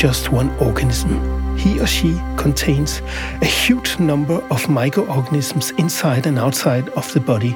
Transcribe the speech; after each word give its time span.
just 0.00 0.32
one 0.32 0.48
organism. 0.60 1.10
He 1.58 1.78
or 1.78 1.86
she 1.86 2.18
contains 2.38 3.02
a 3.42 3.44
huge 3.44 3.98
number 3.98 4.42
of 4.50 4.66
microorganisms 4.66 5.72
inside 5.72 6.26
and 6.26 6.38
outside 6.38 6.88
of 6.90 7.12
the 7.12 7.20
body. 7.20 7.54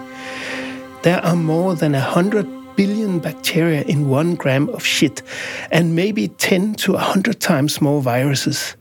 There 1.04 1.24
are 1.24 1.36
more 1.36 1.74
than 1.74 1.94
a 1.94 2.02
hundred 2.02 2.46
billion 2.76 3.18
bacteria 3.18 3.80
in 3.84 4.10
one 4.10 4.34
gram 4.34 4.68
of 4.68 4.84
shit, 4.84 5.22
and 5.72 5.96
maybe 5.96 6.28
10 6.28 6.74
to 6.74 6.92
100 6.92 7.40
times 7.40 7.80
more 7.80 8.02
viruses. 8.02 8.76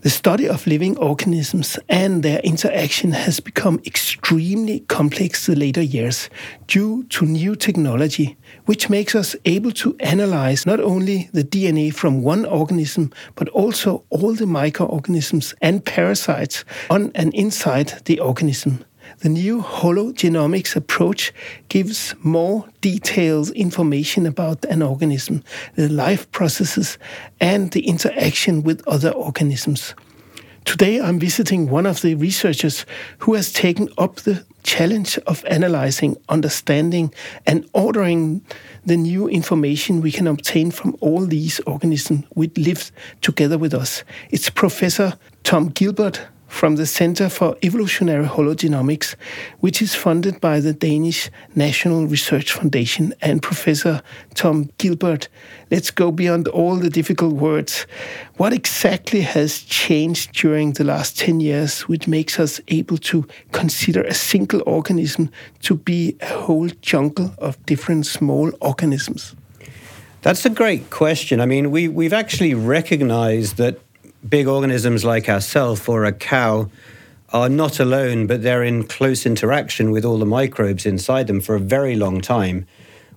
The 0.00 0.08
study 0.08 0.48
of 0.48 0.66
living 0.66 0.96
organisms 0.96 1.78
and 1.90 2.22
their 2.22 2.40
interaction 2.40 3.12
has 3.12 3.38
become 3.38 3.82
extremely 3.84 4.80
complex 4.80 5.44
the 5.44 5.56
later 5.56 5.82
years 5.82 6.30
due 6.68 7.04
to 7.10 7.26
new 7.26 7.54
technology, 7.54 8.38
which 8.66 8.90
makes 8.90 9.14
us 9.14 9.36
able 9.44 9.72
to 9.72 9.96
analyze 10.00 10.66
not 10.66 10.80
only 10.80 11.28
the 11.32 11.44
DNA 11.44 11.92
from 11.92 12.22
one 12.22 12.44
organism, 12.44 13.12
but 13.34 13.48
also 13.50 14.04
all 14.10 14.34
the 14.34 14.46
microorganisms 14.46 15.54
and 15.60 15.84
parasites 15.84 16.64
on 16.90 17.10
and 17.14 17.34
inside 17.34 18.02
the 18.04 18.20
organism. 18.20 18.84
The 19.18 19.28
new 19.28 19.60
hologenomics 19.60 20.74
approach 20.74 21.32
gives 21.68 22.14
more 22.22 22.66
detailed 22.80 23.50
information 23.50 24.26
about 24.26 24.64
an 24.64 24.82
organism, 24.82 25.42
the 25.74 25.88
life 25.88 26.30
processes, 26.32 26.98
and 27.40 27.70
the 27.72 27.86
interaction 27.86 28.62
with 28.62 28.86
other 28.86 29.10
organisms. 29.10 29.94
Today, 30.64 31.00
I'm 31.00 31.18
visiting 31.18 31.68
one 31.68 31.86
of 31.86 32.02
the 32.02 32.14
researchers 32.14 32.86
who 33.18 33.34
has 33.34 33.52
taken 33.52 33.88
up 33.98 34.16
the 34.16 34.44
challenge 34.62 35.18
of 35.26 35.44
analyzing, 35.46 36.16
understanding, 36.28 37.12
and 37.46 37.68
ordering 37.72 38.44
the 38.84 38.96
new 38.96 39.28
information 39.28 40.00
we 40.00 40.12
can 40.12 40.26
obtain 40.26 40.70
from 40.70 40.96
all 41.00 41.26
these 41.26 41.60
organisms 41.60 42.24
which 42.30 42.56
live 42.56 42.92
together 43.20 43.58
with 43.58 43.74
us. 43.74 44.04
It's 44.30 44.50
Professor 44.50 45.14
Tom 45.44 45.68
Gilbert 45.68 46.20
from 46.52 46.76
the 46.76 46.84
Center 46.86 47.30
for 47.30 47.56
Evolutionary 47.62 48.26
Hologenomics, 48.26 49.16
which 49.60 49.80
is 49.80 49.94
funded 49.94 50.38
by 50.38 50.60
the 50.60 50.74
Danish 50.74 51.30
National 51.56 52.06
Research 52.06 52.52
Foundation 52.52 53.14
and 53.22 53.42
Professor 53.42 54.02
Tom 54.34 54.70
Gilbert. 54.76 55.28
Let's 55.70 55.90
go 55.90 56.12
beyond 56.12 56.48
all 56.48 56.76
the 56.76 56.90
difficult 56.90 57.34
words. 57.34 57.86
What 58.36 58.52
exactly 58.52 59.22
has 59.22 59.62
changed 59.62 60.34
during 60.34 60.74
the 60.74 60.84
last 60.84 61.18
10 61.18 61.40
years, 61.40 61.88
which 61.88 62.06
makes 62.06 62.38
us 62.38 62.60
able 62.68 62.98
to 62.98 63.26
consider 63.52 64.02
a 64.02 64.14
single 64.14 64.62
organism 64.66 65.30
to 65.62 65.74
be 65.74 66.16
a 66.20 66.26
whole 66.26 66.68
jungle 66.82 67.34
of 67.38 67.64
different 67.64 68.04
small 68.04 68.52
organisms? 68.60 69.34
That's 70.20 70.44
a 70.46 70.50
great 70.50 70.90
question. 70.90 71.40
I 71.40 71.46
mean, 71.46 71.72
we, 71.72 71.88
we've 71.88 72.12
actually 72.12 72.54
recognized 72.54 73.56
that 73.56 73.80
big 74.28 74.46
organisms 74.46 75.04
like 75.04 75.28
ourselves 75.28 75.88
or 75.88 76.04
a 76.04 76.12
cow 76.12 76.70
are 77.32 77.48
not 77.48 77.80
alone, 77.80 78.26
but 78.26 78.42
they're 78.42 78.62
in 78.62 78.84
close 78.84 79.24
interaction 79.24 79.90
with 79.90 80.04
all 80.04 80.18
the 80.18 80.26
microbes 80.26 80.84
inside 80.84 81.26
them 81.26 81.40
for 81.40 81.54
a 81.54 81.60
very 81.60 81.96
long 81.96 82.20
time. 82.20 82.66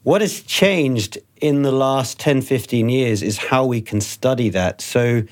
What 0.03 0.22
has 0.22 0.42
changed 0.42 1.17
in 1.42 1.64
the 1.64 1.72
last 1.72 2.20
10, 2.20 2.42
15 2.42 2.89
years 2.89 3.22
is 3.22 3.38
how 3.38 3.66
we 3.66 3.81
can 3.81 4.00
study 4.00 4.50
that. 4.50 4.80
So 4.80 5.23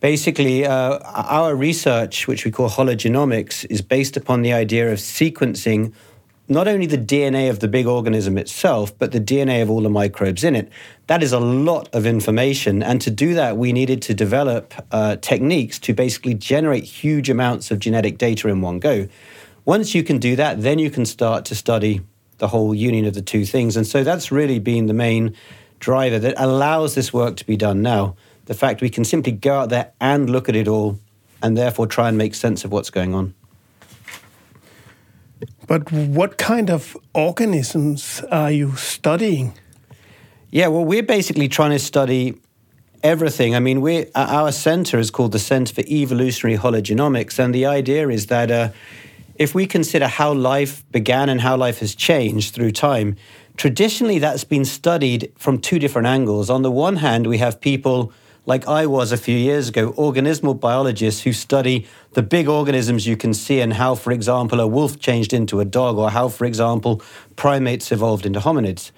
basically, 0.00 0.66
uh, 0.66 0.98
our 0.98 1.54
research, 1.54 2.26
which 2.26 2.44
we 2.44 2.50
call 2.50 2.68
hologenomics, 2.68 3.64
is 3.70 3.80
based 3.80 4.16
upon 4.16 4.42
the 4.42 4.52
idea 4.52 4.92
of 4.92 4.98
sequencing 4.98 5.92
not 6.50 6.66
only 6.66 6.84
the 6.84 6.98
DNA 6.98 7.48
of 7.48 7.60
the 7.60 7.68
big 7.68 7.86
organism 7.86 8.36
itself, 8.36 8.96
but 8.98 9.12
the 9.12 9.20
DNA 9.20 9.62
of 9.62 9.70
all 9.70 9.80
the 9.80 9.88
microbes 9.88 10.42
in 10.42 10.56
it. 10.56 10.68
That 11.06 11.22
is 11.22 11.32
a 11.32 11.38
lot 11.38 11.88
of 11.94 12.06
information. 12.06 12.82
And 12.82 13.00
to 13.02 13.10
do 13.10 13.34
that, 13.34 13.56
we 13.56 13.72
needed 13.72 14.02
to 14.02 14.14
develop 14.14 14.74
uh, 14.90 15.16
techniques 15.16 15.78
to 15.78 15.94
basically 15.94 16.34
generate 16.34 16.82
huge 16.82 17.30
amounts 17.30 17.70
of 17.70 17.78
genetic 17.78 18.18
data 18.18 18.48
in 18.48 18.60
one 18.60 18.80
go. 18.80 19.06
Once 19.64 19.94
you 19.94 20.02
can 20.02 20.18
do 20.18 20.34
that, 20.34 20.60
then 20.60 20.80
you 20.80 20.90
can 20.90 21.06
start 21.06 21.44
to 21.44 21.54
study 21.54 22.00
the 22.38 22.48
whole 22.48 22.74
union 22.74 23.04
of 23.04 23.14
the 23.14 23.22
two 23.22 23.44
things. 23.44 23.76
And 23.76 23.86
so 23.86 24.02
that's 24.02 24.32
really 24.32 24.58
been 24.58 24.86
the 24.86 24.94
main 24.94 25.36
driver 25.78 26.18
that 26.18 26.34
allows 26.36 26.96
this 26.96 27.12
work 27.12 27.36
to 27.36 27.46
be 27.46 27.56
done 27.56 27.80
now. 27.80 28.16
The 28.46 28.54
fact 28.54 28.80
we 28.80 28.90
can 28.90 29.04
simply 29.04 29.32
go 29.32 29.60
out 29.60 29.68
there 29.68 29.92
and 30.00 30.28
look 30.28 30.48
at 30.48 30.56
it 30.56 30.66
all 30.66 30.98
and 31.40 31.56
therefore 31.56 31.86
try 31.86 32.08
and 32.08 32.18
make 32.18 32.34
sense 32.34 32.64
of 32.64 32.72
what's 32.72 32.90
going 32.90 33.14
on. 33.14 33.34
But 35.66 35.90
what 35.92 36.36
kind 36.36 36.70
of 36.70 36.96
organisms 37.14 38.22
are 38.30 38.50
you 38.50 38.76
studying? 38.76 39.54
Yeah, 40.50 40.68
well, 40.68 40.84
we're 40.84 41.02
basically 41.02 41.48
trying 41.48 41.70
to 41.70 41.78
study 41.78 42.34
everything. 43.02 43.54
I 43.54 43.60
mean, 43.60 43.80
we 43.80 44.06
our 44.14 44.52
center 44.52 44.98
is 44.98 45.10
called 45.10 45.32
the 45.32 45.38
Center 45.38 45.74
for 45.74 45.82
Evolutionary 45.86 46.58
Hologenomics, 46.58 47.38
and 47.38 47.54
the 47.54 47.66
idea 47.66 48.08
is 48.08 48.26
that 48.26 48.50
uh, 48.50 48.70
if 49.36 49.54
we 49.54 49.66
consider 49.66 50.06
how 50.06 50.32
life 50.32 50.84
began 50.90 51.28
and 51.28 51.40
how 51.40 51.56
life 51.56 51.78
has 51.78 51.94
changed 51.94 52.54
through 52.54 52.72
time, 52.72 53.16
traditionally 53.56 54.18
that's 54.18 54.44
been 54.44 54.64
studied 54.64 55.32
from 55.38 55.58
two 55.58 55.78
different 55.78 56.06
angles. 56.06 56.50
On 56.50 56.62
the 56.62 56.70
one 56.70 56.96
hand, 56.96 57.26
we 57.26 57.38
have 57.38 57.60
people 57.60 58.12
like 58.46 58.66
I 58.66 58.86
was 58.86 59.12
a 59.12 59.16
few 59.16 59.36
years 59.36 59.68
ago, 59.68 59.92
organismal 59.92 60.58
biologists 60.58 61.22
who 61.22 61.32
study 61.32 61.86
the 62.12 62.22
big 62.22 62.48
organisms 62.48 63.06
you 63.06 63.16
can 63.16 63.34
see 63.34 63.60
and 63.60 63.74
how, 63.74 63.94
for 63.94 64.12
example, 64.12 64.60
a 64.60 64.66
wolf 64.66 64.98
changed 64.98 65.32
into 65.32 65.60
a 65.60 65.64
dog 65.64 65.98
or 65.98 66.10
how, 66.10 66.28
for 66.28 66.44
example, 66.44 67.02
primates 67.36 67.92
evolved 67.92 68.26
into 68.26 68.40
hominids. 68.40 68.90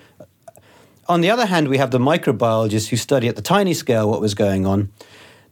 On 1.08 1.20
the 1.20 1.30
other 1.30 1.46
hand, 1.46 1.68
we 1.68 1.78
have 1.78 1.90
the 1.90 1.98
microbiologists 1.98 2.88
who 2.88 2.96
study 2.96 3.28
at 3.28 3.36
the 3.36 3.42
tiny 3.42 3.74
scale 3.74 4.08
what 4.08 4.20
was 4.20 4.34
going 4.34 4.64
on. 4.64 4.90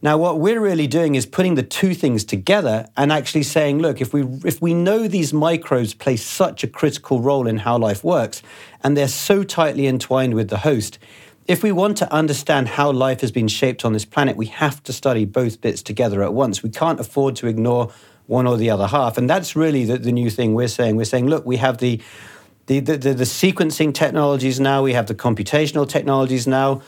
Now, 0.03 0.17
what 0.17 0.39
we're 0.39 0.59
really 0.59 0.87
doing 0.87 1.13
is 1.13 1.27
putting 1.27 1.53
the 1.53 1.61
two 1.61 1.93
things 1.93 2.23
together 2.23 2.87
and 2.97 3.11
actually 3.11 3.43
saying, 3.43 3.79
look, 3.79 4.01
if 4.01 4.13
we 4.13 4.23
if 4.43 4.59
we 4.59 4.73
know 4.73 5.07
these 5.07 5.31
microbes 5.31 5.93
play 5.93 6.15
such 6.15 6.63
a 6.63 6.67
critical 6.67 7.21
role 7.21 7.45
in 7.45 7.57
how 7.57 7.77
life 7.77 8.03
works, 8.03 8.41
and 8.83 8.97
they're 8.97 9.07
so 9.07 9.43
tightly 9.43 9.85
entwined 9.85 10.33
with 10.33 10.49
the 10.49 10.59
host, 10.59 10.97
if 11.47 11.63
we 11.63 11.71
want 11.71 11.97
to 11.97 12.13
understand 12.13 12.67
how 12.69 12.91
life 12.91 13.21
has 13.21 13.31
been 13.31 13.47
shaped 13.47 13.83
on 13.83 13.93
this 13.93 14.05
planet, 14.05 14.37
we 14.37 14.45
have 14.47 14.81
to 14.83 14.93
study 14.93 15.25
both 15.25 15.61
bits 15.61 15.81
together 15.81 16.23
at 16.23 16.33
once. 16.33 16.63
We 16.63 16.69
can't 16.69 16.99
afford 16.99 17.35
to 17.37 17.47
ignore 17.47 17.91
one 18.27 18.47
or 18.47 18.57
the 18.57 18.69
other 18.69 18.87
half. 18.87 19.17
And 19.17 19.29
that's 19.29 19.55
really 19.55 19.83
the, 19.85 19.97
the 19.97 20.11
new 20.11 20.29
thing 20.29 20.53
we're 20.53 20.67
saying. 20.67 20.95
We're 20.95 21.05
saying, 21.05 21.27
look, 21.27 21.45
we 21.45 21.57
have 21.57 21.79
the 21.79 22.01
the, 22.67 22.79
the, 22.79 22.95
the, 22.95 23.13
the 23.13 23.23
sequencing 23.25 23.93
technologies 23.93 24.59
now, 24.59 24.81
we 24.83 24.93
have 24.93 25.07
the 25.07 25.15
computational 25.15 25.89
technologies 25.89 26.47
now, 26.47 26.81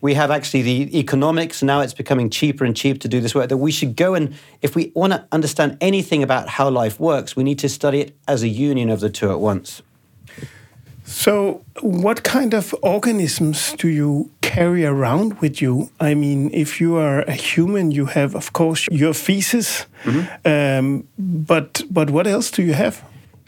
we 0.00 0.14
have 0.14 0.30
actually 0.30 0.62
the 0.62 0.98
economics. 0.98 1.62
Now 1.62 1.80
it's 1.80 1.92
becoming 1.92 2.30
cheaper 2.30 2.64
and 2.64 2.74
cheaper 2.74 3.00
to 3.00 3.08
do 3.08 3.20
this 3.20 3.34
work. 3.34 3.48
That 3.48 3.56
we 3.58 3.72
should 3.72 3.96
go 3.96 4.14
and, 4.14 4.34
if 4.62 4.74
we 4.74 4.92
want 4.94 5.12
to 5.12 5.26
understand 5.32 5.76
anything 5.80 6.22
about 6.22 6.48
how 6.48 6.70
life 6.70 7.00
works, 7.00 7.36
we 7.36 7.44
need 7.44 7.58
to 7.58 7.68
study 7.68 8.00
it 8.00 8.16
as 8.26 8.42
a 8.42 8.48
union 8.48 8.88
of 8.88 9.00
the 9.00 9.10
two 9.10 9.30
at 9.30 9.40
once. 9.40 9.82
So, 11.06 11.64
what 11.82 12.24
kind 12.24 12.52
of 12.52 12.74
organisms 12.82 13.74
do 13.78 13.86
you 13.88 14.28
carry 14.40 14.84
around 14.84 15.40
with 15.40 15.62
you? 15.62 15.88
I 16.00 16.14
mean, 16.14 16.50
if 16.52 16.80
you 16.80 16.96
are 16.96 17.20
a 17.22 17.32
human, 17.32 17.92
you 17.92 18.06
have, 18.06 18.34
of 18.34 18.52
course, 18.52 18.88
your 18.90 19.14
feces, 19.14 19.86
mm 20.04 20.12
-hmm. 20.12 20.78
um, 20.78 21.04
but 21.16 21.84
but 21.88 22.10
what 22.10 22.26
else 22.26 22.50
do 22.56 22.62
you 22.62 22.74
have? 22.74 22.96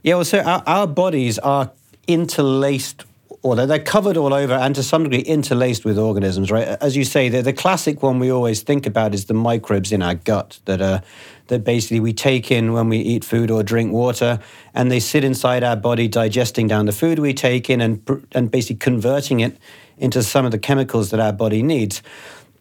Yeah, 0.02 0.16
well, 0.16 0.24
so 0.24 0.38
our, 0.38 0.62
our 0.66 0.92
bodies 0.92 1.38
are 1.41 1.70
interlaced 2.04 3.04
or 3.42 3.56
they're 3.56 3.78
covered 3.78 4.16
all 4.16 4.34
over 4.34 4.54
and 4.54 4.75
to 4.75 4.82
some 4.82 5.05
degree 5.05 5.20
interlaced 5.20 5.84
with 5.84 5.99
organisms, 5.99 6.50
right? 6.50 6.76
As 6.81 6.94
you 6.94 7.05
say, 7.05 7.28
the, 7.28 7.43
the 7.43 7.52
classic 7.52 8.02
one 8.02 8.19
we 8.19 8.32
always 8.32 8.62
think 8.62 8.87
about 8.87 9.14
is 9.14 9.25
the 9.25 9.34
microbes 9.34 9.93
in 9.93 10.02
our 10.02 10.14
gut 10.14 10.60
that 10.64 10.81
are 10.81 11.02
that 11.48 11.64
basically 11.64 12.00
we 12.00 12.12
take 12.12 12.50
in 12.50 12.72
when 12.72 12.88
we 12.88 12.98
eat 12.98 13.24
food 13.24 13.50
or 13.50 13.62
drink 13.62 13.92
water, 13.92 14.38
and 14.74 14.90
they 14.90 15.00
sit 15.00 15.24
inside 15.24 15.64
our 15.64 15.76
body, 15.76 16.08
digesting 16.08 16.68
down 16.68 16.86
the 16.86 16.92
food 16.92 17.18
we 17.18 17.34
take 17.34 17.68
in 17.68 17.80
and 17.80 18.26
and 18.32 18.50
basically 18.50 18.76
converting 18.76 19.40
it 19.40 19.58
into 19.98 20.22
some 20.22 20.44
of 20.44 20.52
the 20.52 20.58
chemicals 20.58 21.10
that 21.10 21.20
our 21.20 21.32
body 21.32 21.62
needs. 21.62 22.02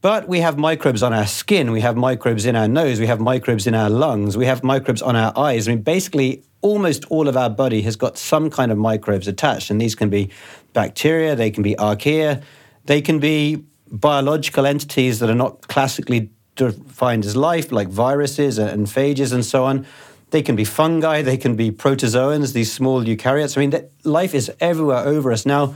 But 0.01 0.27
we 0.27 0.39
have 0.41 0.57
microbes 0.57 1.01
on 1.01 1.13
our 1.13 1.25
skin, 1.25 1.71
we 1.71 1.81
have 1.81 1.95
microbes 1.95 2.45
in 2.45 2.55
our 2.55 2.67
nose, 2.67 2.99
we 2.99 3.07
have 3.07 3.19
microbes 3.19 3.65
in 3.65 3.73
our 3.73 3.89
lungs, 3.89 4.37
we 4.37 4.45
have 4.45 4.63
microbes 4.63 5.01
on 5.01 5.15
our 5.15 5.33
eyes. 5.37 5.67
I 5.67 5.71
mean, 5.71 5.81
basically, 5.81 6.43
almost 6.61 7.05
all 7.05 7.27
of 7.27 7.35
our 7.35 7.49
body 7.49 7.81
has 7.81 7.95
got 7.95 8.17
some 8.17 8.49
kind 8.49 8.71
of 8.71 8.77
microbes 8.77 9.27
attached, 9.27 9.69
and 9.71 9.81
these 9.81 9.95
can 9.95 10.09
be 10.09 10.29
bacteria, 10.73 11.35
they 11.35 11.49
can 11.49 11.63
be 11.63 11.75
archaea, 11.75 12.43
they 12.85 13.01
can 13.01 13.19
be 13.19 13.63
biological 13.91 14.65
entities 14.65 15.19
that 15.19 15.29
are 15.29 15.35
not 15.35 15.67
classically 15.67 16.29
defined 16.57 17.25
as 17.25 17.36
life, 17.36 17.71
like 17.71 17.88
viruses 17.88 18.57
and 18.57 18.88
phages 18.88 19.31
and 19.31 19.45
so 19.45 19.63
on. 19.63 19.86
They 20.31 20.42
can 20.42 20.57
be 20.57 20.65
fungi, 20.65 21.21
they 21.21 21.38
can 21.38 21.56
be 21.56 21.71
protozoans, 21.71 22.51
these 22.51 22.71
small 22.74 23.01
eukaryotes. 23.04 23.57
I 23.57 23.65
mean, 23.65 23.89
life 24.04 24.36
is 24.36 24.51
everywhere 24.59 25.00
over 25.00 25.31
us. 25.31 25.45
Now, 25.45 25.75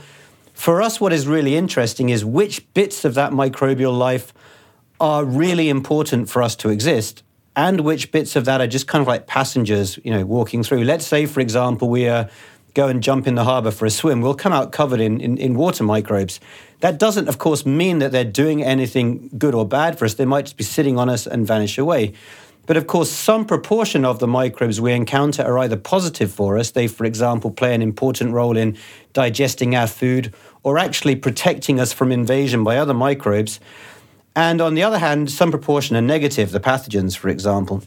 for 0.53 0.81
us, 0.81 0.99
what 0.99 1.13
is 1.13 1.25
really 1.25 1.55
interesting 1.55 2.09
is 2.09 2.25
which 2.25 2.71
bits 2.73 3.05
of 3.05 3.13
that 3.13 3.31
microbial 3.31 3.97
life 3.97 4.33
are 4.99 5.23
really 5.23 5.69
important 5.69 6.29
for 6.29 6.43
us 6.43 6.55
to 6.57 6.69
exist 6.69 7.23
and 7.55 7.81
which 7.81 8.11
bits 8.11 8.35
of 8.35 8.45
that 8.45 8.61
are 8.61 8.67
just 8.67 8.87
kind 8.87 9.01
of 9.01 9.07
like 9.07 9.27
passengers, 9.27 9.99
you 10.03 10.11
know, 10.11 10.25
walking 10.25 10.63
through. 10.63 10.83
Let's 10.83 11.05
say, 11.05 11.25
for 11.25 11.39
example, 11.39 11.89
we 11.89 12.07
are 12.07 12.29
go 12.73 12.87
and 12.87 13.03
jump 13.03 13.27
in 13.27 13.35
the 13.35 13.43
harbor 13.43 13.71
for 13.71 13.85
a 13.85 13.89
swim, 13.89 14.21
we'll 14.21 14.33
come 14.33 14.53
out 14.53 14.71
covered 14.71 14.99
in, 14.99 15.19
in, 15.19 15.37
in, 15.37 15.55
water 15.55 15.83
microbes. 15.83 16.39
That 16.79 16.97
doesn't, 16.97 17.27
of 17.27 17.37
course, 17.37 17.65
mean 17.65 17.99
that 17.99 18.11
they're 18.11 18.23
doing 18.23 18.63
anything 18.63 19.29
good 19.37 19.53
or 19.53 19.67
bad 19.67 19.99
for 19.99 20.05
us. 20.05 20.15
They 20.15 20.25
might 20.25 20.45
just 20.45 20.57
be 20.57 20.63
sitting 20.63 20.97
on 20.97 21.09
us 21.09 21.27
and 21.27 21.45
vanish 21.45 21.77
away. 21.77 22.13
But 22.67 22.77
of 22.77 22.87
course, 22.87 23.11
some 23.11 23.45
proportion 23.45 24.05
of 24.05 24.19
the 24.19 24.27
microbes 24.27 24.79
we 24.79 24.93
encounter 24.93 25.43
are 25.43 25.57
either 25.59 25.77
positive 25.77 26.31
for 26.31 26.57
us. 26.57 26.71
They, 26.71 26.87
for 26.87 27.05
example, 27.05 27.51
play 27.51 27.73
an 27.75 27.81
important 27.81 28.33
role 28.33 28.55
in 28.55 28.77
digesting 29.13 29.75
our 29.75 29.87
food 29.87 30.33
or 30.63 30.77
actually 30.77 31.15
protecting 31.15 31.79
us 31.79 31.91
from 31.91 32.11
invasion 32.11 32.63
by 32.63 32.77
other 32.77 32.93
microbes. 32.93 33.59
And 34.35 34.61
on 34.61 34.75
the 34.75 34.83
other 34.83 34.99
hand, 34.99 35.31
some 35.31 35.51
proportion 35.51 35.95
are 35.97 36.01
negative, 36.01 36.51
the 36.51 36.59
pathogens, 36.59 37.17
for 37.17 37.29
example. 37.29 37.83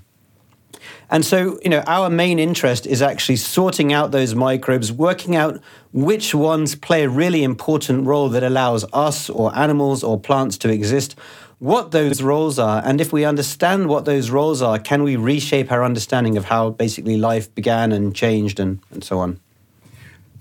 And 1.14 1.24
so, 1.24 1.60
you 1.62 1.70
know, 1.70 1.84
our 1.86 2.10
main 2.10 2.40
interest 2.40 2.88
is 2.88 3.00
actually 3.00 3.36
sorting 3.36 3.92
out 3.92 4.10
those 4.10 4.34
microbes, 4.34 4.90
working 4.90 5.36
out 5.36 5.60
which 5.92 6.34
ones 6.34 6.74
play 6.74 7.04
a 7.04 7.08
really 7.08 7.44
important 7.44 8.04
role 8.04 8.28
that 8.30 8.42
allows 8.42 8.84
us 8.92 9.30
or 9.30 9.56
animals 9.56 10.02
or 10.02 10.18
plants 10.18 10.58
to 10.58 10.68
exist, 10.68 11.14
what 11.60 11.92
those 11.92 12.20
roles 12.20 12.58
are, 12.58 12.82
and 12.84 13.00
if 13.00 13.12
we 13.12 13.24
understand 13.24 13.88
what 13.88 14.06
those 14.06 14.30
roles 14.30 14.60
are, 14.60 14.76
can 14.80 15.04
we 15.04 15.14
reshape 15.14 15.70
our 15.70 15.84
understanding 15.84 16.36
of 16.36 16.46
how 16.46 16.70
basically 16.70 17.16
life 17.16 17.54
began 17.54 17.92
and 17.92 18.12
changed 18.12 18.58
and, 18.58 18.80
and 18.90 19.04
so 19.04 19.20
on? 19.20 19.38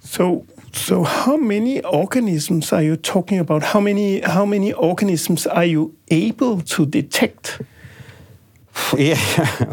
So, 0.02 0.44
so 0.74 1.04
how 1.04 1.38
many 1.38 1.84
organisms 1.84 2.74
are 2.74 2.82
you 2.82 2.96
talking 2.96 3.38
about? 3.38 3.62
How 3.62 3.80
many 3.80 4.22
how 4.22 4.44
many 4.44 4.74
organisms 4.74 5.46
are 5.46 5.66
you 5.66 5.96
able 6.10 6.62
to 6.62 6.88
detect? 6.88 7.62
Yeah, 8.98 9.20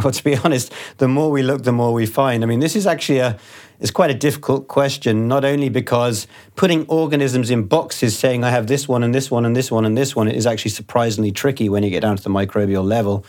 well, 0.03 0.13
to 0.13 0.25
be 0.25 0.37
honest, 0.37 0.73
the 0.99 1.09
more 1.09 1.31
we 1.31 1.43
look, 1.43 1.63
the 1.65 1.73
more 1.73 1.93
we 1.93 2.07
find. 2.07 2.43
I 2.43 2.47
mean, 2.47 2.61
this 2.61 2.75
is 2.75 2.87
actually 2.87 3.19
a 3.19 3.39
it's 3.81 3.91
quite 3.91 4.11
a 4.11 4.15
difficult 4.15 4.69
question, 4.69 5.27
not 5.27 5.43
only 5.43 5.71
because 5.71 6.27
putting 6.55 6.87
organisms 6.87 7.51
in 7.51 7.65
boxes 7.65 8.19
saying 8.19 8.45
I 8.45 8.51
have 8.51 8.67
this 8.67 8.87
one 8.87 9.03
and 9.03 9.15
this 9.15 9.31
one 9.31 9.47
and 9.47 9.57
this 9.57 9.71
one 9.71 9.87
and 9.87 9.97
this 9.97 10.15
one 10.15 10.29
is 10.29 10.47
actually 10.47 10.73
surprisingly 10.73 11.33
tricky 11.33 11.71
when 11.71 11.83
you 11.83 11.89
get 11.89 12.01
down 12.01 12.19
to 12.19 12.23
the 12.23 12.29
microbial 12.29 12.85
level. 12.85 13.25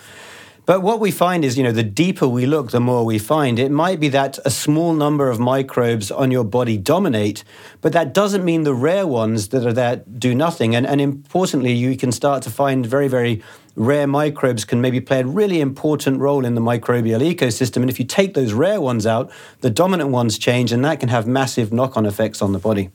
But 0.71 0.83
what 0.83 1.01
we 1.01 1.11
find 1.11 1.43
is, 1.43 1.57
you 1.57 1.65
know, 1.65 1.73
the 1.73 1.83
deeper 1.83 2.29
we 2.29 2.45
look, 2.45 2.71
the 2.71 2.79
more 2.79 3.03
we 3.03 3.19
find. 3.19 3.59
It 3.59 3.71
might 3.71 3.99
be 3.99 4.07
that 4.07 4.39
a 4.45 4.49
small 4.49 4.93
number 4.93 5.29
of 5.29 5.37
microbes 5.37 6.09
on 6.09 6.31
your 6.31 6.45
body 6.45 6.77
dominate, 6.77 7.43
but 7.81 7.91
that 7.91 8.13
doesn't 8.13 8.45
mean 8.45 8.63
the 8.63 8.73
rare 8.73 9.05
ones 9.05 9.49
that 9.49 9.65
are 9.65 9.73
there 9.73 9.97
do 9.97 10.33
nothing. 10.33 10.73
And, 10.73 10.87
and 10.87 11.01
importantly, 11.01 11.73
you 11.73 11.97
can 11.97 12.13
start 12.13 12.41
to 12.43 12.49
find 12.49 12.85
very, 12.85 13.09
very 13.09 13.43
rare 13.75 14.07
microbes 14.07 14.63
can 14.63 14.79
maybe 14.79 15.01
play 15.01 15.19
a 15.19 15.25
really 15.25 15.59
important 15.59 16.21
role 16.21 16.45
in 16.45 16.55
the 16.55 16.61
microbial 16.61 17.19
ecosystem. 17.19 17.81
And 17.81 17.89
if 17.89 17.99
you 17.99 18.05
take 18.05 18.33
those 18.33 18.53
rare 18.53 18.79
ones 18.79 19.05
out, 19.05 19.29
the 19.59 19.69
dominant 19.69 20.11
ones 20.11 20.37
change, 20.37 20.71
and 20.71 20.85
that 20.85 21.01
can 21.01 21.09
have 21.09 21.27
massive 21.27 21.73
knock 21.73 21.97
on 21.97 22.05
effects 22.05 22.41
on 22.41 22.53
the 22.53 22.59
body. 22.59 22.91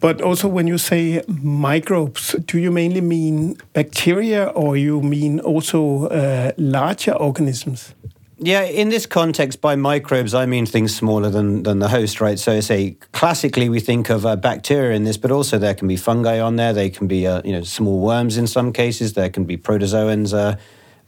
But 0.00 0.20
also, 0.22 0.46
when 0.46 0.66
you 0.68 0.78
say 0.78 1.22
microbes, 1.26 2.32
do 2.46 2.58
you 2.58 2.70
mainly 2.70 3.00
mean 3.00 3.56
bacteria 3.72 4.46
or 4.46 4.76
you 4.76 5.00
mean 5.00 5.40
also 5.40 6.06
uh, 6.06 6.52
larger 6.56 7.12
organisms? 7.12 7.94
Yeah, 8.40 8.62
in 8.62 8.90
this 8.90 9.04
context, 9.06 9.60
by 9.60 9.74
microbes, 9.74 10.32
I 10.32 10.46
mean 10.46 10.64
things 10.64 10.94
smaller 10.94 11.28
than, 11.28 11.64
than 11.64 11.80
the 11.80 11.88
host, 11.88 12.20
right? 12.20 12.38
So, 12.38 12.60
say 12.60 12.96
classically, 13.10 13.68
we 13.68 13.80
think 13.80 14.08
of 14.10 14.24
uh, 14.24 14.36
bacteria 14.36 14.94
in 14.94 15.02
this, 15.02 15.16
but 15.16 15.32
also 15.32 15.58
there 15.58 15.74
can 15.74 15.88
be 15.88 15.96
fungi 15.96 16.38
on 16.38 16.54
there. 16.54 16.72
They 16.72 16.90
can 16.90 17.08
be, 17.08 17.26
uh, 17.26 17.42
you 17.44 17.52
know, 17.52 17.64
small 17.64 17.98
worms 17.98 18.36
in 18.36 18.46
some 18.46 18.72
cases. 18.72 19.14
There 19.14 19.28
can 19.28 19.44
be 19.44 19.56
protozoans. 19.56 20.32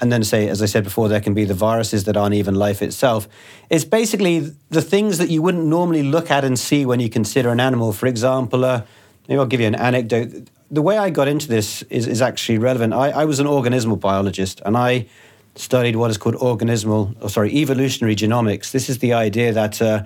And 0.01 0.11
then 0.11 0.25
say, 0.25 0.49
as 0.49 0.63
I 0.63 0.67
said 0.67 0.85
before, 0.85 1.09
there 1.09 1.21
can 1.21 1.35
be 1.35 1.45
the 1.45 1.55
viruses 1.55 2.05
that 2.05 2.17
aren't 2.17 2.35
even 2.35 2.55
life 2.55 2.81
itself. 2.81 3.29
It's 3.69 3.85
basically 3.85 4.51
the 4.71 4.81
things 4.81 5.19
that 5.19 5.29
you 5.29 5.43
wouldn't 5.43 5.67
normally 5.67 6.03
look 6.03 6.31
at 6.31 6.43
and 6.45 6.59
see 6.59 6.87
when 6.87 7.01
you 7.01 7.11
consider 7.11 7.51
an 7.51 7.61
animal. 7.61 7.93
For 7.93 8.07
example, 8.07 8.65
uh, 8.65 8.83
maybe 9.29 9.39
I'll 9.39 9.47
give 9.47 9.61
you 9.61 9.67
an 9.67 9.75
anecdote. 9.75 10.49
The 10.71 10.83
way 10.83 10.97
I 10.97 11.11
got 11.11 11.29
into 11.29 11.49
this 11.49 11.83
is, 11.83 12.07
is 12.07 12.23
actually 12.23 12.59
relevant. 12.59 12.95
I, 12.95 13.11
I 13.11 13.25
was 13.27 13.41
an 13.41 13.47
organismal 13.47 14.01
biologist, 14.01 14.63
and 14.65 14.77
I 14.77 15.07
studied 15.55 15.97
what 15.97 16.11
is 16.11 16.17
called 16.17 16.37
organismal, 16.37 17.15
or 17.21 17.29
sorry, 17.29 17.53
evolutionary 17.55 18.17
genomics. 18.17 18.71
This 18.71 18.89
is 18.89 18.99
the 18.99 19.13
idea 19.13 19.53
that 19.53 19.83
uh, 19.83 20.05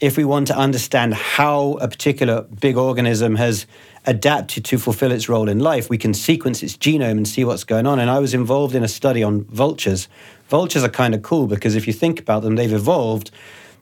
if 0.00 0.16
we 0.16 0.24
want 0.24 0.46
to 0.48 0.56
understand 0.56 1.14
how 1.14 1.78
a 1.80 1.88
particular 1.88 2.42
big 2.42 2.76
organism 2.76 3.36
has 3.36 3.66
adapted 4.06 4.64
to 4.66 4.78
fulfill 4.78 5.12
its 5.12 5.28
role 5.28 5.48
in 5.48 5.58
life, 5.58 5.90
we 5.90 5.98
can 5.98 6.14
sequence 6.14 6.62
its 6.62 6.76
genome 6.76 7.12
and 7.12 7.28
see 7.28 7.44
what's 7.44 7.64
going 7.64 7.86
on. 7.86 7.98
And 7.98 8.10
I 8.10 8.18
was 8.18 8.34
involved 8.34 8.74
in 8.74 8.82
a 8.82 8.88
study 8.88 9.22
on 9.22 9.44
vultures. 9.44 10.08
Vultures 10.48 10.84
are 10.84 10.88
kind 10.88 11.14
of 11.14 11.22
cool 11.22 11.46
because 11.46 11.74
if 11.74 11.86
you 11.86 11.92
think 11.92 12.18
about 12.20 12.42
them, 12.42 12.56
they've 12.56 12.72
evolved 12.72 13.30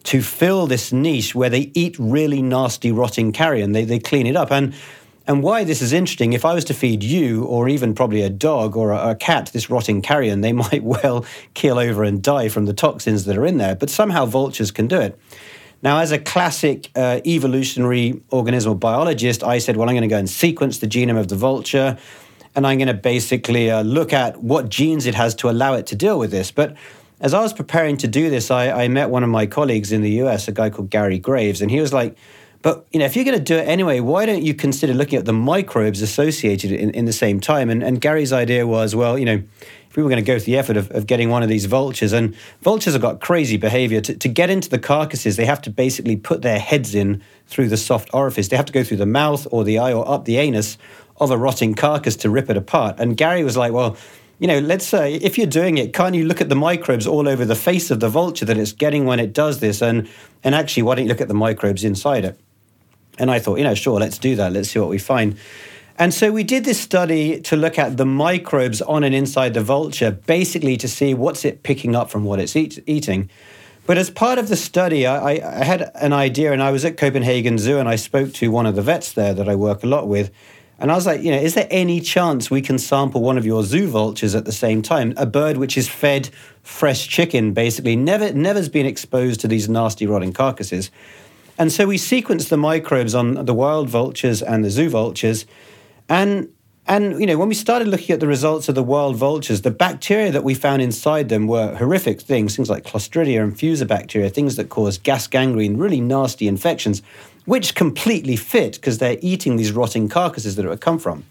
to 0.04 0.22
fill 0.22 0.66
this 0.66 0.92
niche 0.92 1.34
where 1.34 1.50
they 1.50 1.70
eat 1.74 1.96
really 1.98 2.40
nasty, 2.40 2.92
rotting 2.92 3.32
carrion. 3.32 3.72
They, 3.72 3.84
they 3.84 3.98
clean 3.98 4.26
it 4.26 4.36
up. 4.36 4.52
And 4.52 4.74
and 5.28 5.42
why 5.42 5.64
this 5.64 5.82
is 5.82 5.92
interesting, 5.92 6.34
if 6.34 6.44
I 6.44 6.54
was 6.54 6.64
to 6.66 6.74
feed 6.74 7.02
you, 7.02 7.44
or 7.44 7.68
even 7.68 7.94
probably 7.94 8.22
a 8.22 8.30
dog 8.30 8.76
or 8.76 8.92
a, 8.92 9.10
a, 9.10 9.14
cat, 9.16 9.50
this 9.52 9.68
rotting 9.68 10.00
carrion, 10.00 10.40
they 10.40 10.52
might 10.64 10.84
well 10.84 11.24
kill 11.54 11.78
over 11.78 12.04
and 12.04 12.22
die 12.22 12.48
from 12.48 12.66
the 12.66 12.72
toxins 12.72 13.24
that 13.24 13.36
are 13.36 13.44
in 13.44 13.58
there. 13.58 13.74
But 13.74 13.90
somehow 13.90 14.26
vultures 14.26 14.70
can 14.70 14.86
do 14.86 15.00
it. 15.00 15.18
Now, 15.82 15.98
as 15.98 16.10
a 16.10 16.18
classic 16.18 16.90
uh, 16.96 17.20
evolutionary 17.26 18.22
organismal 18.30 18.80
biologist, 18.80 19.44
I 19.44 19.58
said, 19.58 19.76
well, 19.76 19.88
I'm 19.88 19.94
going 19.94 20.02
to 20.02 20.08
go 20.08 20.18
and 20.18 20.28
sequence 20.28 20.78
the 20.78 20.86
genome 20.86 21.18
of 21.18 21.28
the 21.28 21.36
vulture, 21.36 21.98
and 22.54 22.66
I'm 22.66 22.78
going 22.78 22.88
to 22.88 22.94
basically 22.94 23.70
uh, 23.70 23.82
look 23.82 24.12
at 24.12 24.42
what 24.42 24.68
genes 24.68 25.06
it 25.06 25.14
has 25.14 25.34
to 25.36 25.50
allow 25.50 25.74
it 25.74 25.86
to 25.88 25.94
deal 25.94 26.18
with 26.18 26.30
this. 26.30 26.50
But 26.50 26.76
as 27.20 27.34
I 27.34 27.40
was 27.40 27.52
preparing 27.52 27.96
to 27.98 28.08
do 28.08 28.30
this, 28.30 28.50
I, 28.50 28.84
I 28.84 28.88
met 28.88 29.10
one 29.10 29.22
of 29.22 29.28
my 29.28 29.46
colleagues 29.46 29.92
in 29.92 30.02
the 30.02 30.10
US, 30.22 30.48
a 30.48 30.52
guy 30.52 30.70
called 30.70 30.90
Gary 30.90 31.18
Graves, 31.18 31.60
and 31.60 31.70
he 31.70 31.80
was 31.80 31.92
like, 31.92 32.16
but 32.62 32.86
you 32.92 32.98
know, 32.98 33.04
if 33.04 33.16
you're 33.16 33.24
going 33.24 33.38
to 33.38 33.44
do 33.44 33.56
it 33.56 33.68
anyway, 33.68 34.00
why 34.00 34.26
don't 34.26 34.42
you 34.42 34.54
consider 34.54 34.94
looking 34.94 35.18
at 35.18 35.24
the 35.24 35.32
microbes 35.32 36.02
associated 36.02 36.72
in, 36.72 36.90
in 36.90 37.04
the 37.04 37.12
same 37.12 37.40
time? 37.40 37.70
And, 37.70 37.82
and 37.82 38.00
Gary's 38.00 38.32
idea 38.32 38.66
was, 38.66 38.94
well, 38.94 39.18
you 39.18 39.24
know, 39.24 39.42
if 39.90 39.96
we 39.96 40.02
were 40.02 40.08
going 40.08 40.22
to 40.22 40.26
go 40.26 40.38
to 40.38 40.44
the 40.44 40.58
effort 40.58 40.76
of, 40.76 40.90
of 40.90 41.06
getting 41.06 41.30
one 41.30 41.42
of 41.42 41.48
these 41.48 41.64
vultures, 41.66 42.12
and 42.12 42.34
vultures 42.60 42.92
have 42.92 43.02
got 43.02 43.20
crazy 43.20 43.56
behavior. 43.56 44.00
To, 44.00 44.14
to 44.14 44.28
get 44.28 44.50
into 44.50 44.68
the 44.68 44.78
carcasses, 44.78 45.36
they 45.36 45.46
have 45.46 45.62
to 45.62 45.70
basically 45.70 46.16
put 46.16 46.42
their 46.42 46.58
heads 46.58 46.94
in 46.94 47.22
through 47.46 47.68
the 47.68 47.76
soft 47.76 48.10
orifice. 48.12 48.48
They 48.48 48.56
have 48.56 48.66
to 48.66 48.72
go 48.72 48.84
through 48.84 48.98
the 48.98 49.06
mouth 49.06 49.46
or 49.50 49.64
the 49.64 49.78
eye 49.78 49.92
or 49.92 50.08
up 50.08 50.24
the 50.24 50.36
anus 50.38 50.76
of 51.18 51.30
a 51.30 51.38
rotting 51.38 51.74
carcass 51.74 52.16
to 52.16 52.30
rip 52.30 52.50
it 52.50 52.56
apart. 52.56 52.96
And 52.98 53.16
Gary 53.16 53.42
was 53.42 53.56
like, 53.56 53.72
well, 53.72 53.96
you 54.38 54.46
know, 54.46 54.58
let's 54.58 54.86
say 54.86 55.14
if 55.14 55.38
you're 55.38 55.46
doing 55.46 55.78
it, 55.78 55.94
can't 55.94 56.14
you 56.14 56.26
look 56.26 56.40
at 56.40 56.48
the 56.48 56.56
microbes 56.56 57.06
all 57.06 57.26
over 57.26 57.44
the 57.44 57.54
face 57.54 57.90
of 57.90 58.00
the 58.00 58.08
vulture 58.08 58.44
that 58.44 58.58
it's 58.58 58.72
getting 58.72 59.06
when 59.06 59.18
it 59.18 59.32
does 59.32 59.60
this? 59.60 59.80
And 59.80 60.08
and 60.44 60.54
actually, 60.54 60.82
why 60.82 60.94
don't 60.94 61.06
you 61.06 61.08
look 61.08 61.22
at 61.22 61.28
the 61.28 61.34
microbes 61.34 61.84
inside 61.84 62.24
it? 62.24 62.38
And 63.18 63.30
I 63.30 63.38
thought, 63.38 63.58
you 63.58 63.64
know, 63.64 63.74
sure, 63.74 63.98
let's 63.98 64.18
do 64.18 64.36
that. 64.36 64.52
Let's 64.52 64.70
see 64.70 64.78
what 64.78 64.88
we 64.88 64.98
find. 64.98 65.36
And 65.98 66.12
so 66.12 66.30
we 66.30 66.44
did 66.44 66.64
this 66.64 66.78
study 66.78 67.40
to 67.40 67.56
look 67.56 67.78
at 67.78 67.96
the 67.96 68.04
microbes 68.04 68.82
on 68.82 69.02
and 69.02 69.14
inside 69.14 69.54
the 69.54 69.62
vulture, 69.62 70.10
basically 70.10 70.76
to 70.76 70.88
see 70.88 71.14
what's 71.14 71.44
it 71.44 71.62
picking 71.62 71.96
up 71.96 72.10
from 72.10 72.24
what 72.24 72.38
it's 72.38 72.54
eat, 72.54 72.82
eating. 72.86 73.30
But 73.86 73.96
as 73.96 74.10
part 74.10 74.38
of 74.38 74.48
the 74.48 74.56
study, 74.56 75.06
I, 75.06 75.34
I, 75.34 75.64
had 75.64 75.92
an 75.94 76.12
idea, 76.12 76.52
and 76.52 76.62
I 76.62 76.72
was 76.72 76.84
at 76.84 76.96
Copenhagen 76.96 77.56
Zoo, 77.56 77.78
and 77.78 77.88
I 77.88 77.96
spoke 77.96 78.32
to 78.34 78.50
one 78.50 78.66
of 78.66 78.74
the 78.74 78.82
vets 78.82 79.12
there 79.12 79.32
that 79.32 79.48
I 79.48 79.54
work 79.54 79.84
a 79.84 79.86
lot 79.86 80.08
with. 80.08 80.32
And 80.78 80.92
I 80.92 80.94
was 80.94 81.06
like, 81.06 81.22
you 81.22 81.30
know, 81.30 81.38
is 81.38 81.54
there 81.54 81.68
any 81.70 82.00
chance 82.00 82.50
we 82.50 82.60
can 82.60 82.78
sample 82.78 83.22
one 83.22 83.38
of 83.38 83.46
your 83.46 83.62
zoo 83.62 83.88
vultures 83.88 84.34
at 84.34 84.44
the 84.44 84.52
same 84.52 84.82
time? 84.82 85.14
A 85.16 85.24
bird 85.24 85.56
which 85.56 85.78
is 85.78 85.88
fed 85.88 86.28
fresh 86.62 87.08
chicken, 87.08 87.54
basically, 87.54 87.96
never 87.96 88.32
never's 88.32 88.68
been 88.68 88.84
exposed 88.84 89.40
to 89.40 89.48
these 89.48 89.68
nasty 89.68 90.06
rotting 90.06 90.34
carcasses. 90.34 90.90
And 91.58 91.72
so 91.72 91.86
we 91.86 91.96
sequenced 91.96 92.48
the 92.48 92.56
microbes 92.56 93.14
on 93.14 93.46
the 93.46 93.54
wild 93.54 93.88
vultures 93.88 94.42
and 94.42 94.64
the 94.64 94.70
zoo 94.70 94.90
vultures, 94.90 95.46
and 96.08 96.48
and 96.86 97.18
you 97.18 97.26
know 97.26 97.38
when 97.38 97.48
we 97.48 97.54
started 97.54 97.88
looking 97.88 98.12
at 98.12 98.20
the 98.20 98.26
results 98.26 98.68
of 98.68 98.74
the 98.74 98.82
wild 98.82 99.16
vultures, 99.16 99.62
the 99.62 99.70
bacteria 99.70 100.30
that 100.30 100.44
we 100.44 100.54
found 100.54 100.82
inside 100.82 101.28
them 101.28 101.46
were 101.46 101.74
horrific 101.76 102.20
things, 102.20 102.54
things 102.54 102.68
like 102.68 102.84
Clostridia 102.84 103.42
and 103.42 103.54
Fusobacteria, 103.56 104.32
things 104.32 104.56
that 104.56 104.68
cause 104.68 104.98
gas 104.98 105.26
gangrene, 105.26 105.78
really 105.78 106.00
nasty 106.00 106.46
infections, 106.46 107.02
which 107.46 107.74
completely 107.74 108.36
fit 108.36 108.74
because 108.74 108.98
they're 108.98 109.18
eating 109.22 109.56
these 109.56 109.72
rotting 109.72 110.08
carcasses 110.08 110.56
that 110.56 110.64
it 110.64 110.68
would 110.68 110.80
come 110.80 110.98
from. 110.98 111.24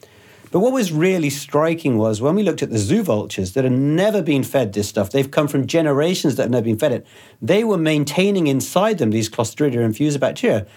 But 0.52 0.60
what 0.60 0.72
was 0.72 0.92
really 0.92 1.30
striking 1.30 1.98
was 1.98 2.22
when 2.22 2.36
we 2.36 2.44
looked 2.44 2.64
at 2.64 2.70
the 2.70 2.78
zoo 2.78 3.04
vultures 3.04 3.54
that 3.54 3.64
had 3.64 3.74
never 3.74 4.22
been 4.22 4.44
fed 4.44 4.74
this 4.74 4.88
stuff, 4.88 5.12
they've 5.12 5.30
come 5.30 5.48
from 5.48 5.68
generations 5.68 6.36
that 6.36 6.44
have 6.44 6.52
never 6.52 6.66
been 6.66 6.80
fed 6.80 6.92
it. 6.92 7.08
They 7.42 7.64
were 7.64 7.78
maintaining 7.78 8.48
inside 8.48 8.98
them 8.98 9.12
these 9.12 9.30
Clostridia 9.30 9.84
and 9.84 9.94
Fusobacteria. 9.94 10.68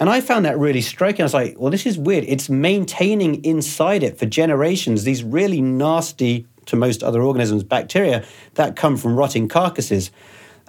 And 0.00 0.08
I 0.08 0.22
found 0.22 0.46
that 0.46 0.58
really 0.58 0.80
striking. 0.80 1.22
I 1.22 1.24
was 1.24 1.34
like, 1.34 1.56
well, 1.58 1.70
this 1.70 1.84
is 1.84 1.98
weird. 1.98 2.24
It's 2.26 2.48
maintaining 2.48 3.44
inside 3.44 4.02
it 4.02 4.18
for 4.18 4.24
generations 4.24 5.04
these 5.04 5.22
really 5.22 5.60
nasty, 5.60 6.46
to 6.66 6.76
most 6.76 7.02
other 7.02 7.20
organisms, 7.22 7.62
bacteria 7.62 8.24
that 8.54 8.76
come 8.76 8.96
from 8.96 9.14
rotting 9.14 9.46
carcasses. 9.46 10.10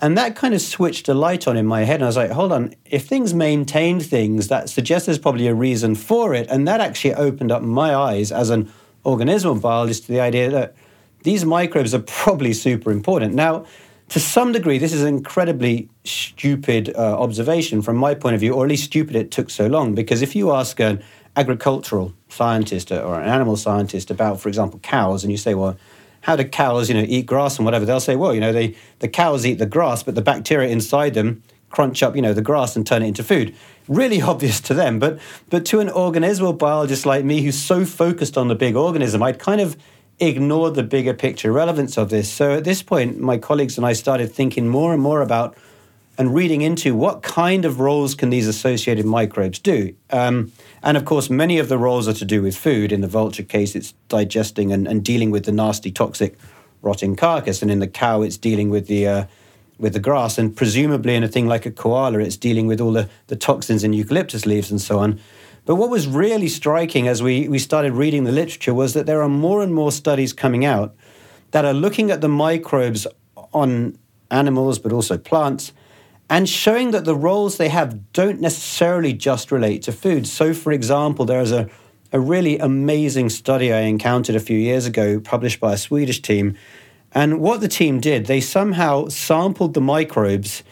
And 0.01 0.17
that 0.17 0.35
kind 0.35 0.55
of 0.55 0.61
switched 0.61 1.07
a 1.09 1.13
light 1.13 1.47
on 1.47 1.55
in 1.55 1.67
my 1.67 1.83
head. 1.83 1.95
And 1.95 2.03
I 2.03 2.07
was 2.07 2.17
like, 2.17 2.31
hold 2.31 2.51
on, 2.51 2.73
if 2.85 3.05
things 3.05 3.33
maintained 3.35 4.03
things, 4.03 4.47
that 4.47 4.67
suggests 4.67 5.05
there's 5.05 5.19
probably 5.19 5.47
a 5.47 5.53
reason 5.53 5.93
for 5.93 6.33
it. 6.33 6.47
And 6.49 6.67
that 6.67 6.81
actually 6.81 7.13
opened 7.13 7.51
up 7.51 7.61
my 7.61 7.93
eyes 7.93 8.31
as 8.31 8.49
an 8.49 8.71
organismal 9.05 9.61
biologist 9.61 10.05
to 10.07 10.11
the 10.11 10.19
idea 10.19 10.49
that 10.49 10.75
these 11.23 11.45
microbes 11.45 11.93
are 11.93 11.99
probably 11.99 12.51
super 12.53 12.91
important. 12.91 13.35
Now, 13.35 13.65
to 14.09 14.19
some 14.19 14.51
degree, 14.51 14.77
this 14.79 14.91
is 14.91 15.03
an 15.03 15.07
incredibly 15.07 15.87
stupid 16.03 16.93
uh, 16.95 17.17
observation 17.19 17.81
from 17.81 17.95
my 17.95 18.15
point 18.15 18.33
of 18.33 18.41
view, 18.41 18.53
or 18.53 18.65
at 18.65 18.69
least 18.69 18.85
stupid 18.85 19.15
it 19.15 19.31
took 19.31 19.49
so 19.49 19.67
long. 19.67 19.93
Because 19.95 20.21
if 20.21 20.35
you 20.35 20.51
ask 20.51 20.79
an 20.81 21.01
agricultural 21.37 22.13
scientist 22.27 22.91
or 22.91 23.21
an 23.21 23.29
animal 23.29 23.55
scientist 23.55 24.09
about, 24.09 24.41
for 24.41 24.49
example, 24.49 24.79
cows, 24.79 25.23
and 25.23 25.31
you 25.31 25.37
say, 25.37 25.53
well, 25.53 25.77
how 26.21 26.35
do 26.35 26.43
cows, 26.43 26.89
you 26.89 26.95
know, 26.95 27.05
eat 27.07 27.25
grass 27.25 27.57
and 27.57 27.65
whatever? 27.65 27.85
They'll 27.85 27.99
say, 27.99 28.15
well, 28.15 28.33
you 28.33 28.39
know, 28.39 28.53
they, 28.53 28.75
the 28.99 29.07
cows 29.07 29.45
eat 29.45 29.55
the 29.55 29.65
grass, 29.65 30.03
but 30.03 30.15
the 30.15 30.21
bacteria 30.21 30.69
inside 30.69 31.13
them 31.13 31.43
crunch 31.69 32.03
up, 32.03 32.15
you 32.15 32.21
know, 32.21 32.33
the 32.33 32.41
grass 32.41 32.75
and 32.75 32.85
turn 32.85 33.01
it 33.01 33.07
into 33.07 33.23
food. 33.23 33.55
Really 33.87 34.21
obvious 34.33 34.61
to 34.61 34.73
them, 34.73 34.99
but 34.99 35.19
but 35.49 35.65
to 35.67 35.79
an 35.79 35.89
organismal 35.89 36.57
biologist 36.57 37.05
like 37.05 37.25
me, 37.25 37.41
who's 37.41 37.59
so 37.59 37.85
focused 37.85 38.37
on 38.37 38.47
the 38.47 38.55
big 38.55 38.75
organism, 38.75 39.23
I'd 39.23 39.39
kind 39.39 39.61
of 39.61 39.75
ignored 40.19 40.75
the 40.75 40.83
bigger 40.83 41.15
picture 41.15 41.51
relevance 41.51 41.97
of 41.97 42.09
this. 42.09 42.31
So 42.31 42.53
at 42.53 42.63
this 42.63 42.83
point, 42.83 43.19
my 43.19 43.37
colleagues 43.37 43.77
and 43.77 43.85
I 43.85 43.93
started 43.93 44.31
thinking 44.31 44.69
more 44.69 44.93
and 44.93 45.01
more 45.01 45.21
about 45.21 45.57
and 46.21 46.35
reading 46.35 46.61
into 46.61 46.95
what 46.95 47.23
kind 47.23 47.65
of 47.65 47.79
roles 47.79 48.13
can 48.13 48.29
these 48.29 48.47
associated 48.47 49.07
microbes 49.07 49.57
do. 49.57 49.91
Um, 50.11 50.51
and 50.83 50.95
of 50.95 51.03
course, 51.03 51.31
many 51.31 51.57
of 51.57 51.67
the 51.67 51.79
roles 51.79 52.07
are 52.07 52.13
to 52.13 52.25
do 52.25 52.43
with 52.43 52.55
food. 52.55 52.91
In 52.91 53.01
the 53.01 53.07
vulture 53.07 53.41
case, 53.41 53.75
it's 53.75 53.95
digesting 54.07 54.71
and, 54.71 54.87
and 54.87 55.03
dealing 55.03 55.31
with 55.31 55.45
the 55.45 55.51
nasty, 55.51 55.89
toxic, 55.89 56.37
rotting 56.83 57.15
carcass. 57.15 57.63
And 57.63 57.71
in 57.71 57.79
the 57.79 57.87
cow, 57.87 58.21
it's 58.21 58.37
dealing 58.37 58.69
with 58.69 58.85
the 58.85 59.07
uh, 59.07 59.25
with 59.79 59.93
the 59.93 59.99
grass. 59.99 60.37
And 60.37 60.55
presumably, 60.55 61.15
in 61.15 61.23
a 61.23 61.27
thing 61.27 61.47
like 61.47 61.65
a 61.65 61.71
koala, 61.71 62.19
it's 62.19 62.37
dealing 62.37 62.67
with 62.67 62.79
all 62.79 62.91
the, 62.91 63.09
the 63.25 63.35
toxins 63.35 63.83
in 63.83 63.91
eucalyptus 63.91 64.45
leaves 64.45 64.69
and 64.69 64.79
so 64.79 64.99
on. 64.99 65.19
But 65.65 65.77
what 65.77 65.89
was 65.89 66.05
really 66.05 66.49
striking 66.49 67.07
as 67.07 67.23
we, 67.23 67.47
we 67.47 67.57
started 67.57 67.93
reading 67.93 68.25
the 68.25 68.31
literature 68.31 68.75
was 68.75 68.93
that 68.93 69.07
there 69.07 69.23
are 69.23 69.29
more 69.29 69.63
and 69.63 69.73
more 69.73 69.91
studies 69.91 70.33
coming 70.33 70.65
out 70.65 70.93
that 71.49 71.65
are 71.65 71.73
looking 71.73 72.11
at 72.11 72.21
the 72.21 72.29
microbes 72.29 73.07
on 73.53 73.97
animals, 74.29 74.77
but 74.77 74.93
also 74.93 75.17
plants, 75.17 75.73
and 76.31 76.47
showing 76.47 76.91
that 76.91 77.03
the 77.03 77.13
roles 77.13 77.57
they 77.57 77.67
have 77.67 78.13
don't 78.13 78.39
necessarily 78.39 79.11
just 79.11 79.51
relate 79.51 79.81
to 79.81 79.91
food. 79.91 80.25
So, 80.25 80.53
for 80.53 80.71
example, 80.71 81.25
there's 81.25 81.51
a, 81.51 81.69
a 82.13 82.21
really 82.21 82.57
amazing 82.57 83.27
study 83.27 83.73
I 83.73 83.81
encountered 83.81 84.37
a 84.37 84.39
few 84.39 84.57
years 84.57 84.85
ago, 84.85 85.19
published 85.19 85.59
by 85.59 85.73
a 85.73 85.77
Swedish 85.77 86.21
team. 86.21 86.55
And 87.11 87.41
what 87.41 87.59
the 87.59 87.67
team 87.67 87.99
did, 87.99 88.27
they 88.27 88.39
somehow 88.39 89.09
sampled 89.09 89.73
the 89.73 89.81
microbes 89.81 90.63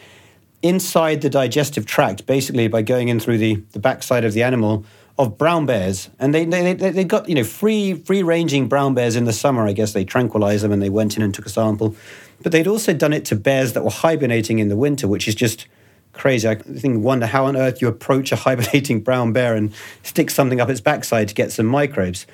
inside 0.62 1.20
the 1.20 1.28
digestive 1.28 1.84
tract, 1.84 2.24
basically 2.24 2.66
by 2.66 2.80
going 2.80 3.08
in 3.08 3.20
through 3.20 3.36
the, 3.36 3.56
the 3.72 3.78
backside 3.78 4.24
of 4.24 4.32
the 4.32 4.42
animal 4.42 4.86
of 5.18 5.36
brown 5.36 5.66
bears. 5.66 6.08
And 6.18 6.34
they, 6.34 6.46
they, 6.46 6.72
they, 6.72 6.90
they 6.90 7.04
got, 7.04 7.28
you 7.28 7.34
know, 7.34 7.44
free, 7.44 7.92
free 7.92 8.22
ranging 8.22 8.66
brown 8.66 8.94
bears 8.94 9.14
in 9.14 9.26
the 9.26 9.32
summer. 9.34 9.66
I 9.66 9.74
guess 9.74 9.92
they 9.92 10.06
tranquilized 10.06 10.64
them 10.64 10.72
and 10.72 10.80
they 10.80 10.88
went 10.88 11.18
in 11.18 11.22
and 11.22 11.34
took 11.34 11.44
a 11.44 11.50
sample. 11.50 11.94
But 12.42 12.52
they'd 12.52 12.66
also 12.66 12.92
done 12.92 13.12
it 13.12 13.24
to 13.26 13.36
bears 13.36 13.74
that 13.74 13.84
were 13.84 13.90
hibernating 13.90 14.58
in 14.58 14.68
the 14.68 14.76
winter, 14.76 15.06
which 15.06 15.28
is 15.28 15.34
just 15.34 15.66
crazy. 16.12 16.48
I 16.48 16.56
think 16.56 17.02
wonder 17.02 17.26
how 17.26 17.46
on 17.46 17.56
earth 17.56 17.80
you 17.80 17.88
approach 17.88 18.32
a 18.32 18.36
hibernating 18.46 19.00
brown 19.00 19.32
bear 19.32 19.54
and 19.54 19.72
stick 20.02 20.30
something 20.30 20.60
up 20.60 20.68
its 20.68 20.80
backside 20.80 21.28
to 21.28 21.34
get 21.34 21.52
some 21.52 21.66
microbes. 21.66 22.26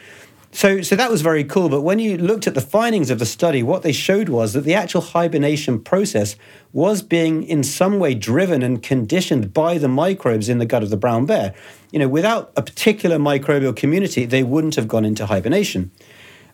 So, 0.53 0.81
so 0.81 0.97
that 0.97 1.11
was 1.11 1.21
very 1.21 1.45
cool. 1.45 1.69
But 1.69 1.83
when 1.83 1.99
you 1.99 2.17
looked 2.17 2.47
at 2.47 2.55
the 2.55 2.63
findings 2.63 3.11
of 3.11 3.19
the 3.19 3.27
study, 3.27 3.63
what 3.63 3.83
they 3.83 3.93
showed 3.93 4.31
was 4.31 4.55
that 4.55 4.63
the 4.63 4.73
actual 4.73 5.03
hibernation 5.03 5.79
process 5.81 6.37
was 6.73 7.03
being 7.03 7.43
in 7.43 7.63
some 7.63 7.99
way 7.99 8.15
driven 8.15 8.63
and 8.63 8.83
conditioned 8.83 9.53
by 9.53 9.77
the 9.77 9.89
microbes 9.89 10.49
in 10.49 10.57
the 10.57 10.65
gut 10.65 10.83
of 10.83 10.89
the 10.89 10.97
brown 10.97 11.27
bear. 11.27 11.55
You 11.91 11.99
know, 11.99 12.09
without 12.09 12.53
a 12.57 12.63
particular 12.63 13.19
microbial 13.19 13.77
community, 13.77 14.25
they 14.25 14.43
wouldn't 14.43 14.77
have 14.77 14.89
gone 14.89 15.05
into 15.05 15.27
hibernation. 15.27 15.91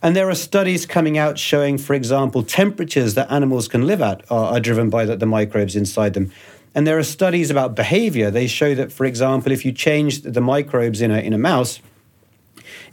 And 0.02 0.16
there 0.16 0.28
are 0.28 0.35
studies 0.35 0.85
coming 0.85 1.16
out 1.16 1.38
showing, 1.38 1.78
for 1.78 1.94
example, 1.94 2.42
temperatures 2.42 3.14
that 3.14 3.30
animals 3.30 3.68
can 3.68 3.87
live 3.87 4.02
at 4.02 4.25
are, 4.30 4.54
are 4.54 4.61
driven 4.61 4.90
by 4.90 5.04
the, 5.04 5.16
the 5.16 5.26
microbes 5.26 5.76
inside 5.76 6.14
them. 6.14 6.32
And 6.75 6.87
there 6.87 6.99
are 6.99 7.04
studies 7.04 7.50
about 7.50 7.76
behavior. 7.76 8.30
They 8.30 8.49
show 8.49 8.75
that, 8.75 8.90
for 8.90 9.04
example, 9.04 9.52
if 9.52 9.64
you 9.64 9.73
change 9.73 10.23
the 10.23 10.40
microbes 10.40 11.00
in 11.00 11.11
a, 11.11 11.18
in 11.18 11.32
a 11.32 11.38
mouse, 11.38 11.80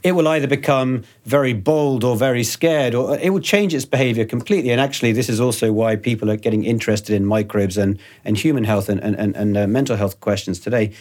it 0.02 0.12
will 0.12 0.28
either 0.28 0.46
become 0.46 1.02
very 1.24 1.52
bold 1.52 2.04
or 2.04 2.16
very 2.16 2.44
scared, 2.44 2.94
or 2.94 3.18
it 3.18 3.30
will 3.30 3.40
change 3.40 3.74
its 3.74 3.84
behavior 3.84 4.24
completely. 4.24 4.70
And 4.70 4.80
actually, 4.80 5.12
this 5.12 5.28
is 5.28 5.40
also 5.40 5.72
why 5.72 5.96
people 5.96 6.30
are 6.30 6.36
getting 6.36 6.64
interested 6.64 7.14
in 7.14 7.26
microbes 7.26 7.76
and, 7.76 7.98
and 8.24 8.38
human 8.38 8.64
health 8.64 8.88
and, 8.88 9.00
and, 9.00 9.36
and 9.36 9.56
uh, 9.56 9.66
mental 9.66 9.96
health 9.96 10.20
questions 10.20 10.60
today. 10.60 10.92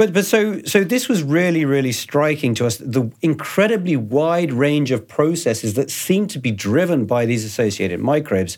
But 0.00 0.14
but 0.14 0.24
so 0.24 0.62
so 0.62 0.82
this 0.82 1.10
was 1.10 1.22
really 1.22 1.66
really 1.66 1.92
striking 1.92 2.54
to 2.54 2.64
us 2.64 2.78
the 2.78 3.10
incredibly 3.20 3.96
wide 3.96 4.50
range 4.50 4.92
of 4.92 5.06
processes 5.06 5.74
that 5.74 5.90
seem 5.90 6.26
to 6.28 6.38
be 6.38 6.50
driven 6.50 7.04
by 7.04 7.26
these 7.26 7.44
associated 7.44 8.00
microbes. 8.00 8.56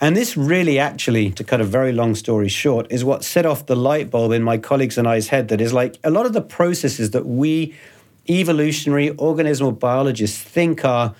And 0.00 0.16
this 0.16 0.36
really 0.36 0.80
actually, 0.80 1.30
to 1.38 1.44
cut 1.44 1.60
a 1.60 1.64
very 1.78 1.92
long 1.92 2.16
story 2.16 2.48
short, 2.48 2.90
is 2.90 3.04
what 3.04 3.22
set 3.22 3.46
off 3.46 3.66
the 3.66 3.76
light 3.76 4.10
bulb 4.10 4.32
in 4.32 4.42
my 4.42 4.58
colleagues 4.58 4.98
and 4.98 5.06
I's 5.06 5.28
head 5.28 5.46
that 5.50 5.60
is 5.60 5.72
like 5.72 6.00
a 6.02 6.10
lot 6.10 6.26
of 6.26 6.32
the 6.32 6.42
processes 6.42 7.12
that 7.12 7.26
we 7.26 7.76
evolutionary 8.28 9.10
organismal 9.10 9.78
biologists 9.78 10.42
think 10.42 10.84
are 10.84 11.14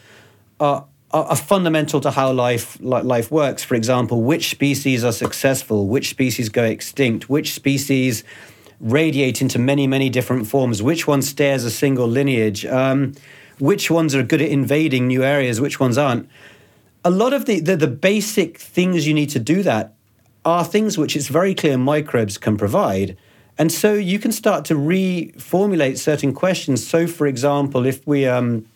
are 0.58 0.86
are 1.12 1.36
fundamental 1.36 2.00
to 2.00 2.10
how 2.10 2.32
life 2.32 2.78
life 2.80 3.30
works. 3.30 3.62
For 3.62 3.76
example, 3.76 4.22
which 4.22 4.50
species 4.50 5.04
are 5.04 5.12
successful, 5.12 5.86
which 5.86 6.08
species 6.08 6.48
go 6.48 6.64
extinct, 6.64 7.30
which 7.30 7.52
species 7.52 8.24
radiate 8.82 9.40
into 9.40 9.58
many, 9.58 9.86
many 9.86 10.10
different 10.10 10.46
forms. 10.46 10.82
Which 10.82 11.06
one 11.06 11.22
stares 11.22 11.64
a 11.64 11.70
single 11.70 12.06
lineage? 12.08 12.66
Um, 12.66 13.14
which 13.58 13.90
ones 13.90 14.14
are 14.14 14.24
good 14.24 14.42
at 14.42 14.50
invading 14.50 15.06
new 15.06 15.22
areas? 15.22 15.60
Which 15.60 15.78
ones 15.78 15.96
aren't? 15.96 16.28
A 17.04 17.10
lot 17.10 17.32
of 17.32 17.46
the, 17.46 17.60
the, 17.60 17.76
the 17.76 17.86
basic 17.86 18.58
things 18.58 19.06
you 19.06 19.14
need 19.14 19.30
to 19.30 19.38
do 19.38 19.62
that 19.62 19.94
are 20.44 20.64
things 20.64 20.98
which 20.98 21.14
it's 21.14 21.28
very 21.28 21.54
clear 21.54 21.78
microbes 21.78 22.36
can 22.38 22.56
provide. 22.56 23.16
And 23.56 23.70
so 23.70 23.94
you 23.94 24.18
can 24.18 24.32
start 24.32 24.64
to 24.66 24.74
reformulate 24.74 25.98
certain 25.98 26.34
questions. 26.34 26.84
So, 26.84 27.06
for 27.06 27.26
example, 27.26 27.86
if 27.86 28.04
we, 28.06 28.26
um, 28.26 28.66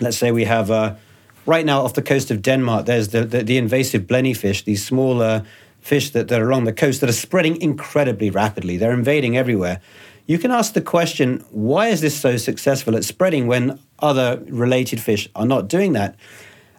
let's 0.00 0.16
say 0.16 0.32
we 0.32 0.44
have, 0.44 0.70
uh, 0.70 0.96
right 1.44 1.64
now 1.64 1.82
off 1.82 1.94
the 1.94 2.02
coast 2.02 2.32
of 2.32 2.42
Denmark, 2.42 2.86
there's 2.86 3.08
the, 3.08 3.24
the, 3.24 3.44
the 3.44 3.56
invasive 3.56 4.02
blennyfish, 4.02 4.64
these 4.64 4.84
smaller 4.84 5.44
fish 5.86 6.10
that, 6.10 6.26
that 6.26 6.42
are 6.42 6.50
along 6.50 6.64
the 6.64 6.72
coast 6.72 7.00
that 7.00 7.08
are 7.08 7.12
spreading 7.12 7.60
incredibly 7.62 8.28
rapidly. 8.28 8.76
They're 8.76 8.92
invading 8.92 9.36
everywhere. 9.36 9.80
You 10.26 10.36
can 10.36 10.50
ask 10.50 10.74
the 10.74 10.80
question 10.80 11.44
why 11.50 11.88
is 11.88 12.00
this 12.00 12.18
so 12.18 12.36
successful 12.36 12.96
at 12.96 13.04
spreading 13.04 13.46
when 13.46 13.78
other 14.00 14.42
related 14.48 15.00
fish 15.00 15.28
are 15.36 15.46
not 15.46 15.68
doing 15.68 15.92
that? 15.92 16.16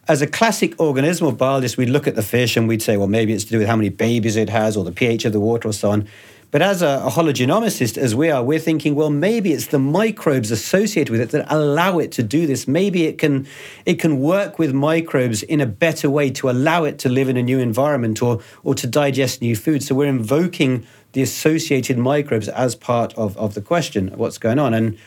As 0.10 0.22
a 0.22 0.28
classic 0.28 0.76
organismal 0.76 1.38
biologist, 1.38 1.78
we'd 1.78 1.90
look 1.90 2.06
at 2.06 2.16
the 2.16 2.22
fish 2.22 2.58
and 2.58 2.68
we'd 2.68 2.82
say, 2.82 2.98
well, 2.98 3.08
maybe 3.08 3.32
it's 3.32 3.46
to 3.46 3.52
do 3.52 3.60
with 3.60 3.68
how 3.68 3.78
many 3.78 3.90
babies 3.90 4.36
it 4.36 4.50
has 4.50 4.76
or 4.76 4.84
the 4.84 4.92
pH 4.92 5.24
of 5.24 5.32
the 5.32 5.40
water 5.40 5.70
or 5.70 5.74
so 5.74 5.92
on. 5.92 6.08
But 6.50 6.62
as 6.62 6.82
a, 6.82 7.02
a 7.06 7.10
hologenomicist, 7.10 7.98
as 7.98 8.16
we 8.16 8.32
are, 8.32 8.42
we're 8.42 8.60
thinking, 8.60 8.96
well, 8.96 9.10
maybe 9.10 9.52
it's 9.52 9.68
the 9.68 9.80
microbes 9.80 10.50
associated 10.50 11.12
with 11.12 11.20
it 11.20 11.32
that 11.32 11.46
allow 11.54 12.00
it 12.00 12.12
to 12.14 12.24
do 12.24 12.48
this. 12.48 12.68
Maybe 12.68 13.06
it 13.06 13.18
can 13.18 13.48
it 13.86 14.00
can 14.00 14.20
work 14.20 14.58
with 14.58 14.74
microbes 14.74 15.44
in 15.44 15.60
a 15.60 15.66
better 15.66 16.10
way 16.10 16.30
to 16.32 16.50
allow 16.50 16.86
it 16.86 17.00
to 17.00 17.10
live 17.10 17.28
in 17.28 17.36
a 17.36 17.44
new 17.44 17.60
environment 17.60 18.22
or 18.22 18.42
or 18.64 18.74
to 18.76 18.88
digest 18.88 19.42
new 19.42 19.56
food. 19.56 19.84
So 19.84 19.94
we're 19.94 20.08
invoking 20.08 20.88
the 21.12 21.22
associated 21.22 21.98
microbes 21.98 22.48
as 22.50 22.76
part 22.76 23.14
of, 23.16 23.36
of 23.38 23.54
the 23.54 23.62
question 23.62 24.10
what's 24.16 24.38
going 24.38 24.60
on. 24.60 24.74
And 24.74 24.98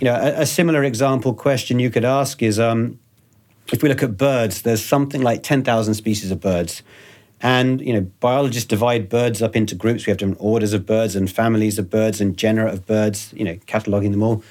you 0.00 0.06
know, 0.06 0.14
a, 0.14 0.42
a 0.42 0.46
similar 0.46 0.82
example 0.82 1.34
question 1.34 1.78
you 1.78 1.90
could 1.90 2.04
ask 2.04 2.42
is 2.42 2.58
um, 2.58 2.98
if 3.72 3.82
we 3.82 3.88
look 3.88 4.02
at 4.02 4.16
birds, 4.16 4.62
there's 4.62 4.84
something 4.84 5.22
like 5.22 5.42
10,000 5.42 5.94
species 5.94 6.30
of 6.30 6.40
birds. 6.40 6.82
And 7.42 7.80
you 7.80 7.92
know, 7.92 8.02
biologists 8.20 8.68
divide 8.68 9.08
birds 9.08 9.42
up 9.42 9.56
into 9.56 9.74
groups. 9.74 10.06
We 10.06 10.10
have 10.10 10.18
different 10.18 10.38
orders 10.40 10.72
of 10.72 10.86
birds 10.86 11.16
and 11.16 11.30
families 11.30 11.78
of 11.78 11.90
birds 11.90 12.20
and 12.20 12.36
genera 12.36 12.72
of 12.72 12.86
birds. 12.86 13.34
You 13.36 13.44
know, 13.44 13.56
cataloging 13.66 14.12
them 14.12 14.22
all. 14.22 14.42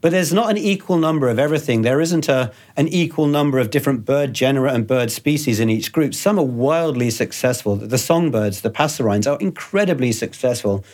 But 0.00 0.12
there's 0.12 0.32
not 0.32 0.50
an 0.50 0.58
equal 0.58 0.98
number 0.98 1.28
of 1.28 1.38
everything. 1.38 1.82
There 1.82 2.00
isn't 2.00 2.28
a, 2.28 2.52
an 2.76 2.86
equal 2.86 3.26
number 3.26 3.58
of 3.58 3.70
different 3.70 4.04
bird 4.04 4.34
genera 4.34 4.72
and 4.72 4.86
bird 4.86 5.10
species 5.10 5.58
in 5.58 5.68
each 5.68 5.90
group. 5.90 6.14
Some 6.14 6.38
are 6.38 6.44
wildly 6.44 7.10
successful. 7.10 7.76
The 7.76 7.98
songbirds, 7.98 8.60
the 8.60 8.70
passerines, 8.70 9.26
are 9.26 9.38
incredibly 9.40 10.12
successful. 10.12 10.84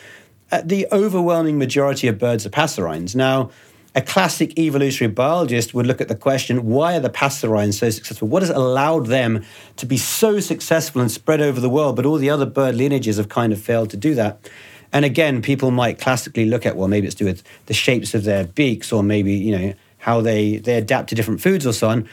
Uh, 0.51 0.63
the 0.65 0.87
overwhelming 0.93 1.59
majority 1.59 2.09
of 2.09 2.19
birds 2.19 2.47
are 2.47 2.51
passerines. 2.51 3.15
Now, 3.15 3.51
a 3.95 4.01
classic 4.01 4.59
evolutionary 4.59 5.13
biologist 5.13 5.75
would 5.75 5.87
look 5.87 6.01
at 6.01 6.09
the 6.09 6.15
question 6.15 6.67
why 6.67 6.97
are 6.97 7.01
the 7.01 7.11
passerines 7.11 7.79
so 7.79 7.91
successful? 7.91 8.29
What 8.29 8.43
has 8.43 8.51
allowed 8.51 9.07
them 9.07 9.45
to 9.77 9.87
be 9.87 9.99
so 9.99 10.41
successful 10.41 11.01
and 11.01 11.11
spread 11.11 11.41
over 11.41 11.61
the 11.61 11.69
world, 11.69 11.97
but 11.97 12.07
all 12.07 12.17
the 12.17 12.31
other 12.31 12.47
bird 12.47 12.75
lineages 12.75 13.19
have 13.19 13.29
kind 13.29 13.53
of 13.53 13.61
failed 13.61 13.91
to 13.91 13.97
do 13.97 14.15
that? 14.15 14.49
And 14.93 15.05
again, 15.05 15.43
people 15.43 15.71
might 15.71 15.99
classically 15.99 16.47
look 16.47 16.67
at, 16.67 16.77
well, 16.77 16.89
maybe 16.89 17.07
it's 17.07 17.17
to 17.17 17.25
do 17.25 17.31
with 17.31 17.43
the 17.67 17.75
shapes 17.75 18.15
of 18.15 18.25
their 18.25 18.45
beaks 18.45 18.93
or 18.93 19.03
maybe, 19.03 19.35
you 19.35 19.57
know, 19.57 19.75
how 19.99 20.21
they, 20.21 20.57
they 20.57 20.75
adapt 20.75 21.09
to 21.11 21.15
different 21.15 21.41
foods 21.41 21.67
or 21.67 21.73
so 21.73 21.89
on. 21.89 22.09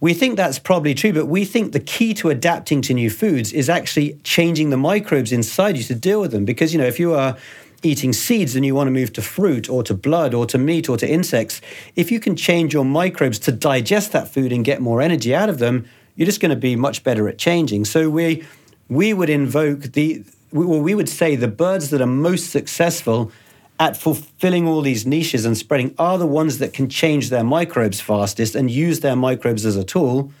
We 0.00 0.14
think 0.14 0.36
that's 0.36 0.58
probably 0.58 0.94
true, 0.94 1.12
but 1.12 1.26
we 1.26 1.44
think 1.44 1.72
the 1.72 1.80
key 1.80 2.14
to 2.14 2.30
adapting 2.30 2.82
to 2.82 2.94
new 2.94 3.10
foods 3.10 3.52
is 3.52 3.68
actually 3.68 4.18
changing 4.22 4.70
the 4.70 4.76
microbes 4.76 5.32
inside 5.32 5.76
you 5.76 5.82
to 5.84 5.94
deal 5.94 6.20
with 6.20 6.30
them. 6.30 6.44
Because, 6.44 6.72
you 6.72 6.78
know, 6.78 6.86
if 6.86 7.00
you 7.00 7.14
are 7.14 7.36
eating 7.82 8.12
seeds 8.12 8.56
and 8.56 8.64
you 8.64 8.74
want 8.74 8.88
to 8.88 8.92
move 8.92 9.12
to 9.12 9.22
fruit 9.22 9.68
or 9.68 9.82
to 9.84 9.94
blood 9.94 10.34
or 10.34 10.46
to 10.46 10.58
meat 10.58 10.88
or 10.88 10.96
to 10.96 11.08
insects, 11.08 11.60
if 11.94 12.10
you 12.10 12.18
can 12.18 12.34
change 12.36 12.72
your 12.72 12.84
microbes 12.84 13.38
to 13.40 13.52
digest 13.52 14.12
that 14.12 14.28
food 14.28 14.52
and 14.52 14.64
get 14.64 14.80
more 14.80 15.00
energy 15.00 15.34
out 15.34 15.48
of 15.48 15.58
them, 15.58 15.86
you're 16.16 16.26
just 16.26 16.40
going 16.40 16.50
to 16.50 16.56
be 16.56 16.74
much 16.74 17.04
better 17.04 17.28
at 17.28 17.38
changing. 17.38 17.84
So 17.84 18.10
we 18.10 18.44
we 18.88 19.12
would 19.12 19.28
invoke 19.28 19.80
the, 19.92 20.24
well, 20.50 20.80
we 20.80 20.94
would 20.94 21.08
say 21.08 21.36
the 21.36 21.48
birds 21.48 21.90
that 21.90 22.00
are 22.00 22.06
most 22.06 22.50
successful 22.50 23.30
at 23.78 23.96
fulfilling 23.96 24.66
all 24.66 24.80
these 24.80 25.06
niches 25.06 25.44
and 25.44 25.56
spreading 25.56 25.94
are 25.98 26.18
the 26.18 26.26
ones 26.26 26.58
that 26.58 26.72
can 26.72 26.88
change 26.88 27.30
their 27.30 27.44
microbes 27.44 28.00
fastest 28.00 28.54
and 28.54 28.70
use 28.70 29.00
their 29.00 29.14
microbes 29.14 29.64
as 29.64 29.76
a 29.76 29.84
tool 29.84 30.32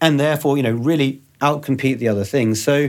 and 0.00 0.20
therefore 0.20 0.56
you 0.56 0.62
know 0.62 0.72
really 0.72 1.20
outcompete 1.40 1.98
the 1.98 2.06
other 2.06 2.24
things 2.24 2.62
so 2.62 2.88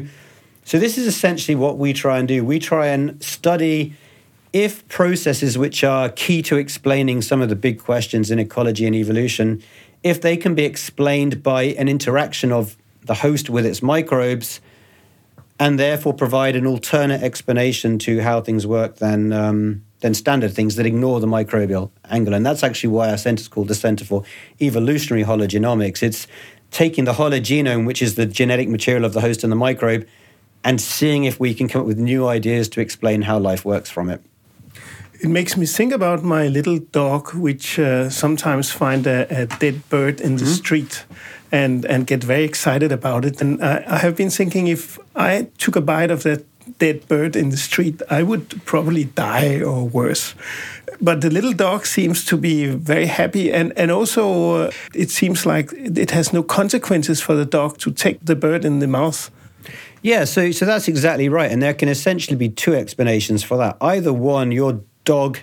so 0.70 0.78
this 0.78 1.00
is 1.00 1.08
essentially 1.08 1.56
what 1.56 1.80
we 1.80 1.94
try 1.94 2.20
and 2.20 2.28
do 2.28 2.46
we 2.46 2.60
try 2.60 2.86
and 2.86 3.24
study 3.24 3.96
if 4.54 4.88
processes 4.88 5.58
which 5.58 5.84
are 5.84 6.10
key 6.10 6.44
to 6.44 6.58
explaining 6.58 7.24
some 7.24 7.42
of 7.42 7.50
the 7.50 7.56
big 7.56 7.80
questions 7.80 8.30
in 8.30 8.38
ecology 8.38 8.86
and 8.86 8.96
evolution 8.96 9.64
if 10.04 10.22
they 10.22 10.38
can 10.38 10.54
be 10.54 10.66
explained 10.66 11.42
by 11.42 11.64
an 11.64 11.90
interaction 11.90 12.52
of 12.52 12.78
the 13.04 13.16
host 13.16 13.50
with 13.50 13.66
its 13.66 13.82
microbes 13.82 14.62
and 15.60 15.80
therefore 15.80 16.14
provide 16.14 16.56
an 16.56 16.68
alternate 16.68 17.24
explanation 17.24 17.98
to 17.98 18.22
how 18.22 18.40
things 18.40 18.68
work 18.68 18.98
than 18.98 19.34
um, 19.34 19.84
than 20.02 20.14
standard 20.14 20.54
things 20.54 20.76
that 20.76 20.86
ignore 20.86 21.20
the 21.20 21.28
microbial 21.28 21.90
angle. 22.10 22.34
And 22.34 22.46
that's 22.46 22.64
actually 22.64 22.92
why 22.92 23.10
our 23.10 23.18
center 23.18 23.42
is 23.42 23.48
called 23.48 23.68
the 23.68 23.76
Center 23.76 24.06
for 24.06 24.24
Evolutionary 24.62 25.26
Hologenomics. 25.26 26.02
It's 26.02 26.28
taking 26.72 27.04
the 27.04 27.14
hologenome, 27.14 27.86
which 27.86 28.02
is 28.02 28.16
the 28.16 28.26
genetic 28.26 28.70
material 28.70 29.04
of 29.04 29.14
the 29.14 29.20
host 29.20 29.44
and 29.44 29.52
the 29.52 29.58
microbe, 29.58 30.08
and 30.64 30.80
seeing 30.82 31.26
if 31.26 31.40
we 31.40 31.54
can 31.54 31.68
come 31.68 31.82
up 31.82 31.88
with 31.88 31.98
new 31.98 32.28
ideas 32.28 32.70
to 32.70 32.82
explain 32.82 33.24
how 33.24 33.40
life 33.40 33.66
works 33.66 33.90
from 33.90 34.10
it. 34.10 34.22
It 35.22 35.30
makes 35.30 35.58
me 35.58 35.66
think 35.66 35.94
about 35.94 36.24
my 36.24 36.48
little 36.48 36.80
dog, 36.80 37.34
which 37.34 37.78
uh, 37.78 38.10
sometimes 38.10 38.72
find 38.72 39.06
a, 39.06 39.28
a, 39.30 39.46
dead 39.60 39.82
bird 39.90 40.22
in 40.22 40.38
the 40.38 40.44
mm 40.44 40.50
-hmm. 40.50 40.58
street 40.58 41.06
and 41.52 41.86
and 41.86 42.08
get 42.08 42.24
very 42.24 42.44
excited 42.44 42.92
about 42.92 43.26
it. 43.26 43.42
And 43.42 43.60
I, 43.62 43.84
I 43.88 43.98
have 43.98 44.14
been 44.14 44.32
thinking 44.32 44.68
if 44.68 44.98
I 45.16 45.48
took 45.58 45.76
a 45.76 45.82
bite 45.82 46.14
of 46.14 46.22
that 46.22 46.42
dead 46.78 47.08
bird 47.08 47.36
in 47.36 47.50
the 47.50 47.58
street, 47.58 48.02
I 48.10 48.24
would 48.24 48.64
probably 48.66 49.06
die 49.16 49.62
or 49.62 49.90
worse. 49.90 50.36
But 51.02 51.22
the 51.22 51.30
little 51.30 51.54
dog 51.54 51.86
seems 51.86 52.26
to 52.26 52.38
be 52.38 52.66
very 52.66 53.08
happy, 53.08 53.54
and 53.54 53.74
and 53.78 53.92
also 53.92 54.56
uh, 54.56 54.72
it 54.94 55.12
seems 55.12 55.46
like 55.46 55.74
it 56.02 56.12
has 56.12 56.32
no 56.32 56.44
consequences 56.44 57.22
for 57.22 57.36
the 57.36 57.46
dog 57.46 57.78
to 57.78 57.92
take 57.92 58.20
the 58.24 58.36
bird 58.36 58.66
in 58.66 58.80
the 58.80 58.88
mouth. 58.88 59.32
Yeah, 60.02 60.24
so 60.24 60.52
so 60.52 60.66
that's 60.66 60.88
exactly 60.88 61.28
right, 61.28 61.52
and 61.52 61.62
there 61.62 61.74
can 61.74 61.90
essentially 61.90 62.38
be 62.38 62.50
two 62.50 62.74
explanations 62.74 63.44
for 63.44 63.58
that. 63.58 63.78
Either 63.82 64.14
one, 64.14 64.52
your 64.52 64.82
dog, 65.04 65.40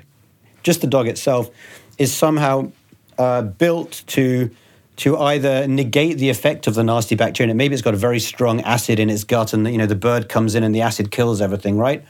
just 0.62 0.80
the 0.80 0.86
dog 0.86 1.08
itself, 1.08 1.50
is 1.98 2.12
somehow 2.12 2.72
uh, 3.18 3.42
built 3.42 4.02
to 4.08 4.50
to 4.96 5.18
either 5.18 5.66
negate 5.66 6.16
the 6.16 6.30
effect 6.30 6.66
of 6.66 6.74
the 6.74 6.82
nasty 6.82 7.14
bacteria. 7.14 7.50
And 7.50 7.58
maybe 7.58 7.74
it's 7.74 7.82
got 7.82 7.92
a 7.92 7.98
very 7.98 8.18
strong 8.18 8.62
acid 8.62 8.98
in 8.98 9.10
its 9.10 9.24
gut, 9.24 9.52
and 9.52 9.66
you 9.70 9.76
know 9.76 9.86
the 9.86 9.94
bird 9.94 10.28
comes 10.28 10.54
in 10.54 10.62
and 10.62 10.74
the 10.74 10.80
acid 10.80 11.10
kills 11.10 11.42
everything, 11.42 11.76
right? 11.76 12.02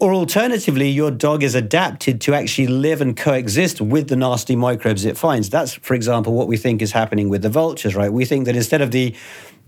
Or 0.00 0.14
alternatively, 0.14 0.88
your 0.88 1.10
dog 1.10 1.42
is 1.42 1.56
adapted 1.56 2.20
to 2.20 2.34
actually 2.34 2.68
live 2.68 3.00
and 3.00 3.16
coexist 3.16 3.80
with 3.80 4.08
the 4.08 4.14
nasty 4.14 4.54
microbes 4.54 5.04
it 5.04 5.18
finds. 5.18 5.50
That's, 5.50 5.74
for 5.74 5.94
example, 5.94 6.34
what 6.34 6.46
we 6.46 6.56
think 6.56 6.82
is 6.82 6.92
happening 6.92 7.28
with 7.28 7.42
the 7.42 7.48
vultures, 7.48 7.96
right? 7.96 8.12
We 8.12 8.24
think 8.24 8.46
that 8.46 8.54
instead 8.54 8.80
of 8.80 8.92
the 8.92 9.16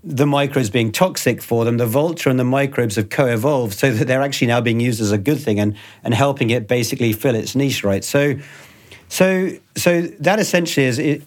the 0.03 0.27
microbes 0.27 0.71
being 0.71 0.93
toxic 0.93 1.43
for 1.43 1.65
them, 1.65 1.77
the 1.77 1.87
vulture 1.87 2.31
and 2.31 2.39
the 2.39 2.45
microbes 2.45 2.97
have 2.97 3.11
co-evolved 3.11 3.79
so 3.79 3.93
that 3.93 4.07
they're 4.07 4.23
actually 4.23 4.47
now 4.47 4.61
being 4.61 4.81
used 4.81 5.01
as 5.01 5.13
a 5.13 5.19
good 5.19 5.39
thing 5.39 5.61
and 5.61 5.77
and 6.03 6.15
helping 6.15 6.51
it 6.51 6.67
basically 6.67 7.13
fill 7.13 7.35
its 7.35 7.55
niche, 7.55 7.85
right? 7.85 8.05
So 8.05 8.37
so 9.09 9.51
so 9.77 10.03
that 10.03 10.39
essentially 10.39 10.87
is 10.87 10.99
it, 10.99 11.23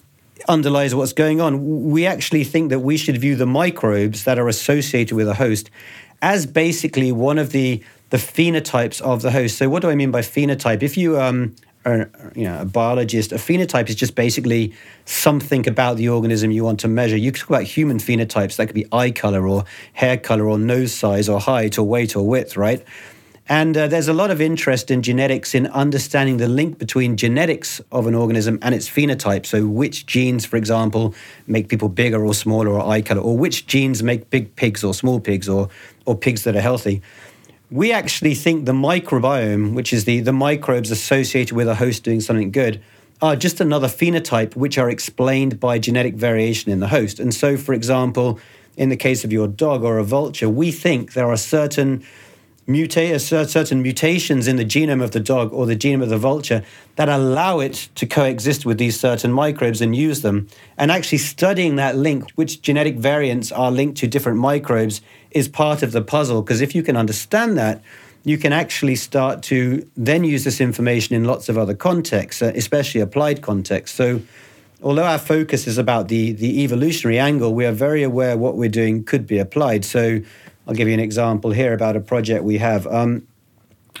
underlies 0.48 0.94
what's 0.94 1.12
going 1.12 1.40
on. 1.40 1.90
We 1.90 2.06
actually 2.06 2.44
think 2.44 2.70
that 2.70 2.80
we 2.80 2.96
should 2.96 3.18
view 3.18 3.36
the 3.36 3.46
microbes 3.46 4.24
that 4.24 4.38
are 4.38 4.48
associated 4.48 5.14
with 5.14 5.28
a 5.28 5.34
host 5.34 5.70
as 6.22 6.46
basically 6.46 7.12
one 7.12 7.38
of 7.38 7.52
the 7.52 7.82
the 8.10 8.16
phenotypes 8.16 9.00
of 9.00 9.22
the 9.22 9.30
host. 9.30 9.58
So, 9.58 9.68
what 9.68 9.82
do 9.82 9.90
I 9.90 9.94
mean 9.94 10.10
by 10.10 10.20
phenotype? 10.20 10.82
If 10.82 10.96
you 10.96 11.20
um, 11.20 11.54
are 11.84 12.10
you 12.34 12.44
know 12.44 12.60
a 12.60 12.64
biologist, 12.64 13.32
a 13.32 13.36
phenotype 13.36 13.88
is 13.88 13.94
just 13.94 14.14
basically 14.14 14.72
something 15.04 15.68
about 15.68 15.96
the 15.96 16.08
organism 16.08 16.50
you 16.50 16.64
want 16.64 16.80
to 16.80 16.88
measure. 16.88 17.16
You 17.16 17.32
could 17.32 17.40
talk 17.40 17.50
about 17.50 17.64
human 17.64 17.98
phenotypes. 17.98 18.56
That 18.56 18.66
could 18.66 18.74
be 18.74 18.86
eye 18.92 19.10
color 19.10 19.46
or 19.46 19.64
hair 19.92 20.16
color 20.16 20.48
or 20.48 20.58
nose 20.58 20.92
size 20.92 21.28
or 21.28 21.40
height 21.40 21.78
or 21.78 21.84
weight 21.84 22.16
or 22.16 22.26
width, 22.26 22.56
right? 22.56 22.84
And 23.46 23.76
uh, 23.76 23.88
there's 23.88 24.08
a 24.08 24.14
lot 24.14 24.30
of 24.30 24.40
interest 24.40 24.90
in 24.90 25.02
genetics 25.02 25.54
in 25.54 25.66
understanding 25.66 26.38
the 26.38 26.48
link 26.48 26.78
between 26.78 27.18
genetics 27.18 27.78
of 27.92 28.06
an 28.06 28.14
organism 28.14 28.58
and 28.62 28.74
its 28.74 28.88
phenotype. 28.88 29.44
So, 29.44 29.66
which 29.66 30.06
genes, 30.06 30.46
for 30.46 30.56
example, 30.56 31.14
make 31.46 31.68
people 31.68 31.90
bigger 31.90 32.24
or 32.24 32.32
smaller 32.32 32.70
or 32.70 32.88
eye 32.88 33.02
color, 33.02 33.20
or 33.20 33.36
which 33.36 33.66
genes 33.66 34.02
make 34.02 34.30
big 34.30 34.56
pigs 34.56 34.82
or 34.82 34.94
small 34.94 35.20
pigs 35.20 35.46
or, 35.46 35.68
or 36.06 36.16
pigs 36.16 36.44
that 36.44 36.56
are 36.56 36.62
healthy. 36.62 37.02
We 37.70 37.92
actually 37.92 38.34
think 38.34 38.66
the 38.66 38.72
microbiome, 38.72 39.74
which 39.74 39.92
is 39.92 40.04
the, 40.04 40.20
the 40.20 40.32
microbes 40.32 40.90
associated 40.90 41.56
with 41.56 41.66
a 41.66 41.76
host 41.76 42.02
doing 42.04 42.20
something 42.20 42.50
good, 42.50 42.82
are 43.22 43.36
just 43.36 43.60
another 43.60 43.88
phenotype 43.88 44.54
which 44.54 44.76
are 44.76 44.90
explained 44.90 45.58
by 45.58 45.78
genetic 45.78 46.14
variation 46.14 46.70
in 46.70 46.80
the 46.80 46.88
host. 46.88 47.18
And 47.18 47.32
so, 47.32 47.56
for 47.56 47.72
example, 47.72 48.38
in 48.76 48.90
the 48.90 48.96
case 48.96 49.24
of 49.24 49.32
your 49.32 49.48
dog 49.48 49.82
or 49.82 49.98
a 49.98 50.04
vulture, 50.04 50.48
we 50.48 50.72
think 50.72 51.14
there 51.14 51.30
are 51.30 51.36
certain 51.36 52.04
mutate 52.66 53.32
uh, 53.32 53.46
certain 53.46 53.82
mutations 53.82 54.48
in 54.48 54.56
the 54.56 54.64
genome 54.64 55.02
of 55.02 55.10
the 55.10 55.20
dog 55.20 55.52
or 55.52 55.66
the 55.66 55.76
genome 55.76 56.02
of 56.02 56.08
the 56.08 56.16
vulture 56.16 56.62
that 56.96 57.10
allow 57.10 57.60
it 57.60 57.90
to 57.94 58.06
coexist 58.06 58.64
with 58.64 58.78
these 58.78 58.98
certain 58.98 59.30
microbes 59.30 59.80
and 59.80 59.94
use 59.94 60.22
them. 60.22 60.48
And 60.78 60.90
actually 60.90 61.18
studying 61.18 61.76
that 61.76 61.96
link, 61.96 62.30
which 62.36 62.62
genetic 62.62 62.96
variants 62.96 63.52
are 63.52 63.70
linked 63.70 63.98
to 63.98 64.06
different 64.06 64.38
microbes, 64.38 65.02
is 65.34 65.48
part 65.48 65.82
of 65.82 65.92
the 65.92 66.00
puzzle. 66.00 66.40
Because 66.40 66.60
if 66.60 66.74
you 66.74 66.82
can 66.82 66.96
understand 66.96 67.58
that, 67.58 67.82
you 68.24 68.38
can 68.38 68.52
actually 68.52 68.96
start 68.96 69.42
to 69.42 69.86
then 69.96 70.24
use 70.24 70.44
this 70.44 70.60
information 70.60 71.14
in 71.14 71.24
lots 71.24 71.50
of 71.50 71.58
other 71.58 71.74
contexts, 71.74 72.40
uh, 72.40 72.52
especially 72.54 73.02
applied 73.02 73.42
contexts. 73.42 73.94
So, 73.96 74.22
although 74.82 75.04
our 75.04 75.18
focus 75.18 75.66
is 75.66 75.76
about 75.76 76.08
the, 76.08 76.32
the 76.32 76.62
evolutionary 76.62 77.18
angle, 77.18 77.52
we 77.52 77.66
are 77.66 77.72
very 77.72 78.02
aware 78.02 78.38
what 78.38 78.56
we're 78.56 78.70
doing 78.70 79.04
could 79.04 79.26
be 79.26 79.38
applied. 79.38 79.84
So, 79.84 80.20
I'll 80.66 80.74
give 80.74 80.88
you 80.88 80.94
an 80.94 81.00
example 81.00 81.50
here 81.50 81.74
about 81.74 81.96
a 81.96 82.00
project 82.00 82.44
we 82.44 82.58
have. 82.58 82.86
Um, 82.86 83.26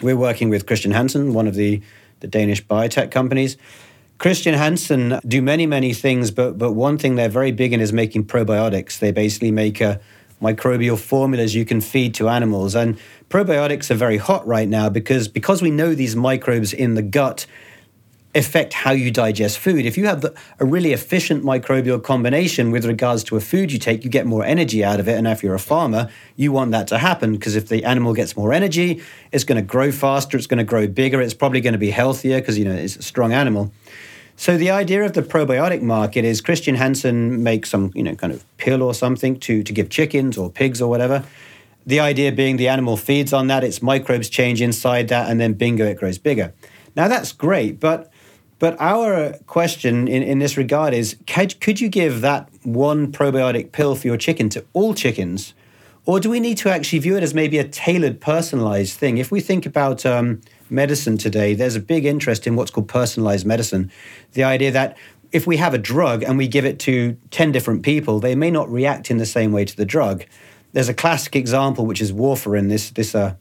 we're 0.00 0.16
working 0.16 0.48
with 0.48 0.66
Christian 0.66 0.92
Hansen, 0.92 1.34
one 1.34 1.46
of 1.46 1.54
the, 1.54 1.82
the 2.20 2.26
Danish 2.26 2.64
biotech 2.64 3.10
companies. 3.10 3.58
Christian 4.16 4.54
Hansen 4.54 5.20
do 5.26 5.42
many, 5.42 5.66
many 5.66 5.92
things, 5.92 6.30
but, 6.30 6.56
but 6.56 6.72
one 6.72 6.96
thing 6.96 7.16
they're 7.16 7.28
very 7.28 7.52
big 7.52 7.74
in 7.74 7.80
is 7.80 7.92
making 7.92 8.24
probiotics. 8.24 8.98
They 8.98 9.12
basically 9.12 9.50
make 9.50 9.82
a, 9.82 10.00
microbial 10.40 10.98
formulas 10.98 11.54
you 11.54 11.64
can 11.64 11.80
feed 11.80 12.14
to 12.14 12.28
animals. 12.28 12.74
And 12.74 12.98
probiotics 13.28 13.90
are 13.90 13.94
very 13.94 14.18
hot 14.18 14.46
right 14.46 14.68
now 14.68 14.88
because, 14.88 15.28
because 15.28 15.62
we 15.62 15.70
know 15.70 15.94
these 15.94 16.14
microbes 16.14 16.72
in 16.72 16.94
the 16.94 17.02
gut 17.02 17.46
affect 18.34 18.72
how 18.72 18.90
you 18.90 19.10
digest 19.10 19.58
food. 19.58 19.86
If 19.86 19.96
you 19.96 20.06
have 20.06 20.20
the, 20.20 20.34
a 20.58 20.64
really 20.64 20.92
efficient 20.92 21.44
microbial 21.44 22.02
combination 22.02 22.72
with 22.72 22.84
regards 22.84 23.22
to 23.24 23.36
a 23.36 23.40
food 23.40 23.70
you 23.70 23.78
take, 23.78 24.04
you 24.04 24.10
get 24.10 24.26
more 24.26 24.44
energy 24.44 24.82
out 24.82 24.98
of 24.98 25.08
it. 25.08 25.16
And 25.16 25.26
if 25.28 25.42
you're 25.42 25.54
a 25.54 25.60
farmer, 25.60 26.10
you 26.34 26.50
want 26.50 26.72
that 26.72 26.88
to 26.88 26.98
happen 26.98 27.32
because 27.32 27.54
if 27.54 27.68
the 27.68 27.84
animal 27.84 28.12
gets 28.12 28.36
more 28.36 28.52
energy, 28.52 29.02
it's 29.30 29.44
going 29.44 29.56
to 29.56 29.62
grow 29.62 29.92
faster, 29.92 30.36
it's 30.36 30.48
going 30.48 30.58
to 30.58 30.64
grow 30.64 30.88
bigger, 30.88 31.20
it's 31.20 31.34
probably 31.34 31.60
going 31.60 31.74
to 31.74 31.78
be 31.78 31.90
healthier 31.90 32.40
because 32.40 32.58
you 32.58 32.64
know 32.64 32.74
it's 32.74 32.96
a 32.96 33.02
strong 33.02 33.32
animal. 33.32 33.72
So 34.36 34.56
the 34.56 34.70
idea 34.70 35.04
of 35.04 35.12
the 35.12 35.22
probiotic 35.22 35.80
market 35.80 36.24
is 36.24 36.40
Christian 36.40 36.74
Hansen 36.74 37.42
makes 37.42 37.70
some 37.70 37.92
you 37.94 38.02
know 38.02 38.14
kind 38.14 38.32
of 38.32 38.44
pill 38.56 38.82
or 38.82 38.94
something 38.94 39.38
to 39.40 39.62
to 39.62 39.72
give 39.72 39.88
chickens 39.90 40.36
or 40.36 40.50
pigs 40.50 40.82
or 40.82 40.88
whatever. 40.90 41.24
The 41.86 42.00
idea 42.00 42.32
being 42.32 42.56
the 42.56 42.68
animal 42.68 42.96
feeds 42.96 43.32
on 43.32 43.46
that, 43.48 43.62
its 43.62 43.82
microbes 43.82 44.28
change 44.28 44.62
inside 44.62 45.08
that, 45.08 45.30
and 45.30 45.38
then 45.38 45.52
bingo, 45.52 45.84
it 45.84 45.98
grows 45.98 46.18
bigger. 46.18 46.52
Now 46.96 47.08
that's 47.08 47.32
great, 47.32 47.78
but 47.78 48.10
but 48.58 48.80
our 48.80 49.34
question 49.46 50.08
in, 50.08 50.22
in 50.22 50.38
this 50.38 50.56
regard 50.56 50.94
is 50.94 51.16
could, 51.26 51.60
could 51.60 51.80
you 51.80 51.88
give 51.88 52.20
that 52.20 52.48
one 52.62 53.12
probiotic 53.12 53.72
pill 53.72 53.94
for 53.94 54.06
your 54.06 54.16
chicken 54.16 54.48
to 54.50 54.64
all 54.72 54.94
chickens? 54.94 55.54
Or 56.06 56.20
do 56.20 56.30
we 56.30 56.40
need 56.40 56.58
to 56.58 56.70
actually 56.70 56.98
view 57.00 57.16
it 57.16 57.22
as 57.22 57.34
maybe 57.34 57.58
a 57.58 57.68
tailored, 57.68 58.20
personalized 58.20 58.98
thing? 58.98 59.18
If 59.18 59.30
we 59.30 59.40
think 59.40 59.66
about 59.66 60.06
um, 60.06 60.40
medicine 60.70 61.18
today, 61.18 61.54
there's 61.54 61.76
a 61.76 61.80
big 61.80 62.04
interest 62.04 62.46
in 62.46 62.56
what's 62.56 62.70
called 62.70 62.88
personalized 62.88 63.46
medicine. 63.46 63.90
The 64.32 64.44
idea 64.44 64.70
that 64.72 64.96
if 65.32 65.46
we 65.46 65.56
have 65.56 65.74
a 65.74 65.78
drug 65.78 66.22
and 66.22 66.38
we 66.38 66.46
give 66.46 66.64
it 66.64 66.78
to 66.80 67.16
10 67.30 67.52
different 67.52 67.82
people, 67.82 68.20
they 68.20 68.34
may 68.34 68.50
not 68.50 68.70
react 68.70 69.10
in 69.10 69.18
the 69.18 69.26
same 69.26 69.52
way 69.52 69.64
to 69.64 69.76
the 69.76 69.84
drug. 69.84 70.24
There's 70.72 70.88
a 70.88 70.94
classic 70.94 71.34
example, 71.36 71.86
which 71.86 72.00
is 72.00 72.12
warfarin, 72.12 72.68
this, 72.68 72.90
this 72.90 73.14
uh, 73.14 73.34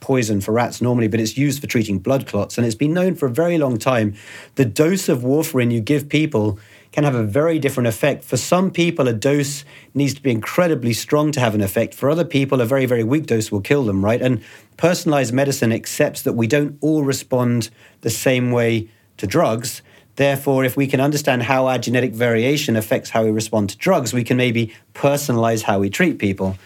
poison 0.00 0.42
for 0.42 0.52
rats 0.52 0.82
normally, 0.82 1.08
but 1.08 1.18
it's 1.18 1.38
used 1.38 1.62
for 1.62 1.66
treating 1.66 1.98
blood 1.98 2.26
clots. 2.26 2.58
And 2.58 2.66
it's 2.66 2.76
been 2.76 2.92
known 2.92 3.14
for 3.14 3.26
a 3.26 3.30
very 3.30 3.56
long 3.56 3.78
time 3.78 4.14
the 4.56 4.66
dose 4.66 5.08
of 5.08 5.20
warfarin 5.20 5.72
you 5.72 5.80
give 5.80 6.10
people 6.10 6.58
can 6.94 7.02
have 7.02 7.16
a 7.16 7.24
very 7.24 7.58
different 7.58 7.88
effect. 7.88 8.22
For 8.22 8.36
some 8.36 8.70
people, 8.70 9.08
a 9.08 9.12
dose 9.12 9.64
needs 9.94 10.14
to 10.14 10.22
be 10.22 10.30
incredibly 10.30 10.92
strong 10.92 11.32
to 11.32 11.40
have 11.40 11.52
an 11.52 11.60
effect. 11.60 11.92
For 11.92 12.08
other 12.08 12.24
people, 12.24 12.60
a 12.60 12.66
very, 12.66 12.86
very 12.86 13.02
weak 13.02 13.26
dose 13.26 13.50
will 13.50 13.60
kill 13.60 13.84
them, 13.84 14.04
right? 14.04 14.22
And 14.22 14.40
personalized 14.76 15.34
medicine 15.34 15.72
accepts 15.72 16.22
that 16.22 16.34
we 16.34 16.46
don't 16.46 16.78
all 16.80 17.02
respond 17.02 17.68
the 18.02 18.10
same 18.10 18.52
way 18.52 18.88
to 19.16 19.26
drugs. 19.26 19.82
Therefore, 20.14 20.64
if 20.64 20.76
we 20.76 20.86
can 20.86 21.00
understand 21.00 21.42
how 21.42 21.66
our 21.66 21.78
genetic 21.78 22.12
variation 22.12 22.76
affects 22.76 23.10
how 23.10 23.24
we 23.24 23.32
respond 23.32 23.70
to 23.70 23.76
drugs, 23.76 24.12
we 24.12 24.22
can 24.22 24.36
maybe 24.36 24.72
personalize 24.94 25.62
how 25.62 25.80
we 25.80 25.90
treat 25.90 26.20
people. 26.20 26.56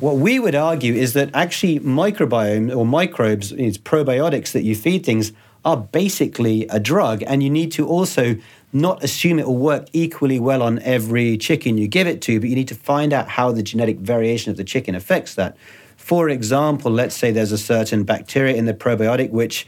What 0.00 0.16
we 0.16 0.38
would 0.38 0.54
argue 0.54 0.92
is 0.92 1.14
that 1.14 1.30
actually 1.32 1.80
microbiome 1.80 2.76
or 2.76 2.84
microbes, 2.84 3.52
it's 3.52 3.78
probiotics 3.78 4.52
that 4.52 4.64
you 4.64 4.76
feed 4.76 5.06
things, 5.06 5.32
are 5.64 5.76
basically 5.78 6.66
a 6.68 6.80
drug, 6.80 7.22
and 7.26 7.42
you 7.42 7.48
need 7.48 7.72
to 7.72 7.86
also 7.86 8.36
not 8.72 9.04
assume 9.04 9.38
it 9.38 9.46
will 9.46 9.56
work 9.56 9.88
equally 9.92 10.40
well 10.40 10.62
on 10.62 10.78
every 10.80 11.36
chicken 11.36 11.76
you 11.76 11.88
give 11.88 12.06
it 12.06 12.22
to, 12.22 12.40
but 12.40 12.48
you 12.48 12.54
need 12.54 12.68
to 12.68 12.74
find 12.74 13.12
out 13.12 13.28
how 13.28 13.52
the 13.52 13.62
genetic 13.62 13.98
variation 13.98 14.50
of 14.50 14.56
the 14.56 14.64
chicken 14.64 14.94
affects 14.94 15.34
that. 15.34 15.56
For 15.96 16.28
example, 16.28 16.90
let's 16.90 17.14
say 17.14 17.30
there's 17.30 17.52
a 17.52 17.58
certain 17.58 18.04
bacteria 18.04 18.54
in 18.56 18.64
the 18.64 18.74
probiotic 18.74 19.30
which, 19.30 19.66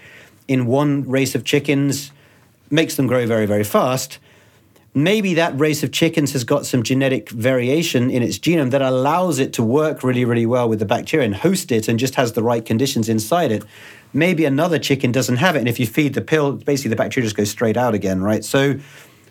in 0.48 0.66
one 0.66 1.08
race 1.08 1.34
of 1.34 1.44
chickens, 1.44 2.12
makes 2.70 2.96
them 2.96 3.06
grow 3.06 3.26
very, 3.26 3.46
very 3.46 3.64
fast 3.64 4.18
maybe 4.94 5.34
that 5.34 5.58
race 5.58 5.82
of 5.82 5.90
chickens 5.90 6.32
has 6.32 6.44
got 6.44 6.64
some 6.64 6.84
genetic 6.84 7.28
variation 7.30 8.10
in 8.10 8.22
its 8.22 8.38
genome 8.38 8.70
that 8.70 8.80
allows 8.80 9.40
it 9.40 9.52
to 9.54 9.62
work 9.62 10.04
really, 10.04 10.24
really 10.24 10.46
well 10.46 10.68
with 10.68 10.78
the 10.78 10.86
bacteria 10.86 11.26
and 11.26 11.34
host 11.34 11.72
it 11.72 11.88
and 11.88 11.98
just 11.98 12.14
has 12.14 12.32
the 12.32 12.42
right 12.42 12.64
conditions 12.64 13.08
inside 13.08 13.50
it. 13.50 13.64
Maybe 14.12 14.44
another 14.44 14.78
chicken 14.78 15.10
doesn't 15.10 15.36
have 15.36 15.56
it. 15.56 15.60
And 15.60 15.68
if 15.68 15.80
you 15.80 15.86
feed 15.86 16.14
the 16.14 16.20
pill, 16.20 16.52
basically 16.52 16.90
the 16.90 16.96
bacteria 16.96 17.26
just 17.26 17.36
goes 17.36 17.50
straight 17.50 17.76
out 17.76 17.94
again, 17.94 18.22
right? 18.22 18.44
So, 18.44 18.78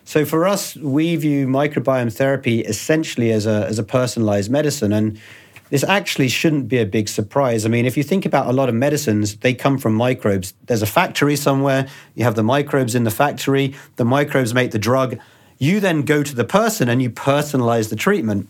so 0.04 0.26
for 0.26 0.45
us, 0.45 0.76
we 0.76 1.15
view 1.15 1.47
microbiome 1.47 2.13
therapy 2.13 2.60
essentially 2.60 3.32
as 3.32 3.45
a, 3.45 3.65
as 3.65 3.80
a 3.80 3.84
personalized 3.84 4.52
medicine. 4.52 4.91
And 4.91 5.17
this 5.69 5.86
actually 5.86 6.28
shouldn't 6.28 6.67
be 6.67 6.80
a 6.80 6.86
big 6.86 7.08
surprise. 7.08 7.65
I 7.65 7.69
mean, 7.69 7.86
if 7.86 7.95
you 7.95 8.04
think 8.04 8.26
about 8.26 8.47
a 8.47 8.52
lot 8.52 8.67
of 8.67 8.76
medicines, 8.76 9.38
they 9.38 9.54
come 9.54 9.78
from 9.78 9.93
microbes. 9.93 10.54
There's 10.65 10.82
a 10.82 10.86
factory 10.86 11.38
somewhere, 11.38 11.88
you 12.15 12.26
have 12.26 12.36
the 12.36 12.43
microbes 12.43 12.95
in 12.95 13.06
the 13.06 13.12
factory, 13.12 13.73
the 13.95 14.04
microbes 14.04 14.54
make 14.54 14.71
the 14.71 14.80
drug 14.80 15.17
you 15.57 15.79
then 15.79 16.03
go 16.03 16.23
to 16.23 16.35
the 16.35 16.43
person 16.43 16.89
and 16.89 17.01
you 17.01 17.09
personalize 17.09 17.89
the 17.89 17.95
treatment. 17.95 18.47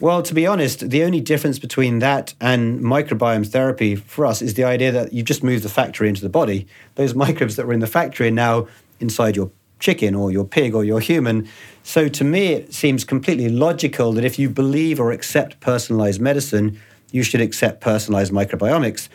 Well, 0.00 0.22
to 0.22 0.34
be 0.34 0.46
honest, 0.46 0.90
the 0.90 1.02
only 1.02 1.20
difference 1.20 1.58
between 1.58 1.98
that 1.98 2.34
and 2.40 2.80
microbiome 2.80 3.46
therapy 3.48 3.96
for 3.96 4.26
us 4.26 4.40
is 4.40 4.54
the 4.54 4.62
idea 4.62 4.92
that 4.92 5.12
you 5.12 5.24
just 5.24 5.42
move 5.42 5.62
the 5.62 5.68
factory 5.68 6.08
into 6.08 6.20
the 6.22 6.28
body. 6.28 6.68
Those 6.94 7.14
microbes 7.24 7.56
that 7.56 7.66
were 7.66 7.72
in 7.72 7.80
the 7.80 7.86
factory 7.88 8.28
are 8.28 8.32
now 8.32 8.68
inside 9.00 9.34
your 9.34 9.50
chicken 9.80 10.14
or 10.14 10.30
your 10.30 10.44
pig 10.44 10.74
or 10.74 10.84
your 10.84 11.00
human. 11.00 11.48
So 11.82 12.08
to 12.08 12.24
me, 12.24 12.52
it 12.52 12.74
seems 12.74 13.04
completely 13.04 13.48
logical 13.48 14.12
that 14.12 14.24
if 14.24 14.38
you 14.38 14.48
believe 14.50 15.00
or 15.00 15.12
accept 15.12 15.60
personalized 15.60 16.20
medicine, 16.20 16.80
you 17.10 17.22
should 17.22 17.40
accept 17.40 17.80
personalized 17.80 18.32
microbiomics. 18.32 19.08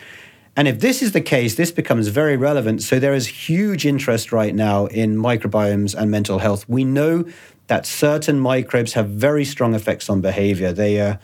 And 0.56 0.68
if 0.68 0.80
this 0.80 1.02
is 1.02 1.12
the 1.12 1.20
case, 1.20 1.56
this 1.56 1.72
becomes 1.72 2.08
very 2.08 2.36
relevant. 2.36 2.82
So 2.82 3.00
there 3.00 3.14
is 3.14 3.26
huge 3.26 3.84
interest 3.84 4.30
right 4.30 4.54
now 4.54 4.86
in 4.86 5.16
microbiomes 5.16 5.94
and 5.94 6.10
mental 6.10 6.38
health. 6.38 6.68
We 6.68 6.84
know 6.84 7.24
that 7.66 7.86
certain 7.86 8.38
microbes 8.38 8.92
have 8.92 9.08
very 9.08 9.44
strong 9.44 9.74
effects 9.74 10.08
on 10.08 10.20
behavior. 10.20 10.72
They, 10.72 11.00
uh, 11.00 11.16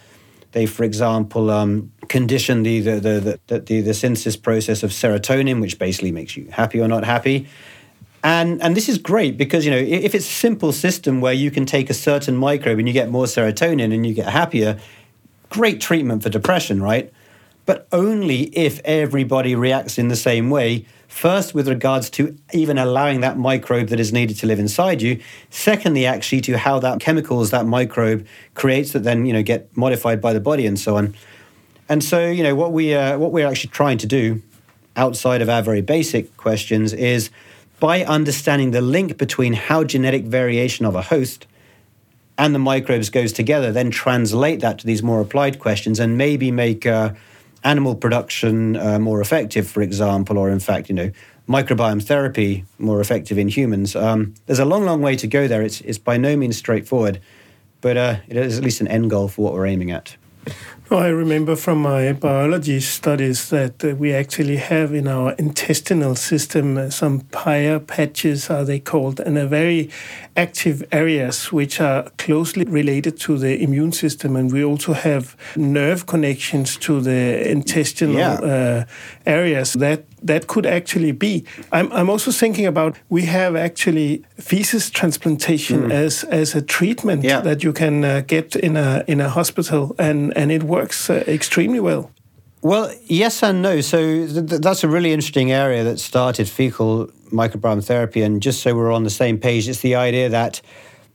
they 0.52 0.66
for 0.66 0.82
example, 0.82 1.50
um, 1.50 1.92
condition 2.08 2.64
the 2.64 2.80
the, 2.80 3.00
the, 3.00 3.40
the, 3.46 3.60
the, 3.60 3.80
the 3.82 3.94
synthesis 3.94 4.36
process 4.36 4.82
of 4.82 4.90
serotonin, 4.90 5.60
which 5.60 5.78
basically 5.78 6.10
makes 6.10 6.36
you 6.36 6.48
happy 6.50 6.80
or 6.80 6.88
not 6.88 7.04
happy. 7.04 7.46
And, 8.22 8.60
and 8.60 8.76
this 8.76 8.88
is 8.88 8.98
great 8.98 9.38
because 9.38 9.64
you 9.64 9.70
know 9.70 9.78
if 9.78 10.14
it's 10.14 10.26
a 10.26 10.32
simple 10.32 10.72
system 10.72 11.20
where 11.20 11.32
you 11.32 11.50
can 11.50 11.66
take 11.66 11.88
a 11.88 11.94
certain 11.94 12.36
microbe 12.36 12.78
and 12.78 12.88
you 12.88 12.92
get 12.92 13.10
more 13.10 13.24
serotonin 13.26 13.94
and 13.94 14.04
you 14.04 14.12
get 14.12 14.28
happier, 14.28 14.78
great 15.50 15.80
treatment 15.80 16.22
for 16.22 16.28
depression, 16.28 16.82
right? 16.82 17.12
But 17.70 17.86
only 17.92 18.46
if 18.46 18.80
everybody 18.84 19.54
reacts 19.54 19.96
in 19.96 20.08
the 20.08 20.16
same 20.16 20.50
way. 20.50 20.84
First, 21.06 21.54
with 21.54 21.68
regards 21.68 22.10
to 22.10 22.36
even 22.52 22.78
allowing 22.78 23.20
that 23.20 23.38
microbe 23.38 23.90
that 23.90 24.00
is 24.00 24.12
needed 24.12 24.36
to 24.38 24.46
live 24.48 24.58
inside 24.58 25.00
you. 25.00 25.20
Secondly, 25.50 26.04
actually, 26.04 26.40
to 26.40 26.58
how 26.58 26.80
that 26.80 26.98
chemicals 26.98 27.52
that 27.52 27.66
microbe 27.66 28.26
creates 28.54 28.90
that 28.90 29.04
then 29.04 29.24
you 29.24 29.32
know 29.32 29.44
get 29.44 29.76
modified 29.76 30.20
by 30.20 30.32
the 30.32 30.40
body 30.40 30.66
and 30.66 30.80
so 30.80 30.96
on. 30.96 31.14
And 31.88 32.02
so, 32.02 32.28
you 32.28 32.42
know, 32.42 32.56
what 32.56 32.72
we 32.72 32.92
uh, 32.92 33.16
what 33.18 33.30
we're 33.30 33.46
actually 33.46 33.70
trying 33.70 33.98
to 33.98 34.06
do, 34.08 34.42
outside 34.96 35.40
of 35.40 35.48
our 35.48 35.62
very 35.62 35.80
basic 35.80 36.36
questions, 36.36 36.92
is 36.92 37.30
by 37.78 38.02
understanding 38.02 38.72
the 38.72 38.80
link 38.80 39.16
between 39.16 39.52
how 39.52 39.84
genetic 39.84 40.24
variation 40.24 40.84
of 40.86 40.96
a 40.96 41.02
host 41.02 41.46
and 42.36 42.52
the 42.52 42.58
microbes 42.58 43.10
goes 43.10 43.32
together, 43.32 43.70
then 43.70 43.92
translate 43.92 44.58
that 44.58 44.80
to 44.80 44.86
these 44.88 45.04
more 45.04 45.20
applied 45.20 45.60
questions 45.60 46.00
and 46.00 46.18
maybe 46.18 46.50
make 46.50 46.84
uh, 46.84 47.12
animal 47.64 47.94
production 47.94 48.76
uh, 48.76 48.98
more 48.98 49.20
effective, 49.20 49.68
for 49.68 49.82
example, 49.82 50.38
or 50.38 50.50
in 50.50 50.60
fact, 50.60 50.88
you 50.88 50.94
know, 50.94 51.10
microbiome 51.48 52.02
therapy 52.02 52.64
more 52.78 53.00
effective 53.00 53.36
in 53.36 53.48
humans. 53.48 53.96
Um, 53.96 54.34
there's 54.46 54.60
a 54.60 54.64
long, 54.64 54.84
long 54.84 55.02
way 55.02 55.16
to 55.16 55.26
go 55.26 55.48
there. 55.48 55.62
It's, 55.62 55.80
it's 55.80 55.98
by 55.98 56.16
no 56.16 56.36
means 56.36 56.56
straightforward, 56.56 57.20
but 57.80 57.96
uh, 57.96 58.16
it 58.28 58.36
is 58.36 58.58
at 58.58 58.64
least 58.64 58.80
an 58.80 58.88
end 58.88 59.10
goal 59.10 59.28
for 59.28 59.42
what 59.42 59.54
we're 59.54 59.66
aiming 59.66 59.90
at. 59.90 60.16
I 60.92 61.06
remember 61.06 61.54
from 61.54 61.82
my 61.82 62.12
biology 62.12 62.80
studies 62.80 63.50
that 63.50 63.84
we 63.98 64.12
actually 64.12 64.56
have 64.56 64.92
in 64.92 65.06
our 65.06 65.32
intestinal 65.38 66.16
system 66.16 66.76
uh, 66.76 66.90
some 66.90 67.20
Peyer's 67.30 67.82
patches, 67.86 68.50
are 68.50 68.64
they 68.64 68.80
called, 68.80 69.20
and 69.20 69.38
a 69.38 69.46
very 69.46 69.88
active 70.36 70.82
areas 70.90 71.52
which 71.52 71.80
are 71.80 72.10
closely 72.18 72.64
related 72.64 73.20
to 73.20 73.38
the 73.38 73.62
immune 73.62 73.92
system. 73.92 74.34
And 74.34 74.52
we 74.52 74.64
also 74.64 74.92
have 74.92 75.36
nerve 75.54 76.06
connections 76.06 76.76
to 76.78 77.00
the 77.00 77.48
intestinal 77.48 78.16
yeah. 78.16 78.32
uh, 78.34 78.84
areas 79.26 79.74
that 79.74 80.04
that 80.22 80.46
could 80.46 80.66
actually 80.66 81.12
be. 81.12 81.44
I'm, 81.72 81.90
I'm 81.92 82.10
also 82.10 82.30
thinking 82.30 82.66
about 82.66 82.98
we 83.08 83.22
have 83.22 83.56
actually 83.56 84.22
feces 84.36 84.90
transplantation 84.90 85.88
mm. 85.88 85.92
as 85.92 86.24
as 86.24 86.54
a 86.54 86.62
treatment 86.62 87.24
yeah. 87.24 87.40
that 87.40 87.62
you 87.62 87.72
can 87.72 88.04
uh, 88.04 88.22
get 88.26 88.56
in 88.56 88.76
a 88.76 89.02
in 89.06 89.20
a 89.20 89.28
hospital, 89.28 89.94
and 89.98 90.36
and 90.40 90.50
it 90.50 90.62
works 90.62 91.10
uh, 91.10 91.22
extremely 91.26 91.80
well. 91.80 92.10
Well, 92.62 92.92
yes 93.04 93.42
and 93.42 93.62
no. 93.62 93.80
So 93.80 93.98
th- 94.26 94.60
that's 94.60 94.84
a 94.84 94.88
really 94.88 95.12
interesting 95.12 95.50
area 95.50 95.84
that 95.84 95.98
started 95.98 96.48
fecal 96.48 97.06
microbiome 97.30 97.84
therapy, 97.84 98.22
and 98.22 98.42
just 98.42 98.62
so 98.62 98.74
we're 98.74 98.92
on 98.92 99.04
the 99.04 99.10
same 99.10 99.38
page, 99.38 99.68
it's 99.68 99.80
the 99.80 99.94
idea 99.94 100.28
that 100.28 100.60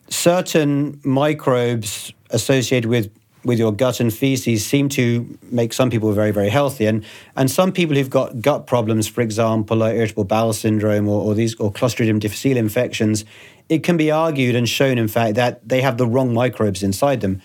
certain 0.09 0.99
microbes 1.03 2.13
associated 2.29 2.89
with 2.89 3.09
with 3.43 3.59
your 3.59 3.71
gut 3.71 3.99
and 3.99 4.11
feces 4.11 4.65
seem 4.65 4.89
to 4.89 5.37
make 5.51 5.71
some 5.71 5.91
people 5.91 6.11
very, 6.11 6.31
very 6.31 6.49
healthy. 6.49 6.87
And, 6.87 7.05
and 7.35 7.49
some 7.49 7.71
people 7.71 7.95
who've 7.95 8.09
got 8.09 8.41
gut 8.41 8.65
problems, 8.65 9.07
for 9.07 9.21
example, 9.21 9.77
like 9.77 9.95
irritable 9.95 10.23
bowel 10.23 10.51
syndrome 10.51 11.07
or, 11.07 11.21
or 11.21 11.35
these 11.35 11.53
or 11.59 11.71
Clostridium 11.71 12.19
difficile 12.19 12.57
infections, 12.57 13.23
it 13.69 13.83
can 13.83 13.97
be 13.97 14.09
argued 14.09 14.55
and 14.55 14.67
shown, 14.67 14.97
in 14.97 15.07
fact, 15.07 15.35
that 15.35 15.67
they 15.67 15.81
have 15.81 15.97
the 15.97 16.07
wrong 16.07 16.33
microbes 16.33 16.81
inside 16.81 17.21
them. 17.21 17.39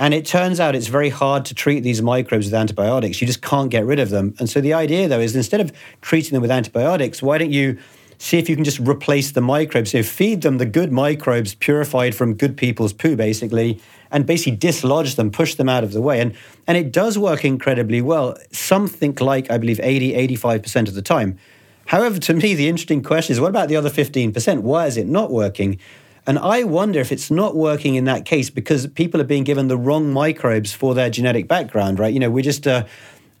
And 0.00 0.14
it 0.14 0.24
turns 0.24 0.60
out 0.60 0.74
it's 0.74 0.86
very 0.86 1.10
hard 1.10 1.44
to 1.44 1.54
treat 1.54 1.80
these 1.80 2.00
microbes 2.00 2.46
with 2.46 2.54
antibiotics. 2.54 3.20
You 3.20 3.26
just 3.26 3.42
can't 3.42 3.70
get 3.70 3.84
rid 3.84 3.98
of 3.98 4.08
them. 4.08 4.34
And 4.38 4.48
so 4.48 4.62
the 4.62 4.72
idea, 4.72 5.08
though, 5.08 5.20
is 5.20 5.36
instead 5.36 5.60
of 5.60 5.74
treating 6.00 6.32
them 6.32 6.40
with 6.40 6.50
antibiotics, 6.50 7.22
why 7.22 7.36
don't 7.36 7.52
you 7.52 7.78
see 8.16 8.38
if 8.38 8.48
you 8.48 8.56
can 8.56 8.64
just 8.64 8.78
replace 8.78 9.32
the 9.32 9.42
microbes? 9.42 9.90
So 9.90 10.02
feed 10.02 10.40
them 10.40 10.56
the 10.56 10.64
good 10.64 10.90
microbes 10.90 11.54
purified 11.54 12.14
from 12.14 12.32
good 12.32 12.56
people's 12.56 12.94
poo, 12.94 13.14
basically, 13.14 13.78
and 14.10 14.24
basically 14.24 14.56
dislodge 14.56 15.16
them, 15.16 15.30
push 15.30 15.56
them 15.56 15.68
out 15.68 15.84
of 15.84 15.92
the 15.92 16.00
way. 16.00 16.18
And, 16.22 16.34
and 16.66 16.78
it 16.78 16.92
does 16.92 17.18
work 17.18 17.44
incredibly 17.44 18.00
well, 18.00 18.38
something 18.52 19.14
like, 19.20 19.50
I 19.50 19.58
believe, 19.58 19.80
80, 19.82 20.14
85% 20.38 20.88
of 20.88 20.94
the 20.94 21.02
time. 21.02 21.38
However, 21.84 22.18
to 22.20 22.32
me, 22.32 22.54
the 22.54 22.68
interesting 22.68 23.02
question 23.02 23.34
is 23.34 23.40
what 23.40 23.50
about 23.50 23.68
the 23.68 23.76
other 23.76 23.90
15%? 23.90 24.62
Why 24.62 24.86
is 24.86 24.96
it 24.96 25.08
not 25.08 25.30
working? 25.30 25.78
And 26.26 26.38
I 26.38 26.64
wonder 26.64 27.00
if 27.00 27.12
it's 27.12 27.30
not 27.30 27.56
working 27.56 27.94
in 27.94 28.04
that 28.04 28.24
case 28.24 28.50
because 28.50 28.86
people 28.86 29.20
are 29.20 29.24
being 29.24 29.44
given 29.44 29.68
the 29.68 29.76
wrong 29.76 30.12
microbes 30.12 30.72
for 30.72 30.94
their 30.94 31.10
genetic 31.10 31.48
background, 31.48 31.98
right? 31.98 32.12
You 32.12 32.20
know, 32.20 32.30
we're 32.30 32.44
just 32.44 32.66
uh, 32.66 32.84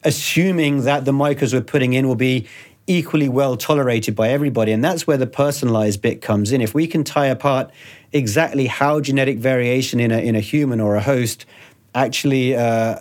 assuming 0.04 0.84
that 0.84 1.04
the 1.04 1.12
microbes 1.12 1.52
we're 1.52 1.60
putting 1.60 1.92
in 1.92 2.08
will 2.08 2.14
be 2.14 2.46
equally 2.86 3.28
well 3.28 3.56
tolerated 3.56 4.16
by 4.16 4.30
everybody. 4.30 4.72
And 4.72 4.82
that's 4.82 5.06
where 5.06 5.16
the 5.16 5.26
personalized 5.26 6.02
bit 6.02 6.20
comes 6.22 6.50
in. 6.50 6.60
If 6.60 6.74
we 6.74 6.86
can 6.86 7.04
tie 7.04 7.26
apart 7.26 7.70
exactly 8.12 8.66
how 8.66 9.00
genetic 9.00 9.38
variation 9.38 10.00
in 10.00 10.10
a, 10.10 10.18
in 10.18 10.34
a 10.34 10.40
human 10.40 10.80
or 10.80 10.96
a 10.96 11.00
host 11.00 11.46
actually 11.94 12.56
uh, 12.56 13.00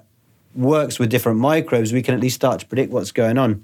works 0.56 1.00
with 1.00 1.10
different 1.10 1.40
microbes, 1.40 1.92
we 1.94 2.02
can 2.02 2.14
at 2.14 2.20
least 2.20 2.36
start 2.36 2.60
to 2.60 2.66
predict 2.68 2.92
what's 2.92 3.12
going 3.12 3.38
on. 3.38 3.64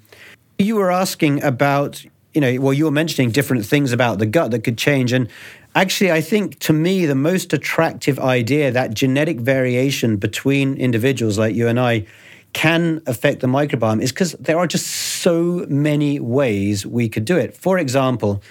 You 0.57 0.77
were 0.77 0.91
asking 0.91 1.43
about, 1.43 2.03
you 2.33 2.41
know, 2.41 2.59
well, 2.59 2.73
you 2.73 2.85
were 2.85 2.91
mentioning 2.91 3.29
different 3.31 3.65
things 3.65 3.91
about 3.91 4.19
the 4.19 4.25
gut 4.25 4.51
that 4.51 4.63
could 4.63 4.77
change. 4.77 5.11
And 5.11 5.29
actually, 5.75 6.11
I 6.11 6.21
think 6.21 6.59
to 6.59 6.73
me, 6.73 7.05
the 7.05 7.15
most 7.15 7.53
attractive 7.53 8.17
idea 8.19 8.71
that 8.71 8.93
genetic 8.93 9.39
variation 9.39 10.17
between 10.17 10.77
individuals 10.77 11.37
like 11.37 11.53
you 11.53 11.67
and 11.67 11.79
I 11.79 12.05
can 12.53 13.01
affect 13.05 13.41
the 13.41 13.47
microbiome 13.47 14.01
is 14.01 14.13
because 14.13 14.31
there 14.33 14.57
are 14.57 14.65
just 14.65 14.87
so 14.87 15.65
many 15.67 16.19
ways 16.21 16.85
we 16.85 17.09
could 17.09 17.25
do 17.25 17.37
it. 17.37 17.55
For 17.55 17.77
example, 17.77 18.41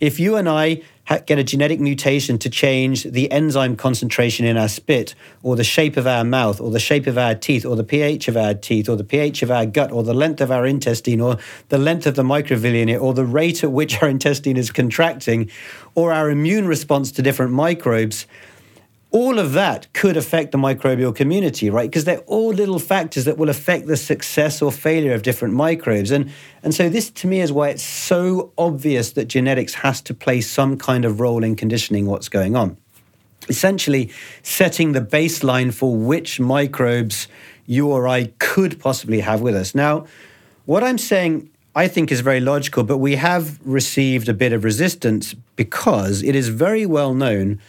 if 0.00 0.18
you 0.18 0.34
and 0.34 0.48
I 0.48 0.82
get 1.26 1.38
a 1.38 1.44
genetic 1.44 1.80
mutation 1.80 2.38
to 2.38 2.48
change 2.48 3.04
the 3.04 3.30
enzyme 3.30 3.76
concentration 3.76 4.46
in 4.46 4.56
our 4.56 4.68
spit, 4.68 5.14
or 5.42 5.56
the 5.56 5.64
shape 5.64 5.96
of 5.96 6.06
our 6.06 6.24
mouth, 6.24 6.60
or 6.60 6.70
the 6.70 6.80
shape 6.80 7.06
of 7.06 7.18
our 7.18 7.34
teeth, 7.34 7.64
or 7.66 7.76
the 7.76 7.84
pH 7.84 8.28
of 8.28 8.36
our 8.36 8.54
teeth, 8.54 8.88
or 8.88 8.96
the 8.96 9.04
pH 9.04 9.42
of 9.42 9.50
our 9.50 9.66
gut, 9.66 9.92
or 9.92 10.02
the 10.02 10.14
length 10.14 10.40
of 10.40 10.50
our 10.50 10.66
intestine, 10.66 11.20
or 11.20 11.36
the 11.68 11.78
length 11.78 12.06
of 12.06 12.14
the 12.14 12.22
microvilli 12.22 12.80
in 12.80 12.88
it, 12.88 12.96
or 12.96 13.12
the 13.12 13.24
rate 13.24 13.62
at 13.62 13.72
which 13.72 14.02
our 14.02 14.08
intestine 14.14 14.56
is 14.56 14.70
contracting, 14.70 15.50
or 15.94 16.12
our 16.12 16.30
immune 16.30 16.66
response 16.66 17.12
to 17.12 17.22
different 17.22 17.52
microbes 17.52 18.26
all 19.14 19.38
of 19.38 19.52
that 19.52 19.86
could 19.92 20.16
affect 20.16 20.50
the 20.50 20.58
microbial 20.58 21.14
community, 21.14 21.70
right? 21.70 21.88
Because 21.88 22.04
they're 22.04 22.24
all 22.26 22.52
little 22.52 22.80
factors 22.80 23.26
that 23.26 23.38
will 23.38 23.48
affect 23.48 23.86
the 23.86 23.96
success 23.96 24.60
or 24.60 24.72
failure 24.72 25.14
of 25.14 25.22
different 25.22 25.54
microbes. 25.54 26.10
And, 26.10 26.32
and 26.64 26.74
so, 26.74 26.88
this 26.88 27.10
to 27.10 27.28
me 27.28 27.40
is 27.40 27.52
why 27.52 27.68
it's 27.68 27.84
so 27.84 28.52
obvious 28.58 29.12
that 29.12 29.26
genetics 29.26 29.74
has 29.74 30.00
to 30.02 30.14
play 30.14 30.40
some 30.40 30.76
kind 30.76 31.04
of 31.04 31.20
role 31.20 31.44
in 31.44 31.54
conditioning 31.54 32.06
what's 32.06 32.28
going 32.28 32.56
on. 32.56 32.76
Essentially, 33.48 34.10
setting 34.42 34.92
the 34.92 35.00
baseline 35.00 35.72
for 35.72 35.94
which 35.94 36.40
microbes 36.40 37.28
you 37.66 37.92
or 37.92 38.08
I 38.08 38.32
could 38.40 38.80
possibly 38.80 39.20
have 39.20 39.40
with 39.40 39.54
us. 39.54 39.76
Now, 39.76 40.06
what 40.66 40.82
I'm 40.82 40.98
saying 40.98 41.48
I 41.76 41.86
think 41.86 42.10
is 42.10 42.20
very 42.20 42.40
logical, 42.40 42.82
but 42.82 42.98
we 42.98 43.14
have 43.14 43.60
received 43.64 44.28
a 44.28 44.34
bit 44.34 44.52
of 44.52 44.64
resistance 44.64 45.34
because 45.54 46.20
it 46.24 46.34
is 46.34 46.48
very 46.48 46.84
well 46.84 47.14
known 47.14 47.60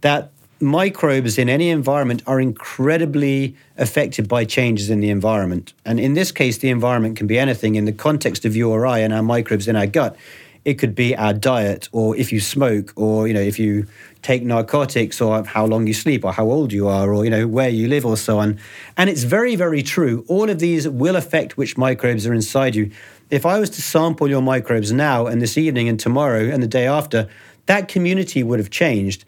that 0.00 0.30
microbes 0.60 1.38
in 1.38 1.48
any 1.48 1.68
environment 1.70 2.22
are 2.26 2.40
incredibly 2.40 3.54
affected 3.76 4.28
by 4.28 4.44
changes 4.44 4.90
in 4.90 5.00
the 5.00 5.10
environment. 5.10 5.74
And 5.84 6.00
in 6.00 6.14
this 6.14 6.32
case, 6.32 6.58
the 6.58 6.70
environment 6.70 7.16
can 7.16 7.26
be 7.26 7.38
anything. 7.38 7.74
In 7.74 7.84
the 7.84 7.92
context 7.92 8.44
of 8.44 8.56
you 8.56 8.70
or 8.70 8.86
I 8.86 9.00
and 9.00 9.12
our 9.12 9.22
microbes 9.22 9.68
in 9.68 9.76
our 9.76 9.86
gut, 9.86 10.16
it 10.64 10.74
could 10.74 10.96
be 10.96 11.14
our 11.14 11.32
diet, 11.32 11.88
or 11.92 12.16
if 12.16 12.32
you 12.32 12.40
smoke, 12.40 12.92
or 12.96 13.28
you 13.28 13.34
know, 13.34 13.40
if 13.40 13.56
you 13.56 13.86
take 14.22 14.42
narcotics, 14.42 15.20
or 15.20 15.44
how 15.44 15.64
long 15.64 15.86
you 15.86 15.94
sleep, 15.94 16.24
or 16.24 16.32
how 16.32 16.50
old 16.50 16.72
you 16.72 16.88
are, 16.88 17.14
or 17.14 17.24
you 17.24 17.30
know, 17.30 17.46
where 17.46 17.68
you 17.68 17.86
live, 17.86 18.04
or 18.04 18.16
so 18.16 18.38
on. 18.38 18.58
And 18.96 19.08
it's 19.08 19.22
very, 19.22 19.54
very 19.54 19.82
true. 19.82 20.24
All 20.26 20.50
of 20.50 20.58
these 20.58 20.88
will 20.88 21.14
affect 21.14 21.56
which 21.56 21.76
microbes 21.76 22.26
are 22.26 22.34
inside 22.34 22.74
you. 22.74 22.90
If 23.30 23.46
I 23.46 23.60
was 23.60 23.70
to 23.70 23.82
sample 23.82 24.28
your 24.28 24.42
microbes 24.42 24.90
now 24.90 25.26
and 25.26 25.40
this 25.40 25.56
evening 25.56 25.88
and 25.88 26.00
tomorrow 26.00 26.48
and 26.48 26.60
the 26.62 26.68
day 26.68 26.88
after, 26.88 27.28
that 27.66 27.86
community 27.86 28.42
would 28.42 28.58
have 28.58 28.70
changed 28.70 29.24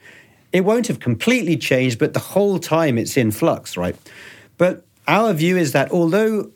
it 0.52 0.62
won't 0.62 0.86
have 0.86 1.00
completely 1.00 1.56
changed, 1.56 1.98
but 1.98 2.14
the 2.14 2.20
whole 2.20 2.58
time 2.58 2.98
it's 2.98 3.16
in 3.16 3.30
flux, 3.30 3.76
right? 3.76 3.96
But 4.56 4.84
our 5.06 5.32
view 5.32 5.56
is 5.56 5.72
that 5.72 5.90
although 5.90 6.50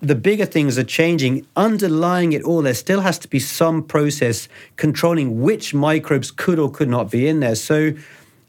the 0.00 0.14
bigger 0.14 0.46
things 0.46 0.78
are 0.78 0.84
changing, 0.84 1.46
underlying 1.56 2.32
it 2.32 2.42
all, 2.42 2.62
there 2.62 2.74
still 2.74 3.02
has 3.02 3.18
to 3.20 3.28
be 3.28 3.38
some 3.38 3.82
process 3.82 4.48
controlling 4.76 5.42
which 5.42 5.74
microbes 5.74 6.30
could 6.30 6.58
or 6.58 6.70
could 6.70 6.88
not 6.88 7.10
be 7.10 7.28
in 7.28 7.40
there. 7.40 7.54
So, 7.54 7.92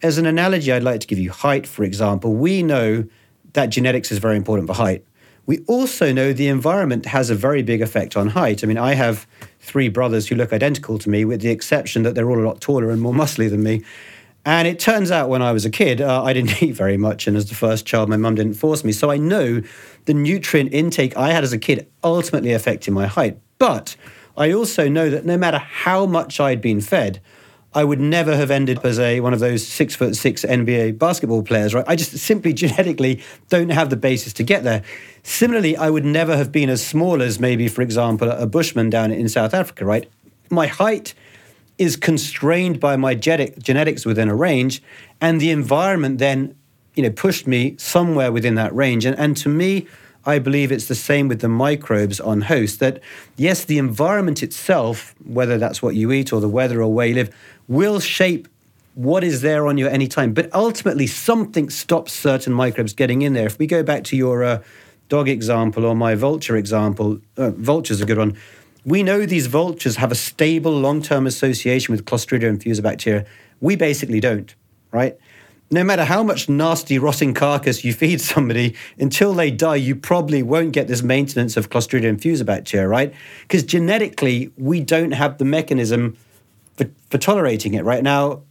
as 0.02 0.17
an 0.17 0.26
analogy, 0.26 0.72
I'd 0.72 0.82
like 0.82 1.02
to 1.02 1.08
give 1.08 1.20
you 1.20 1.30
height, 1.30 1.67
for 1.67 1.84
example. 1.84 2.34
We 2.34 2.63
know 2.63 3.06
that 3.54 3.67
genetics 3.67 4.12
is 4.12 4.17
very 4.17 4.36
important 4.36 4.67
for 4.67 4.74
height. 4.74 5.06
We 5.46 5.60
also 5.67 6.13
know 6.13 6.34
the 6.34 6.48
environment 6.48 7.06
has 7.08 7.30
a 7.30 7.36
very 7.36 7.62
big 7.62 7.82
effect 7.82 8.15
on 8.15 8.30
height. 8.30 8.63
I 8.63 8.67
mean, 8.67 8.78
I 8.78 8.94
have 8.94 9.28
three 9.60 9.89
brothers 9.89 10.28
who 10.28 10.36
look 10.36 10.54
identical 10.54 10.98
to 11.00 11.10
me, 11.10 11.26
with 11.26 11.41
the 11.41 11.50
exception 11.50 12.04
that 12.04 12.15
they're 12.15 12.30
all 12.30 12.39
a 12.39 12.48
lot 12.48 12.62
taller 12.62 12.89
and 12.89 13.02
more 13.02 13.13
muscly 13.13 13.50
than 13.50 13.62
me. 13.62 13.84
And 14.45 14.67
it 14.67 14.80
turns 14.80 15.12
out 15.12 15.30
when 15.30 15.41
I 15.41 15.51
was 15.51 15.65
a 15.65 15.69
kid, 15.69 16.01
uh, 16.01 16.23
I 16.23 16.34
didn't 16.34 16.62
eat 16.63 16.71
very 16.71 16.97
much. 16.97 17.27
And 17.27 17.38
as 17.38 17.47
the 17.49 17.56
first 17.56 17.86
child, 17.86 18.10
my 18.10 18.17
mum 18.17 18.36
didn't 18.36 18.56
force 18.56 18.84
me. 18.84 18.91
So 18.91 19.12
I 19.12 19.17
know 19.17 19.62
the 20.06 20.13
nutrient 20.13 20.73
intake 20.73 21.15
I 21.15 21.32
had 21.32 21.43
as 21.43 21.54
a 21.54 21.60
kid 21.60 21.88
ultimately 22.04 22.54
affected 22.54 22.91
my 22.91 23.08
height. 23.08 23.38
But 23.60 23.95
I 24.36 24.51
also 24.51 24.89
know 24.89 25.10
that 25.10 25.25
no 25.25 25.38
matter 25.38 25.60
how 25.60 26.06
much 26.06 26.39
I'd 26.39 26.62
been 26.62 26.82
fed, 26.82 27.21
I 27.73 27.86
would 27.86 28.01
never 28.01 28.36
have 28.36 28.51
ended 28.51 28.80
up 28.80 28.86
as 28.86 28.99
a 28.99 29.21
one 29.21 29.34
of 29.34 29.39
those 29.39 29.65
six 29.65 29.95
foot 29.95 30.15
six 30.15 30.43
NBA 30.43 30.97
basketball 30.97 31.41
players, 31.41 31.73
right? 31.73 31.86
I 31.88 31.95
just 31.95 32.17
simply 32.17 32.51
genetically 32.63 33.23
don't 33.49 33.69
have 33.69 33.89
the 33.89 33.95
basis 33.95 34.34
to 34.34 34.43
get 34.43 34.63
there. 34.63 34.84
Similarly, 35.23 35.77
I 35.77 35.89
would 35.89 36.04
never 36.04 36.36
have 36.36 36.51
been 36.51 36.69
as 36.69 36.86
small 36.86 37.21
as 37.21 37.39
maybe, 37.39 37.67
for 37.67 37.82
example, 37.82 38.30
a 38.30 38.45
bushman 38.45 38.89
down 38.89 39.12
in 39.12 39.30
South 39.30 39.54
Africa, 39.54 39.86
right? 39.86 40.10
My 40.49 40.67
height 40.67 41.13
is 41.82 41.96
constrained 41.96 42.80
by 42.80 42.96
my 42.96 43.15
genetic, 43.15 43.58
genetics 43.58 44.06
within 44.06 44.30
a 44.30 44.36
range, 44.36 44.84
and 45.20 45.41
the 45.41 45.50
environment 45.50 46.20
then, 46.20 46.56
you 46.94 47.02
know, 47.02 47.10
pushed 47.10 47.48
me 47.48 47.76
somewhere 47.80 48.32
within 48.32 48.54
that 48.54 48.72
range. 48.76 49.04
And, 49.04 49.17
and 49.17 49.36
to 49.38 49.50
me, 49.50 49.88
I 50.24 50.38
believe 50.38 50.72
it's 50.72 50.86
the 50.86 50.94
same 50.94 51.28
with 51.28 51.41
the 51.41 51.50
microbes 51.50 52.20
on 52.20 52.41
host. 52.41 52.80
That 52.82 53.02
yes, 53.36 53.65
the 53.65 53.80
environment 53.80 54.44
itself, 54.44 55.15
whether 55.26 55.58
that's 55.58 55.82
what 55.82 55.96
you 55.96 56.12
eat 56.12 56.32
or 56.32 56.39
the 56.39 56.48
weather 56.48 56.84
or 56.84 56.94
where 56.94 57.08
you 57.08 57.15
live, 57.15 57.36
will 57.67 58.00
shape 58.00 58.48
what 58.94 59.24
is 59.24 59.41
there 59.41 59.65
on 59.65 59.80
you 59.80 59.88
at 59.88 59.94
any 59.94 60.08
time. 60.08 60.36
But 60.36 60.54
ultimately, 60.54 61.08
something 61.08 61.72
stops 61.72 62.13
certain 62.13 62.54
microbes 62.54 62.94
getting 62.94 63.24
in 63.24 63.34
there. 63.34 63.48
If 63.48 63.58
we 63.58 63.65
go 63.65 63.82
back 63.82 64.04
to 64.04 64.15
your 64.15 64.44
uh, 64.44 64.62
dog 65.10 65.28
example 65.28 65.84
or 65.84 65.96
my 65.96 66.13
vulture 66.13 66.56
example, 66.56 67.20
uh, 67.38 67.50
vulture's 67.50 68.02
a 68.02 68.06
good 68.06 68.20
one 68.20 68.38
we 68.86 69.04
know 69.04 69.26
these 69.26 69.48
vultures 69.48 69.98
have 69.98 70.12
a 70.12 70.15
stable 70.15 70.72
long 70.72 71.02
term 71.02 71.28
association 71.28 71.94
with 71.94 72.06
Clostridium 72.06 72.82
bacteria. 72.82 73.26
We 73.60 73.76
basically 73.76 74.20
don't, 74.20 74.54
right? 74.91 75.17
No 75.70 75.84
matter 75.84 76.04
how 76.04 76.24
much 76.24 76.50
nasty 76.50 77.00
rotting 77.00 77.34
carcass 77.34 77.84
you 77.86 77.94
feed 77.94 78.20
somebody, 78.34 78.76
until 79.00 79.34
they 79.34 79.52
die, 79.52 79.78
you 79.78 79.96
probably 79.96 80.44
won't 80.44 80.74
get 80.74 80.88
this 80.88 81.02
maintenance 81.02 81.56
of 81.58 81.70
Clostridium 81.70 82.46
bacteria, 82.46 82.88
right? 82.88 83.13
Because 83.44 83.63
genetically, 83.63 84.52
we 84.58 84.82
don't 84.82 85.12
have 85.12 85.38
the 85.38 85.46
mechanism 85.46 86.17
for, 86.76 86.89
for 87.10 87.17
tolerating 87.17 87.76
it, 87.76 87.86
right? 87.86 88.04
Now, 88.04 88.41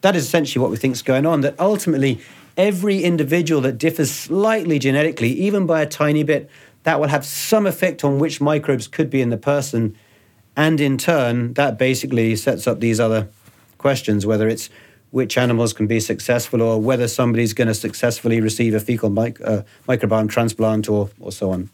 that 0.00 0.16
is 0.16 0.24
essentially 0.24 0.60
what 0.60 0.70
we 0.70 0.76
think 0.76 0.94
is 0.94 1.02
going 1.02 1.26
on, 1.26 1.42
that 1.42 1.58
ultimately, 1.60 2.20
every 2.56 3.02
individual 3.02 3.60
that 3.62 3.78
differs 3.78 4.10
slightly 4.10 4.78
genetically, 4.78 5.30
even 5.30 5.66
by 5.66 5.82
a 5.82 5.86
tiny 5.86 6.22
bit, 6.22 6.50
that 6.84 7.00
will 7.00 7.08
have 7.08 7.24
some 7.24 7.66
effect 7.66 8.04
on 8.04 8.18
which 8.18 8.40
microbes 8.40 8.88
could 8.88 9.10
be 9.10 9.20
in 9.20 9.30
the 9.30 9.36
person. 9.36 9.96
And 10.56 10.80
in 10.80 10.98
turn, 10.98 11.54
that 11.54 11.78
basically 11.78 12.36
sets 12.36 12.66
up 12.66 12.80
these 12.80 13.00
other 13.00 13.28
questions 13.78 14.24
whether 14.24 14.48
it's 14.48 14.70
which 15.10 15.36
animals 15.36 15.72
can 15.74 15.86
be 15.86 16.00
successful 16.00 16.62
or 16.62 16.80
whether 16.80 17.06
somebody's 17.06 17.52
going 17.52 17.68
to 17.68 17.74
successfully 17.74 18.40
receive 18.40 18.74
a 18.74 18.80
fecal 18.80 19.10
mic- 19.10 19.40
uh, 19.42 19.62
microbiome 19.86 20.30
transplant 20.30 20.88
or, 20.88 21.10
or 21.20 21.30
so 21.30 21.50
on. 21.50 21.68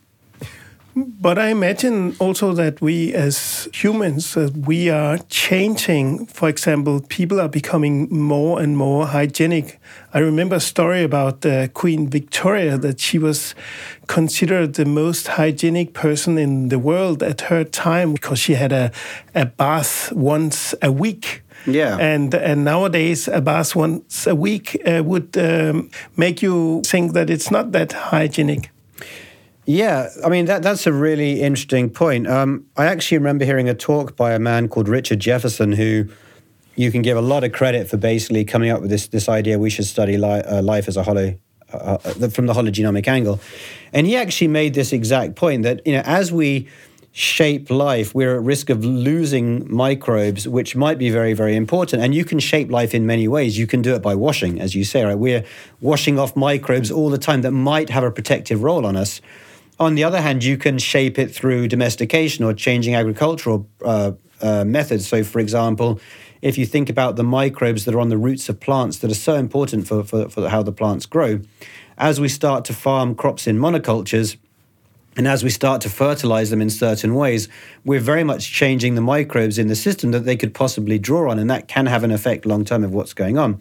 But 0.97 1.39
I 1.39 1.49
imagine 1.49 2.17
also 2.19 2.53
that 2.55 2.81
we 2.81 3.15
as 3.15 3.69
humans, 3.73 4.37
uh, 4.37 4.51
we 4.67 4.91
are 4.91 5.19
changing. 5.29 6.27
For 6.27 6.49
example, 6.49 7.01
people 7.09 7.41
are 7.41 7.49
becoming 7.49 8.09
more 8.11 8.61
and 8.61 8.77
more 8.77 9.07
hygienic. 9.07 9.79
I 10.13 10.19
remember 10.19 10.57
a 10.57 10.61
story 10.61 11.05
about 11.05 11.47
uh, 11.47 11.69
Queen 11.69 12.09
Victoria 12.09 12.79
that 12.79 12.99
she 12.99 13.19
was 13.19 13.55
considered 14.09 14.75
the 14.75 14.85
most 14.85 15.29
hygienic 15.29 15.93
person 15.93 16.37
in 16.39 16.69
the 16.69 16.79
world 16.79 17.23
at 17.23 17.43
her 17.43 17.63
time 17.63 18.15
because 18.15 18.41
she 18.41 18.55
had 18.55 18.73
a, 18.73 18.91
a 19.35 19.47
bath 19.47 20.11
once 20.13 20.75
a 20.83 20.91
week. 20.91 21.43
Yeah. 21.67 21.97
And 21.99 22.35
and 22.35 22.65
nowadays 22.65 23.29
a 23.29 23.41
bath 23.41 23.77
once 23.77 24.27
a 24.27 24.35
week 24.35 24.81
uh, 24.87 25.03
would 25.05 25.37
um, 25.37 25.91
make 26.17 26.41
you 26.43 26.83
think 26.87 27.13
that 27.13 27.31
it's 27.31 27.51
not 27.51 27.73
that 27.73 27.93
hygienic. 27.93 28.71
Yeah, 29.69 30.09
I 30.25 30.31
mean 30.31 30.47
that 30.47 30.63
that's 30.63 30.87
a 30.87 30.95
really 30.95 31.43
interesting 31.43 31.91
point. 31.91 32.27
Um, 32.27 32.65
I 32.79 32.87
actually 32.87 33.19
remember 33.19 33.45
hearing 33.45 33.69
a 33.69 33.75
talk 33.75 34.17
by 34.17 34.33
a 34.33 34.39
man 34.39 34.67
called 34.67 34.89
Richard 34.89 35.21
Jefferson, 35.21 35.73
who 35.73 36.07
you 36.75 36.91
can 36.91 37.03
give 37.03 37.19
a 37.19 37.21
lot 37.21 37.45
of 37.45 37.53
credit 37.53 37.87
for 37.87 37.99
basically 37.99 38.47
coming 38.47 38.71
up 38.71 38.81
with 38.81 38.89
this 38.89 39.09
this 39.09 39.29
idea 39.29 39.59
we 39.59 39.69
should 39.69 39.85
study 39.85 40.17
li- 40.17 40.41
uh, 40.41 40.63
life 40.63 40.89
as 40.89 40.97
a 40.97 41.03
hollow 41.03 41.35
uh, 41.71 41.99
uh, 42.03 42.29
from 42.31 42.47
the 42.47 42.55
hologenomic 42.55 43.07
angle, 43.07 43.41
and 43.93 44.07
he 44.07 44.17
actually 44.17 44.49
made 44.49 44.73
this 44.73 44.91
exact 44.91 45.37
point 45.37 45.65
that 45.65 45.87
you 45.87 45.93
know 45.93 46.03
as 46.07 46.33
we 46.33 46.67
shape 47.13 47.69
life, 47.69 48.15
we're 48.15 48.37
at 48.37 48.43
risk 48.43 48.71
of 48.71 48.87
losing 48.87 49.71
microbes, 49.71 50.49
which 50.49 50.77
might 50.77 50.97
be 50.97 51.11
very, 51.11 51.35
very 51.35 51.57
important. 51.57 52.01
And 52.03 52.15
you 52.15 52.25
can 52.25 52.39
shape 52.39 52.71
life 52.71 52.95
in 52.95 53.05
many 53.05 53.29
ways. 53.29 53.59
You 53.59 53.67
can 53.67 53.83
do 53.83 53.95
it 53.95 54.01
by 54.01 54.15
washing, 54.15 54.61
as 54.61 54.75
you 54.75 54.85
say, 54.85 55.05
right? 55.05 55.19
We're 55.19 55.45
washing 55.81 56.19
off 56.19 56.37
microbes 56.37 56.91
all 56.91 57.11
the 57.11 57.19
time 57.19 57.43
that 57.43 57.51
might 57.51 57.91
have 57.91 58.05
a 58.05 58.11
protective 58.11 58.63
role 58.63 58.87
on 58.87 58.97
us. 58.97 59.21
On 59.79 59.95
the 59.95 60.05
other 60.05 60.21
hand, 60.21 60.43
you 60.43 60.57
can 60.57 60.79
shape 60.79 61.19
it 61.19 61.33
through 61.33 61.69
domestication 61.69 62.45
or 62.45 62.53
changing 62.53 62.95
agricultural 62.95 63.69
uh, 63.85 64.13
uh, 64.41 64.65
methods. 64.65 65.07
So, 65.07 65.23
for 65.23 65.39
example, 65.39 66.01
if 66.43 66.59
you 66.59 66.67
think 66.67 66.91
about 66.91 67.17
the 67.17 67.25
microbes 67.25 67.85
that 67.85 67.95
are 67.95 68.01
on 68.01 68.09
the 68.09 68.19
roots 68.19 68.49
of 68.49 68.61
plants 68.61 68.99
that 68.99 69.11
are 69.11 69.15
so 69.15 69.35
important 69.35 69.87
for, 69.87 70.03
for, 70.03 70.29
for 70.29 70.49
how 70.49 70.63
the 70.63 70.73
plants 70.73 71.07
grow, 71.07 71.41
as 71.97 72.21
we 72.21 72.29
start 72.29 72.65
to 72.67 72.73
farm 72.73 73.15
crops 73.15 73.47
in 73.47 73.59
monocultures, 73.59 74.37
and 75.17 75.27
as 75.27 75.43
we 75.43 75.51
start 75.51 75.81
to 75.81 75.89
fertilize 75.89 76.51
them 76.51 76.63
in 76.63 76.71
certain 76.71 77.15
ways, 77.15 77.49
we're 77.85 77.99
very 77.99 78.23
much 78.23 78.53
changing 78.53 78.95
the 78.95 79.01
microbes 79.01 79.59
in 79.59 79.67
the 79.67 79.75
system 79.75 80.13
that 80.13 80.25
they 80.25 80.37
could 80.37 80.55
possibly 80.55 80.99
draw 80.99 81.31
on, 81.31 81.39
and 81.39 81.51
that 81.51 81.67
can 81.67 81.87
have 81.87 82.05
an 82.05 82.13
effect 82.13 82.47
long 82.47 82.65
term 82.65 82.85
of 82.85 82.93
what's 82.93 83.15
going 83.15 83.37
on. 83.37 83.61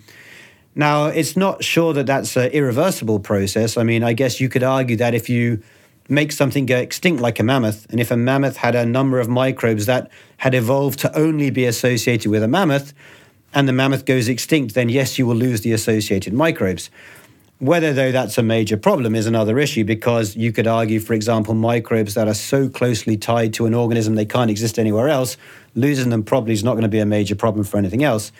Now, 0.75 1.07
it's 1.07 1.35
not 1.35 1.63
sure 1.63 1.93
that 1.93 2.05
that's 2.05 2.35
an 2.35 2.51
irreversible 2.51 3.19
process. 3.19 3.77
I 3.77 3.83
mean, 3.83 4.03
I 4.03 4.13
guess 4.13 4.39
you 4.39 4.49
could 4.49 4.61
argue 4.61 4.95
that 4.97 5.15
if 5.15 5.29
you 5.29 5.63
make 6.09 6.31
something 6.31 6.65
go 6.65 6.77
extinct 6.77 7.21
like 7.21 7.39
a 7.39 7.43
mammoth. 7.43 7.85
And 7.89 7.99
if 7.99 8.11
a 8.11 8.17
mammoth 8.17 8.57
had 8.57 8.75
a 8.75 8.85
number 8.85 9.19
of 9.19 9.27
microbes 9.27 9.85
that 9.85 10.09
had 10.37 10.53
evolved 10.53 10.99
to 10.99 11.17
only 11.17 11.49
be 11.49 11.65
associated 11.65 12.29
with 12.29 12.43
a 12.43 12.47
mammoth, 12.47 12.93
and 13.53 13.67
the 13.67 13.73
mammoth 13.73 14.05
goes 14.05 14.27
extinct, 14.27 14.75
then 14.75 14.89
yes, 14.89 15.17
you 15.17 15.25
will 15.25 15.35
lose 15.35 15.61
the 15.61 15.71
associated 15.71 16.33
microbes. 16.33 16.89
Whether, 17.59 17.91
though, 17.91 18.11
that's 18.11 18.37
a 18.37 18.43
major 18.43 18.77
problem 18.77 19.15
is 19.15 19.25
another 19.25 19.57
issue 19.57 19.83
because 19.83 20.35
you 20.35 20.51
could 20.51 20.67
argue, 20.67 20.99
for 20.99 21.13
example, 21.13 21.55
microbes 21.55 22.13
that 22.13 22.27
are 22.27 22.35
so 22.35 22.69
closely 22.69 23.17
tied 23.17 23.53
to 23.55 23.65
an 23.65 23.73
organism 23.73 24.13
they 24.13 24.25
can't 24.25 24.51
exist 24.51 24.77
anywhere 24.77 25.09
else, 25.09 25.37
losing 25.73 26.11
them 26.11 26.21
probably 26.21 26.53
is 26.53 26.63
not 26.63 26.73
going 26.73 26.83
to 26.83 26.87
be 26.87 26.99
a 26.99 27.05
major 27.05 27.35
problem 27.35 27.63
for 27.63 27.77
anything 27.77 28.03
else. 28.03 28.31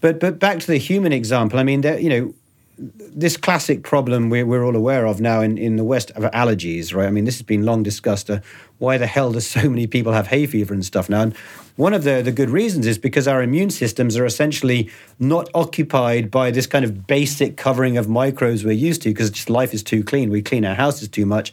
But 0.00 0.20
but 0.20 0.38
back 0.38 0.60
to 0.60 0.66
the 0.66 0.76
human 0.76 1.12
example. 1.12 1.58
I 1.58 1.62
mean, 1.62 1.82
you 1.82 2.10
know, 2.10 2.34
this 2.78 3.36
classic 3.36 3.82
problem 3.82 4.30
we're, 4.30 4.46
we're 4.46 4.64
all 4.64 4.76
aware 4.76 5.06
of 5.06 5.20
now 5.20 5.40
in, 5.40 5.58
in 5.58 5.76
the 5.76 5.84
West 5.84 6.10
of 6.12 6.22
allergies, 6.30 6.94
right? 6.94 7.06
I 7.06 7.10
mean, 7.10 7.24
this 7.24 7.36
has 7.36 7.42
been 7.42 7.64
long 7.64 7.82
discussed. 7.82 8.30
Uh, 8.30 8.40
why 8.78 8.98
the 8.98 9.06
hell 9.06 9.32
do 9.32 9.40
so 9.40 9.62
many 9.68 9.86
people 9.86 10.12
have 10.12 10.28
hay 10.28 10.46
fever 10.46 10.72
and 10.72 10.84
stuff 10.84 11.08
now? 11.08 11.22
And 11.22 11.36
one 11.76 11.92
of 11.92 12.04
the, 12.04 12.22
the 12.22 12.32
good 12.32 12.50
reasons 12.50 12.86
is 12.86 12.96
because 12.96 13.26
our 13.26 13.42
immune 13.42 13.70
systems 13.70 14.16
are 14.16 14.24
essentially 14.24 14.90
not 15.18 15.48
occupied 15.54 16.30
by 16.30 16.50
this 16.50 16.66
kind 16.66 16.84
of 16.84 17.06
basic 17.06 17.56
covering 17.56 17.96
of 17.96 18.08
microbes 18.08 18.64
we're 18.64 18.72
used 18.72 19.02
to 19.02 19.10
because 19.10 19.30
just 19.30 19.50
life 19.50 19.74
is 19.74 19.82
too 19.82 20.04
clean. 20.04 20.30
We 20.30 20.42
clean 20.42 20.64
our 20.64 20.76
houses 20.76 21.08
too 21.08 21.26
much. 21.26 21.52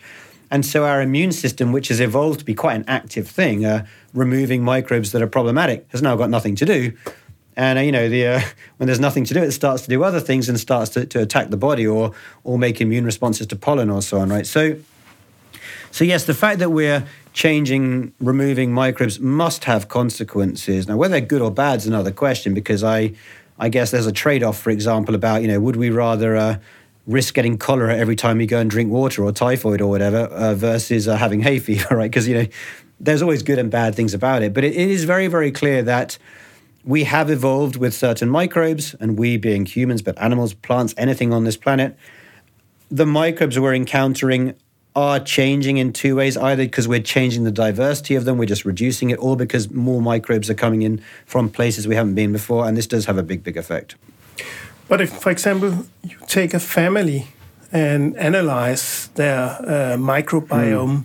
And 0.52 0.64
so 0.64 0.86
our 0.86 1.02
immune 1.02 1.32
system, 1.32 1.72
which 1.72 1.88
has 1.88 2.00
evolved 2.00 2.40
to 2.40 2.46
be 2.46 2.54
quite 2.54 2.76
an 2.76 2.86
active 2.88 3.28
thing, 3.28 3.66
uh, 3.66 3.86
removing 4.14 4.64
microbes 4.64 5.12
that 5.12 5.22
are 5.24 5.28
problematic, 5.28 5.88
has 5.90 6.04
now 6.04 6.16
got 6.16 6.30
nothing 6.30 6.56
to 6.58 6.66
do 6.66 6.94
and 7.58 7.80
uh, 7.80 7.82
you 7.82 7.92
know, 7.92 8.10
the, 8.10 8.28
uh, 8.28 8.42
when 8.78 8.88
there's 8.88 9.00
nothing 9.00 9.24
to 9.26 9.34
do, 9.34 9.42
it 9.42 9.52
starts 9.52 9.84
to 9.84 9.90
do 9.90 10.04
other 10.04 10.20
things 10.20 10.50
and 10.50 10.60
starts 10.60 10.92
to, 10.92 11.06
to 11.06 11.22
attack 11.22 11.50
the 11.50 11.58
body 11.58 11.88
or 11.88 12.14
or 12.44 12.58
make 12.58 12.82
immune 12.82 13.06
responses 13.06 13.48
to 13.48 13.56
pollen 13.56 13.90
or 13.90 14.02
so 14.02 14.20
on, 14.20 14.30
right? 14.30 14.46
So, 14.46 14.78
so 15.92 16.04
yes, 16.04 16.26
the 16.26 16.34
fact 16.34 16.60
that 16.60 16.72
we're 16.72 17.06
changing, 17.34 18.14
removing 18.20 18.74
microbes 18.74 19.20
must 19.20 19.66
have 19.66 19.88
consequences. 19.88 20.88
Now, 20.88 20.98
whether 20.98 21.12
they're 21.12 21.22
good 21.22 21.42
or 21.42 21.52
bad 21.52 21.78
is 21.78 21.88
another 21.88 22.12
question 22.12 22.54
because 22.54 22.84
I, 22.84 23.14
I 23.60 23.70
guess 23.70 23.92
there's 23.92 24.08
a 24.08 24.12
trade-off, 24.12 24.58
for 24.58 24.70
example, 24.70 25.16
about 25.16 25.42
you 25.42 25.48
know, 25.48 25.60
would 25.60 25.76
we 25.76 25.90
rather 25.90 26.36
uh, 26.36 26.58
risk 27.08 27.34
getting 27.34 27.58
cholera 27.58 27.96
every 27.96 28.16
time 28.16 28.38
we 28.38 28.46
go 28.46 28.60
and 28.60 28.70
drink 28.70 28.92
water 28.92 29.24
or 29.24 29.32
typhoid 29.32 29.82
or 29.82 29.90
whatever 29.90 30.18
uh, 30.18 30.54
versus 30.56 31.08
uh, 31.08 31.16
having 31.16 31.42
hay 31.42 31.60
fever, 31.60 31.88
right? 31.96 32.10
Because 32.10 32.28
you 32.28 32.36
know, 32.36 32.48
there's 33.00 33.22
always 33.22 33.44
good 33.44 33.60
and 33.60 33.70
bad 33.70 33.96
things 33.96 34.14
about 34.14 34.42
it, 34.42 34.54
but 34.54 34.64
it, 34.64 34.74
it 34.74 34.90
is 34.90 35.04
very, 35.04 35.28
very 35.28 35.52
clear 35.52 35.84
that 35.84 36.18
we 36.86 37.04
have 37.04 37.32
evolved 37.32 37.76
with 37.76 37.94
certain 37.94 38.30
microbes, 38.30 38.94
and 39.00 39.18
we 39.18 39.38
being 39.38 39.66
humans, 39.66 40.02
but 40.02 40.18
animals, 40.22 40.54
plants, 40.54 40.94
anything 40.98 41.34
on 41.34 41.44
this 41.44 41.58
planet, 41.58 41.98
the 42.92 43.06
microbes 43.06 43.60
we're 43.60 43.74
encountering 43.74 44.54
are 44.96 45.20
changing 45.20 45.78
in 45.78 45.92
two 45.92 46.16
ways 46.16 46.38
either 46.38 46.64
because 46.64 46.88
we're 46.88 47.02
changing 47.02 47.44
the 47.44 47.52
diversity 47.52 48.16
of 48.16 48.24
them, 48.24 48.38
we're 48.38 48.46
just 48.46 48.64
reducing 48.66 49.10
it, 49.10 49.16
or 49.16 49.36
because 49.36 49.72
more 49.72 50.02
microbes 50.02 50.50
are 50.50 50.54
coming 50.54 50.84
in 50.84 51.02
from 51.26 51.50
places 51.50 51.88
we 51.88 51.96
haven't 51.96 52.16
been 52.16 52.32
before, 52.32 52.68
and 52.68 52.78
this 52.78 52.88
does 52.88 53.06
have 53.06 53.18
a 53.18 53.24
big, 53.24 53.44
big 53.44 53.58
effect. 53.58 53.96
But 54.88 55.02
if, 55.02 55.10
for 55.10 55.32
example, 55.32 55.88
you 56.04 56.18
take 56.28 56.54
a 56.54 56.60
family 56.60 57.28
and 57.72 58.16
analyze 58.18 59.08
their 59.16 59.44
uh, 59.44 59.98
microbiome, 59.98 60.48
mm 60.48 61.04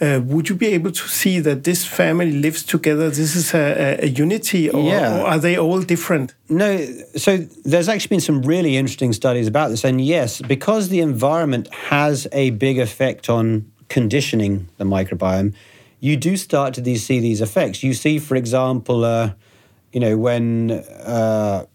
uh, 0.00 0.20
would 0.24 0.48
you 0.48 0.54
be 0.54 0.66
able 0.68 0.90
to 0.90 1.08
see 1.08 1.40
that 1.40 1.64
this 1.64 1.84
family 1.84 2.32
lives 2.32 2.62
together? 2.62 3.08
This 3.08 3.36
is 3.36 3.54
a, 3.54 3.98
a 4.02 4.06
unity, 4.06 4.68
or, 4.68 4.82
yeah. 4.82 5.20
or, 5.20 5.26
are 5.26 5.38
they 5.38 5.56
all 5.56 5.80
different? 5.80 6.34
No. 6.48 6.84
So 7.16 7.38
there's 7.64 7.88
actually 7.88 8.08
been 8.08 8.20
some 8.20 8.42
really 8.42 8.76
interesting 8.76 9.12
studies 9.12 9.46
about 9.46 9.68
this, 9.68 9.84
and 9.84 10.04
yes, 10.04 10.40
because 10.42 10.88
the 10.88 11.00
environment 11.00 11.72
has 11.74 12.26
a 12.32 12.50
big 12.50 12.78
effect 12.78 13.28
on 13.28 13.70
conditioning 13.88 14.68
the 14.78 14.84
microbiome, 14.84 15.54
you 16.00 16.16
do 16.16 16.36
start 16.36 16.74
to 16.74 16.98
see 16.98 17.20
these 17.20 17.40
effects. 17.40 17.82
You 17.82 17.94
see, 17.94 18.18
for 18.18 18.36
example, 18.36 19.04
uh, 19.04 19.32
you 19.92 20.00
know 20.00 20.16
when. 20.16 20.70
Uh, 20.70 21.66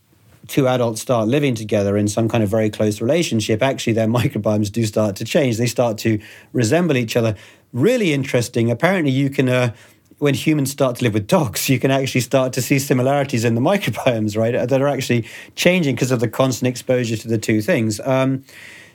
two 0.50 0.68
adults 0.68 1.02
start 1.02 1.28
living 1.28 1.56
together 1.56 1.96
in 1.96 2.08
some 2.08 2.28
kind 2.28 2.44
of 2.44 2.50
very 2.50 2.70
close 2.70 3.00
relationship, 3.00 3.64
actually 3.64 3.94
their 3.94 4.08
microbiomes 4.20 4.72
do 4.72 4.86
start 4.86 5.16
to 5.18 5.26
change. 5.26 5.58
They 5.58 5.68
start 5.68 5.98
to 6.00 6.20
resemble 6.52 6.98
each 6.98 7.16
other 7.16 7.36
really 7.72 8.14
interesting. 8.14 8.70
Apparently, 8.72 9.12
you 9.12 9.30
can. 9.30 9.50
Uh, 9.50 9.74
when 10.18 10.34
humans 10.34 10.70
start 10.70 10.98
to 10.98 11.06
live 11.06 11.14
with 11.14 11.28
dogs, 11.28 11.70
you 11.70 11.80
can 11.80 11.92
actually 11.92 12.22
start 12.22 12.52
to 12.54 12.62
see 12.62 12.78
similarities 12.78 13.46
in 13.46 13.56
the 13.56 13.62
microbiomes, 13.72 14.38
right? 14.38 14.68
That 14.68 14.82
are 14.82 14.88
actually 14.88 15.26
changing 15.56 15.96
because 15.96 16.12
of 16.12 16.20
the 16.20 16.28
constant 16.28 16.68
exposure 16.68 17.16
to 17.18 17.28
the 17.28 17.38
two 17.38 17.62
things. 17.62 18.00
Um, 18.02 18.44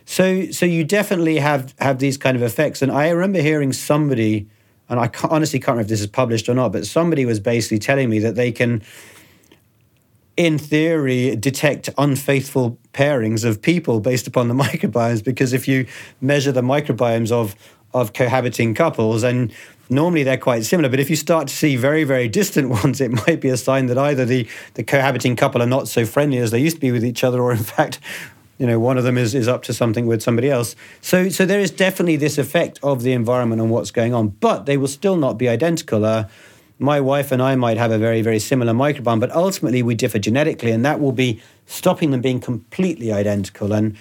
so, 0.06 0.50
so 0.50 0.66
you 0.66 0.84
definitely 0.84 1.38
have 1.38 1.74
have 1.78 1.98
these 1.98 2.18
kind 2.18 2.36
of 2.36 2.42
effects. 2.42 2.82
And 2.82 2.92
I 2.92 3.08
remember 3.08 3.40
hearing 3.40 3.72
somebody, 3.72 4.46
and 4.88 5.00
I 5.00 5.08
can't, 5.08 5.32
honestly 5.32 5.58
can't 5.58 5.76
remember 5.76 5.86
if 5.86 5.88
this 5.88 6.00
is 6.00 6.06
published 6.06 6.48
or 6.48 6.54
not, 6.54 6.72
but 6.72 6.86
somebody 6.86 7.24
was 7.24 7.40
basically 7.40 7.78
telling 7.78 8.10
me 8.10 8.18
that 8.18 8.34
they 8.34 8.52
can, 8.52 8.82
in 10.36 10.58
theory, 10.58 11.36
detect 11.36 11.90
unfaithful 11.96 12.78
pairings 12.92 13.44
of 13.44 13.62
people 13.62 14.00
based 14.00 14.26
upon 14.26 14.48
the 14.48 14.54
microbiomes. 14.64 15.22
Because 15.22 15.52
if 15.52 15.68
you 15.68 15.86
measure 16.20 16.52
the 16.52 16.62
microbiomes 16.62 17.30
of 17.30 17.54
of 17.92 18.12
cohabiting 18.12 18.74
couples 18.74 19.22
and 19.22 19.52
normally 19.88 20.24
they're 20.24 20.36
quite 20.36 20.64
similar 20.64 20.88
but 20.88 20.98
if 20.98 21.08
you 21.08 21.14
start 21.14 21.46
to 21.46 21.54
see 21.54 21.76
very 21.76 22.02
very 22.02 22.26
distant 22.26 22.68
ones 22.82 23.00
it 23.00 23.12
might 23.12 23.40
be 23.40 23.48
a 23.48 23.56
sign 23.56 23.86
that 23.86 23.96
either 23.96 24.24
the 24.24 24.48
the 24.74 24.82
cohabiting 24.82 25.36
couple 25.36 25.62
are 25.62 25.66
not 25.66 25.86
so 25.86 26.04
friendly 26.04 26.38
as 26.38 26.50
they 26.50 26.58
used 26.58 26.76
to 26.76 26.80
be 26.80 26.90
with 26.90 27.04
each 27.04 27.22
other 27.22 27.40
or 27.40 27.52
in 27.52 27.58
fact 27.62 28.00
you 28.58 28.66
know 28.66 28.80
one 28.80 28.98
of 28.98 29.04
them 29.04 29.16
is 29.16 29.32
is 29.32 29.46
up 29.46 29.62
to 29.62 29.72
something 29.72 30.06
with 30.06 30.20
somebody 30.22 30.50
else 30.50 30.74
so 31.00 31.28
so 31.28 31.46
there 31.46 31.60
is 31.60 31.70
definitely 31.70 32.16
this 32.16 32.36
effect 32.36 32.80
of 32.82 33.02
the 33.02 33.12
environment 33.12 33.60
on 33.60 33.68
what's 33.68 33.92
going 33.92 34.12
on 34.12 34.28
but 34.28 34.66
they 34.66 34.76
will 34.76 34.88
still 34.88 35.16
not 35.16 35.38
be 35.38 35.48
identical 35.48 36.04
uh, 36.04 36.24
my 36.78 37.00
wife 37.00 37.30
and 37.30 37.40
I 37.40 37.54
might 37.54 37.76
have 37.76 37.92
a 37.92 37.98
very, 37.98 38.22
very 38.22 38.38
similar 38.38 38.72
microbiome, 38.72 39.20
but 39.20 39.30
ultimately 39.32 39.82
we 39.82 39.94
differ 39.94 40.18
genetically, 40.18 40.72
and 40.72 40.84
that 40.84 41.00
will 41.00 41.12
be 41.12 41.40
stopping 41.66 42.10
them 42.10 42.20
being 42.20 42.40
completely 42.40 43.12
identical. 43.12 43.72
And 43.72 43.96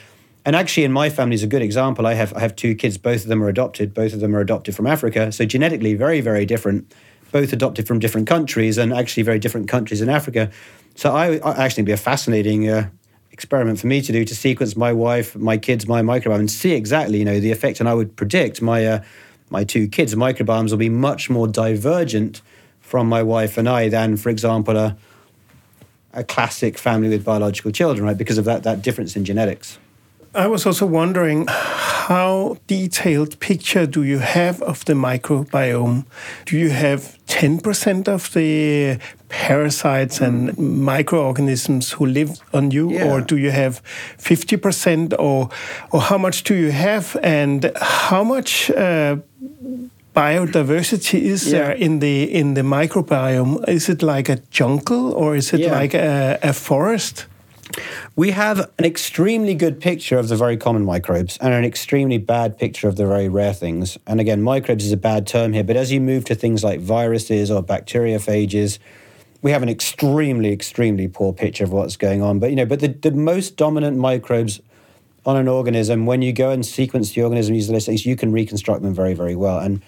and 0.46 0.58
actually, 0.58 0.84
in 0.84 0.92
my 0.92 1.10
family 1.10 1.36
is 1.36 1.44
a 1.44 1.48
good 1.48 1.62
example. 1.62 2.06
I 2.06 2.16
have 2.16 2.34
I 2.34 2.40
have 2.40 2.56
two 2.56 2.76
kids. 2.76 2.98
Both 2.98 3.24
of 3.24 3.28
them 3.30 3.44
are 3.44 3.50
adopted. 3.50 3.94
Both 3.94 4.14
of 4.14 4.20
them 4.20 4.36
are 4.36 4.40
adopted 4.42 4.76
from 4.76 4.88
Africa. 4.88 5.32
So 5.32 5.46
genetically, 5.46 5.94
very 5.94 6.22
very 6.22 6.46
different. 6.46 6.94
Both 7.32 7.54
adopted 7.54 7.88
from 7.88 8.00
different 8.00 8.28
countries, 8.28 8.78
and 8.78 8.94
actually 8.94 9.24
very 9.24 9.40
different 9.40 9.68
countries 9.68 10.02
in 10.02 10.10
Africa. 10.10 10.52
So 10.96 11.12
I, 11.12 11.38
I 11.38 11.64
actually 11.64 11.84
be 11.84 11.92
a 11.92 11.98
fascinating 11.98 12.70
uh, 12.70 12.90
experiment 13.32 13.80
for 13.80 13.88
me 13.88 14.02
to 14.02 14.12
do 14.12 14.24
to 14.26 14.36
sequence 14.36 14.76
my 14.76 14.94
wife, 14.94 15.36
my 15.36 15.58
kids, 15.58 15.88
my 15.88 16.02
microbiome, 16.02 16.40
and 16.40 16.52
see 16.52 16.74
exactly 16.74 17.20
you 17.20 17.26
know 17.26 17.40
the 17.40 17.52
effect. 17.52 17.80
And 17.80 17.88
I 17.88 17.94
would 17.94 18.16
predict 18.16 18.62
my 18.62 18.86
uh, 18.86 19.04
my 19.50 19.64
two 19.64 19.88
kids' 19.88 20.16
microbiomes 20.16 20.72
will 20.72 20.78
be 20.78 20.90
much 20.90 21.30
more 21.30 21.48
divergent 21.48 22.42
from 22.94 23.10
my 23.10 23.24
wife 23.24 23.58
and 23.58 23.68
I 23.68 23.90
than, 23.90 24.18
for 24.18 24.30
example, 24.30 24.78
a 24.78 24.96
a 26.14 26.24
classic 26.24 26.78
family 26.78 27.10
with 27.10 27.26
biological 27.26 27.72
children, 27.72 28.06
right? 28.06 28.20
Because 28.24 28.38
of 28.38 28.46
that 28.46 28.62
that 28.62 28.84
difference 28.84 29.16
in 29.16 29.26
genetics. 29.26 29.80
I 30.36 30.46
was 30.48 30.66
also 30.68 30.86
wondering 30.86 31.46
how 31.48 32.58
detailed 32.68 33.40
picture 33.40 33.88
do 33.88 34.04
you 34.04 34.20
have 34.20 34.62
of 34.62 34.86
the 34.86 34.94
microbiome? 34.94 36.06
Do 36.46 36.58
you 36.58 36.70
have 36.70 37.18
10% 37.28 38.08
of 38.08 38.32
the 38.34 39.00
parasites 39.30 40.22
and 40.22 40.56
microorganisms 40.58 41.94
who 41.94 42.06
live 42.06 42.30
on 42.54 42.72
you 42.72 42.92
yeah. 42.92 43.10
or 43.10 43.22
do 43.22 43.38
you 43.38 43.52
have 43.52 43.82
50% 44.18 45.14
or 45.18 45.50
or 45.92 46.02
how 46.02 46.20
much 46.20 46.44
do 46.44 46.54
you 46.54 46.72
have 46.72 47.18
and 47.24 47.72
how 47.82 48.24
much 48.24 48.70
uh, 48.72 49.16
biodiversity 50.14 51.22
is 51.22 51.48
uh, 51.48 51.58
yeah. 51.58 51.64
there 51.64 51.72
in 51.72 52.00
the 52.00 52.24
in 52.24 52.54
the 52.54 52.62
microbiome? 52.62 53.68
Is 53.68 53.90
it 53.90 54.02
like 54.02 54.30
a 54.30 54.38
jungle 54.52 55.14
or 55.14 55.36
is 55.36 55.54
it 55.54 55.62
yeah. 55.62 55.72
like 55.72 55.94
a, 55.94 56.40
a 56.44 56.54
forest? 56.54 57.26
We 58.16 58.32
have 58.32 58.60
an 58.78 58.86
extremely 58.86 59.56
good 59.56 59.82
picture 59.82 60.20
of 60.20 60.28
the 60.28 60.36
very 60.36 60.58
common 60.58 60.86
microbes 60.86 61.38
and 61.38 61.54
an 61.54 61.66
extremely 61.66 62.20
bad 62.20 62.58
picture 62.60 62.88
of 62.88 62.98
the 62.98 63.08
very 63.08 63.28
rare 63.28 63.54
things. 63.54 63.98
And 64.06 64.20
again, 64.20 64.44
microbes 64.44 64.86
is 64.86 64.92
a 64.92 64.98
bad 64.98 65.26
term 65.26 65.54
here, 65.54 65.64
but 65.64 65.76
as 65.76 65.92
you 65.92 66.00
move 66.00 66.26
to 66.26 66.36
things 66.36 66.64
like 66.64 66.80
viruses 66.80 67.50
or 67.50 67.64
bacteriophages, 67.64 68.78
we 69.42 69.50
have 69.50 69.64
an 69.64 69.70
extremely, 69.70 70.52
extremely 70.52 71.08
poor 71.08 71.34
picture 71.34 71.64
of 71.64 71.72
what's 71.72 71.98
going 71.98 72.22
on. 72.22 72.38
But 72.38 72.52
you 72.52 72.56
know, 72.56 72.68
but 72.68 72.80
the, 72.80 72.90
the 72.90 73.12
most 73.12 73.58
dominant 73.58 73.98
microbes 73.98 74.62
on 75.26 75.38
an 75.38 75.48
organism, 75.48 76.06
when 76.06 76.22
you 76.22 76.34
go 76.34 76.52
and 76.52 76.66
sequence 76.66 77.14
the 77.14 77.24
organism 77.24 77.56
using 77.56 77.76
the 77.76 78.02
you 78.06 78.16
can 78.16 78.32
reconstruct 78.32 78.84
them 78.84 78.94
very, 78.94 79.14
very 79.14 79.36
well. 79.36 79.58
And 79.58 79.82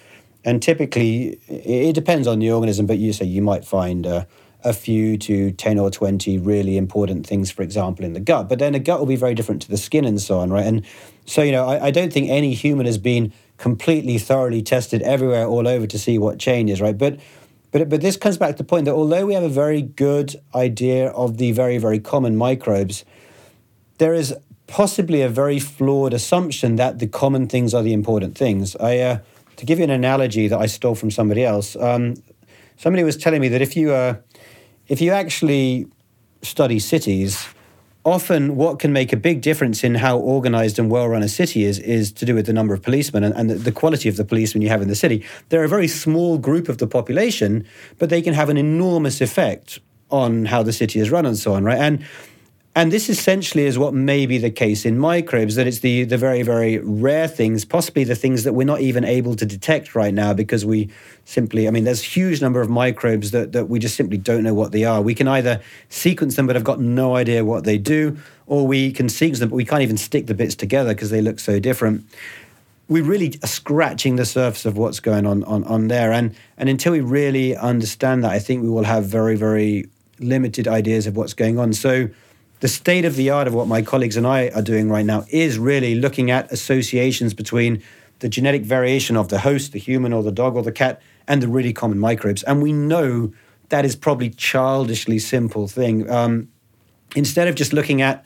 and 0.45 0.61
typically, 0.61 1.39
it 1.47 1.93
depends 1.93 2.27
on 2.27 2.39
the 2.39 2.51
organism, 2.51 2.85
but 2.85 2.97
you 2.97 3.11
say 3.13 3.25
you 3.25 3.41
might 3.41 3.65
find. 3.65 4.07
Uh, 4.07 4.25
a 4.65 4.73
few 4.73 5.15
to 5.15 5.51
10 5.51 5.77
or 5.77 5.91
20 5.91 6.39
really 6.39 6.75
important 6.75 7.27
things, 7.27 7.51
for 7.51 7.61
example, 7.61 8.03
in 8.03 8.13
the 8.13 8.19
gut. 8.19 8.49
But 8.49 8.57
then 8.57 8.73
the 8.73 8.79
gut 8.79 8.97
will 8.99 9.05
be 9.05 9.15
very 9.15 9.35
different 9.35 9.61
to 9.61 9.69
the 9.69 9.77
skin 9.77 10.05
and 10.05 10.19
so 10.19 10.39
on, 10.39 10.49
right? 10.49 10.65
And 10.65 10.83
so, 11.27 11.43
you 11.43 11.51
know, 11.51 11.67
I, 11.67 11.85
I 11.85 11.91
don't 11.91 12.11
think 12.11 12.31
any 12.31 12.55
human 12.55 12.87
has 12.87 12.97
been 12.97 13.31
completely 13.57 14.17
thoroughly 14.17 14.63
tested 14.63 15.03
everywhere 15.03 15.45
all 15.45 15.67
over 15.67 15.85
to 15.85 15.99
see 15.99 16.17
what 16.17 16.39
changes, 16.39 16.81
right? 16.81 16.97
But 16.97 17.19
but, 17.75 17.89
but 17.89 17.99
this 17.99 18.15
comes 18.15 18.37
back 18.37 18.51
to 18.51 18.57
the 18.59 18.63
point 18.63 18.85
that 18.85 18.93
although 18.93 19.25
we 19.25 19.33
have 19.33 19.43
a 19.43 19.49
very 19.49 19.81
good 19.81 20.37
idea 20.55 21.09
of 21.09 21.37
the 21.37 21.51
very, 21.51 21.77
very 21.77 21.99
common 21.99 22.37
microbes, 22.37 23.03
there 23.97 24.13
is 24.13 24.33
possibly 24.65 25.21
a 25.21 25.27
very 25.27 25.59
flawed 25.59 26.13
assumption 26.13 26.77
that 26.77 26.99
the 26.99 27.07
common 27.07 27.47
things 27.49 27.73
are 27.73 27.83
the 27.83 27.91
important 27.91 28.37
things. 28.37 28.77
I, 28.77 28.99
uh, 28.99 29.19
to 29.57 29.65
give 29.65 29.79
you 29.79 29.83
an 29.83 29.91
analogy 29.91 30.47
that 30.47 30.59
I 30.59 30.65
stole 30.65 30.95
from 30.95 31.11
somebody 31.11 31.43
else, 31.43 31.75
um, 31.75 32.15
somebody 32.77 33.03
was 33.03 33.17
telling 33.17 33.41
me 33.41 33.49
that 33.49 33.61
if 33.61 33.75
you 33.75 33.91
uh, 33.91 34.15
if 34.87 35.01
you 35.01 35.11
actually 35.11 35.87
study 36.41 36.79
cities, 36.79 37.47
often 38.03 38.55
what 38.55 38.77
can 38.77 38.93
make 38.93 39.11
a 39.11 39.17
big 39.17 39.41
difference 39.41 39.83
in 39.83 39.95
how 39.95 40.17
organized 40.17 40.77
and 40.77 40.91
well 40.91 41.07
run 41.07 41.23
a 41.23 41.27
city 41.27 41.63
is 41.63 41.79
is 41.79 42.11
to 42.11 42.25
do 42.25 42.35
with 42.35 42.45
the 42.45 42.53
number 42.53 42.73
of 42.73 42.81
policemen 42.81 43.23
and, 43.23 43.33
and 43.35 43.49
the, 43.49 43.71
quality 43.71 44.07
of 44.07 44.15
the 44.15 44.23
policemen 44.23 44.61
you 44.61 44.69
have 44.69 44.81
in 44.81 44.87
the 44.87 44.95
city. 44.95 45.25
They're 45.49 45.63
a 45.63 45.69
very 45.69 45.87
small 45.87 46.37
group 46.37 46.69
of 46.69 46.77
the 46.77 46.87
population, 46.87 47.65
but 47.97 48.09
they 48.09 48.21
can 48.21 48.33
have 48.33 48.49
an 48.49 48.57
enormous 48.57 49.21
effect 49.21 49.79
on 50.11 50.45
how 50.45 50.61
the 50.61 50.71
city 50.71 50.99
is 50.99 51.09
run 51.09 51.25
and 51.25 51.37
so 51.37 51.53
on, 51.53 51.63
right? 51.63 51.79
And 51.79 52.05
and 52.77 52.91
this 52.91 53.07
essentially 53.07 53.65
is 53.65 53.79
what 53.79 53.93
may 53.93 54.25
be 54.25 54.37
the 54.37 54.51
case 54.51 54.85
in 54.85 54.99
microbes, 54.99 55.55
that 55.55 55.65
it's 55.65 55.79
the, 55.79 56.03
the 56.03 56.17
very, 56.17 56.41
very 56.41 56.79
rare 56.79 57.25
things, 57.25 57.63
possibly 57.63 58.03
the 58.03 58.15
things 58.15 58.43
that 58.43 58.51
we're 58.51 58.65
not 58.65 58.81
even 58.81 59.05
able 59.05 59.33
to 59.37 59.45
detect 59.45 59.95
right 59.95 60.13
now 60.13 60.33
because 60.33 60.65
we 60.65 60.89
simply, 61.23 61.69
I 61.69 61.71
mean, 61.71 61.85
there's 61.85 62.01
a 62.01 62.05
huge 62.05 62.41
number 62.41 62.59
of 62.59 62.69
microbes 62.69 63.31
that, 63.31 63.53
that 63.53 63.69
we 63.69 63.79
just 63.79 63.95
simply 63.95 64.17
don't 64.17 64.43
know 64.43 64.53
what 64.53 64.73
they 64.73 64.83
are. 64.83 65.01
We 65.01 65.15
can 65.15 65.25
either 65.25 65.61
sequence 65.87 66.35
them 66.35 66.47
but 66.47 66.57
have 66.57 66.65
got 66.65 66.81
no 66.81 67.15
idea 67.15 67.45
what 67.45 67.63
they 67.63 67.77
do, 67.77 68.17
or 68.45 68.67
we 68.67 68.91
can 68.91 69.07
sequence 69.07 69.39
them 69.39 69.49
but 69.49 69.55
we 69.55 69.63
can't 69.63 69.81
even 69.81 69.95
stick 69.95 70.27
the 70.27 70.33
bits 70.33 70.53
together 70.53 70.93
because 70.93 71.11
they 71.11 71.21
look 71.21 71.39
so 71.39 71.61
different. 71.61 72.03
We 72.89 72.99
really 72.99 73.39
are 73.41 73.47
scratching 73.47 74.17
the 74.17 74.25
surface 74.25 74.65
of 74.65 74.77
what's 74.77 74.99
going 74.99 75.25
on, 75.25 75.45
on, 75.45 75.63
on 75.63 75.87
there. 75.87 76.11
And, 76.11 76.35
and 76.57 76.67
until 76.67 76.91
we 76.91 76.99
really 76.99 77.55
understand 77.55 78.25
that, 78.25 78.31
I 78.31 78.39
think 78.39 78.63
we 78.63 78.69
will 78.69 78.83
have 78.83 79.05
very, 79.05 79.37
very 79.37 79.87
limited 80.19 80.67
ideas 80.67 81.07
of 81.07 81.15
what's 81.15 81.33
going 81.33 81.57
on. 81.57 81.71
So, 81.71 82.09
the 82.59 82.67
state 82.67 83.05
of 83.05 83.15
the 83.15 83.29
art 83.29 83.47
of 83.47 83.53
what 83.53 83.67
my 83.67 83.81
colleagues 83.81 84.17
and 84.17 84.25
I 84.25 84.49
are 84.49 84.61
doing 84.61 84.89
right 84.89 85.05
now 85.05 85.25
is 85.29 85.57
really 85.57 85.95
looking 85.95 86.31
at 86.31 86.51
associations 86.51 87.33
between 87.33 87.83
the 88.19 88.29
genetic 88.29 88.63
variation 88.63 89.17
of 89.17 89.27
the 89.27 89.39
host, 89.39 89.73
the 89.73 89.79
human 89.79 90.13
or 90.13 90.23
the 90.23 90.31
dog 90.31 90.55
or 90.55 90.63
the 90.63 90.71
cat, 90.71 91.01
and 91.27 91.41
the 91.41 91.47
really 91.47 91.73
common 91.73 91.99
microbes. 91.99 92.43
And 92.43 92.61
we 92.61 92.71
know 92.71 93.33
that 93.69 93.83
is 93.83 93.95
probably 93.95 94.29
childishly 94.29 95.19
simple 95.19 95.67
thing. 95.67 96.09
Um, 96.09 96.49
instead 97.15 97.47
of 97.47 97.55
just 97.55 97.73
looking 97.73 98.01
at 98.01 98.23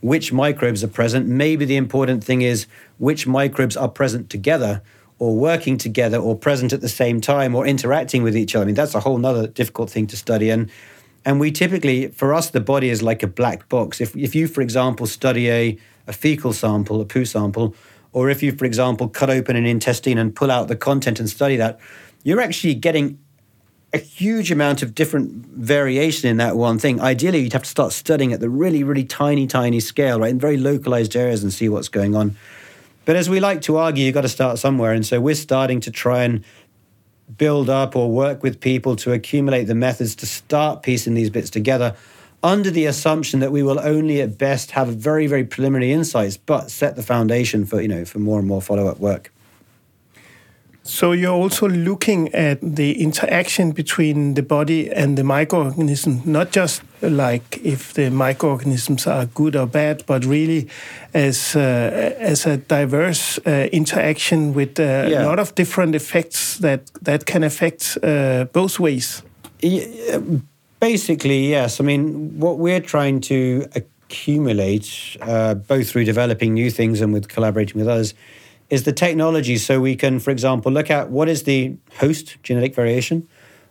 which 0.00 0.32
microbes 0.32 0.82
are 0.82 0.88
present, 0.88 1.26
maybe 1.26 1.64
the 1.64 1.76
important 1.76 2.24
thing 2.24 2.42
is 2.42 2.66
which 2.98 3.26
microbes 3.26 3.76
are 3.76 3.88
present 3.88 4.30
together 4.30 4.82
or 5.18 5.36
working 5.36 5.76
together 5.78 6.18
or 6.18 6.36
present 6.36 6.72
at 6.72 6.80
the 6.80 6.88
same 6.88 7.20
time 7.20 7.54
or 7.54 7.66
interacting 7.66 8.22
with 8.22 8.36
each 8.36 8.54
other. 8.54 8.62
I 8.62 8.66
mean, 8.66 8.74
that's 8.74 8.94
a 8.94 9.00
whole 9.00 9.24
other 9.24 9.46
difficult 9.48 9.90
thing 9.90 10.06
to 10.08 10.16
study. 10.16 10.50
And 10.50 10.70
and 11.28 11.38
we 11.38 11.52
typically, 11.52 12.08
for 12.08 12.32
us, 12.32 12.48
the 12.48 12.58
body 12.58 12.88
is 12.88 13.02
like 13.02 13.22
a 13.22 13.26
black 13.26 13.68
box. 13.68 14.00
If, 14.00 14.16
if 14.16 14.34
you, 14.34 14.48
for 14.48 14.62
example, 14.62 15.06
study 15.06 15.50
a, 15.50 15.78
a 16.06 16.12
fecal 16.14 16.54
sample, 16.54 17.02
a 17.02 17.04
poo 17.04 17.26
sample, 17.26 17.74
or 18.14 18.30
if 18.30 18.42
you, 18.42 18.52
for 18.52 18.64
example, 18.64 19.10
cut 19.10 19.28
open 19.28 19.54
an 19.54 19.66
intestine 19.66 20.16
and 20.16 20.34
pull 20.34 20.50
out 20.50 20.68
the 20.68 20.74
content 20.74 21.20
and 21.20 21.28
study 21.28 21.56
that, 21.56 21.78
you're 22.22 22.40
actually 22.40 22.72
getting 22.72 23.18
a 23.92 23.98
huge 23.98 24.50
amount 24.50 24.80
of 24.80 24.94
different 24.94 25.44
variation 25.48 26.30
in 26.30 26.38
that 26.38 26.56
one 26.56 26.78
thing. 26.78 26.98
Ideally, 26.98 27.40
you'd 27.40 27.52
have 27.52 27.64
to 27.64 27.68
start 27.68 27.92
studying 27.92 28.32
at 28.32 28.40
the 28.40 28.48
really, 28.48 28.82
really 28.82 29.04
tiny, 29.04 29.46
tiny 29.46 29.80
scale, 29.80 30.20
right, 30.20 30.30
in 30.30 30.38
very 30.38 30.56
localized 30.56 31.14
areas 31.14 31.42
and 31.42 31.52
see 31.52 31.68
what's 31.68 31.88
going 31.88 32.16
on. 32.16 32.38
But 33.04 33.16
as 33.16 33.28
we 33.28 33.38
like 33.38 33.60
to 33.62 33.76
argue, 33.76 34.06
you've 34.06 34.14
got 34.14 34.22
to 34.22 34.30
start 34.30 34.58
somewhere. 34.58 34.92
And 34.92 35.04
so 35.04 35.20
we're 35.20 35.34
starting 35.34 35.80
to 35.80 35.90
try 35.90 36.22
and 36.22 36.42
build 37.36 37.68
up 37.68 37.94
or 37.94 38.10
work 38.10 38.42
with 38.42 38.60
people 38.60 38.96
to 38.96 39.12
accumulate 39.12 39.64
the 39.64 39.74
methods 39.74 40.14
to 40.16 40.26
start 40.26 40.82
piecing 40.82 41.14
these 41.14 41.30
bits 41.30 41.50
together 41.50 41.94
under 42.42 42.70
the 42.70 42.86
assumption 42.86 43.40
that 43.40 43.52
we 43.52 43.62
will 43.62 43.80
only 43.80 44.20
at 44.20 44.38
best 44.38 44.70
have 44.70 44.88
very 44.88 45.26
very 45.26 45.44
preliminary 45.44 45.92
insights 45.92 46.36
but 46.36 46.70
set 46.70 46.96
the 46.96 47.02
foundation 47.02 47.66
for 47.66 47.80
you 47.80 47.88
know 47.88 48.04
for 48.04 48.18
more 48.18 48.38
and 48.38 48.48
more 48.48 48.62
follow-up 48.62 48.98
work 48.98 49.32
so 50.88 51.12
you're 51.12 51.34
also 51.34 51.68
looking 51.68 52.34
at 52.34 52.60
the 52.62 53.02
interaction 53.02 53.72
between 53.72 54.32
the 54.32 54.42
body 54.42 54.90
and 54.90 55.18
the 55.18 55.22
microorganism, 55.22 56.24
not 56.24 56.50
just 56.50 56.82
like 57.02 57.60
if 57.62 57.92
the 57.92 58.10
microorganisms 58.10 59.06
are 59.06 59.26
good 59.26 59.54
or 59.54 59.66
bad, 59.66 60.02
but 60.06 60.24
really 60.24 60.66
as 61.12 61.54
uh, 61.54 62.14
as 62.18 62.46
a 62.46 62.56
diverse 62.56 63.38
uh, 63.46 63.68
interaction 63.70 64.54
with 64.54 64.80
uh, 64.80 64.82
yeah. 64.82 65.22
a 65.22 65.26
lot 65.26 65.38
of 65.38 65.54
different 65.54 65.94
effects 65.94 66.56
that 66.56 66.90
that 67.02 67.26
can 67.26 67.44
affect 67.44 67.98
uh, 68.02 68.46
both 68.54 68.80
ways. 68.80 69.22
Yeah, 69.60 70.20
basically, 70.80 71.50
yes. 71.50 71.80
I 71.80 71.84
mean, 71.84 72.40
what 72.40 72.56
we're 72.56 72.80
trying 72.80 73.20
to 73.28 73.66
accumulate, 73.74 75.18
uh, 75.20 75.52
both 75.52 75.90
through 75.90 76.06
developing 76.06 76.54
new 76.54 76.70
things 76.70 77.02
and 77.02 77.12
with 77.12 77.28
collaborating 77.28 77.78
with 77.78 77.88
others 77.88 78.14
is 78.70 78.84
the 78.84 78.92
technology. 78.92 79.56
So 79.56 79.80
we 79.80 79.96
can, 79.96 80.18
for 80.20 80.30
example, 80.30 80.70
look 80.72 80.90
at 80.90 81.10
what 81.10 81.28
is 81.28 81.44
the 81.44 81.76
host 81.98 82.36
genetic 82.42 82.74
variation, 82.74 83.28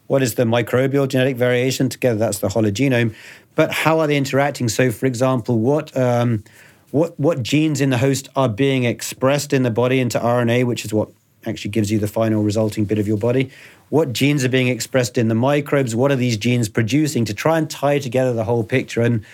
what 0.07 0.23
is 0.23 0.35
the 0.35 0.43
microbial 0.43 1.07
genetic 1.07 1.37
variation. 1.37 1.89
Together, 1.89 2.17
that's 2.17 2.39
the 2.39 2.47
hologenome. 2.47 3.13
But 3.55 3.71
how 3.71 3.99
are 3.99 4.07
they 4.07 4.17
interacting? 4.17 4.69
So, 4.69 4.91
for 4.91 5.05
example, 5.05 5.59
what 5.59 5.95
um, 5.97 6.43
what 6.91 7.19
what 7.19 7.43
genes 7.43 7.81
in 7.81 7.89
the 7.89 7.97
host 7.97 8.29
are 8.35 8.49
being 8.49 8.85
expressed 8.85 9.53
in 9.53 9.63
the 9.63 9.71
body 9.71 9.99
into 9.99 10.19
RNA, 10.19 10.65
which 10.65 10.85
is 10.85 10.93
what 10.93 11.09
actually 11.45 11.71
gives 11.71 11.91
you 11.91 11.99
the 11.99 12.07
final 12.07 12.43
resulting 12.43 12.85
bit 12.85 12.99
of 12.99 13.07
your 13.07 13.17
body. 13.17 13.49
What 13.89 14.11
genes 14.11 14.43
are 14.43 14.49
being 14.49 14.67
expressed 14.67 15.17
in 15.17 15.27
the 15.27 15.35
microbes? 15.35 15.95
What 15.95 16.11
are 16.11 16.15
these 16.15 16.37
genes 16.37 16.67
producing 16.67 17.25
to 17.25 17.33
try 17.33 17.57
and 17.57 17.69
tie 17.69 17.99
together 17.99 18.33
the 18.33 18.43
whole 18.43 18.63
picture? 18.63 19.01
And 19.01 19.25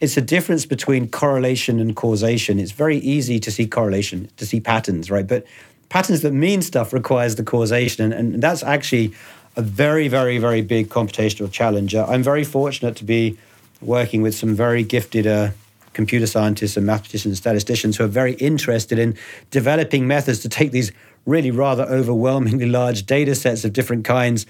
it's 0.00 0.16
a 0.16 0.20
difference 0.20 0.66
between 0.66 1.08
correlation 1.08 1.80
and 1.80 1.96
causation. 1.96 2.58
It's 2.58 2.72
very 2.72 2.98
easy 2.98 3.38
to 3.40 3.50
see 3.50 3.66
correlation, 3.66 4.28
to 4.36 4.46
see 4.46 4.60
patterns, 4.60 5.10
right? 5.10 5.26
But 5.26 5.46
patterns 5.88 6.22
that 6.22 6.32
mean 6.32 6.62
stuff 6.62 6.92
requires 6.92 7.36
the 7.36 7.44
causation, 7.44 8.12
and, 8.12 8.34
and 8.34 8.42
that's 8.42 8.62
actually 8.62 9.14
a 9.56 9.62
very, 9.62 10.08
very, 10.08 10.38
very 10.38 10.60
big 10.60 10.88
computational 10.88 11.50
challenge. 11.50 11.94
Uh, 11.94 12.06
I'm 12.08 12.22
very 12.22 12.44
fortunate 12.44 12.96
to 12.96 13.04
be 13.04 13.38
working 13.80 14.22
with 14.22 14.34
some 14.34 14.54
very 14.54 14.82
gifted 14.82 15.26
uh, 15.26 15.50
computer 15.92 16.26
scientists 16.26 16.76
and 16.76 16.84
mathematicians 16.84 17.32
and 17.32 17.36
statisticians 17.36 17.96
who 17.96 18.04
are 18.04 18.08
very 18.08 18.34
interested 18.34 18.98
in 18.98 19.16
developing 19.50 20.06
methods 20.06 20.40
to 20.40 20.48
take 20.48 20.70
these 20.70 20.92
really 21.24 21.50
rather 21.50 21.84
overwhelmingly 21.84 22.66
large 22.66 23.06
data 23.06 23.34
sets 23.34 23.64
of 23.64 23.72
different 23.72 24.04
kinds 24.04 24.46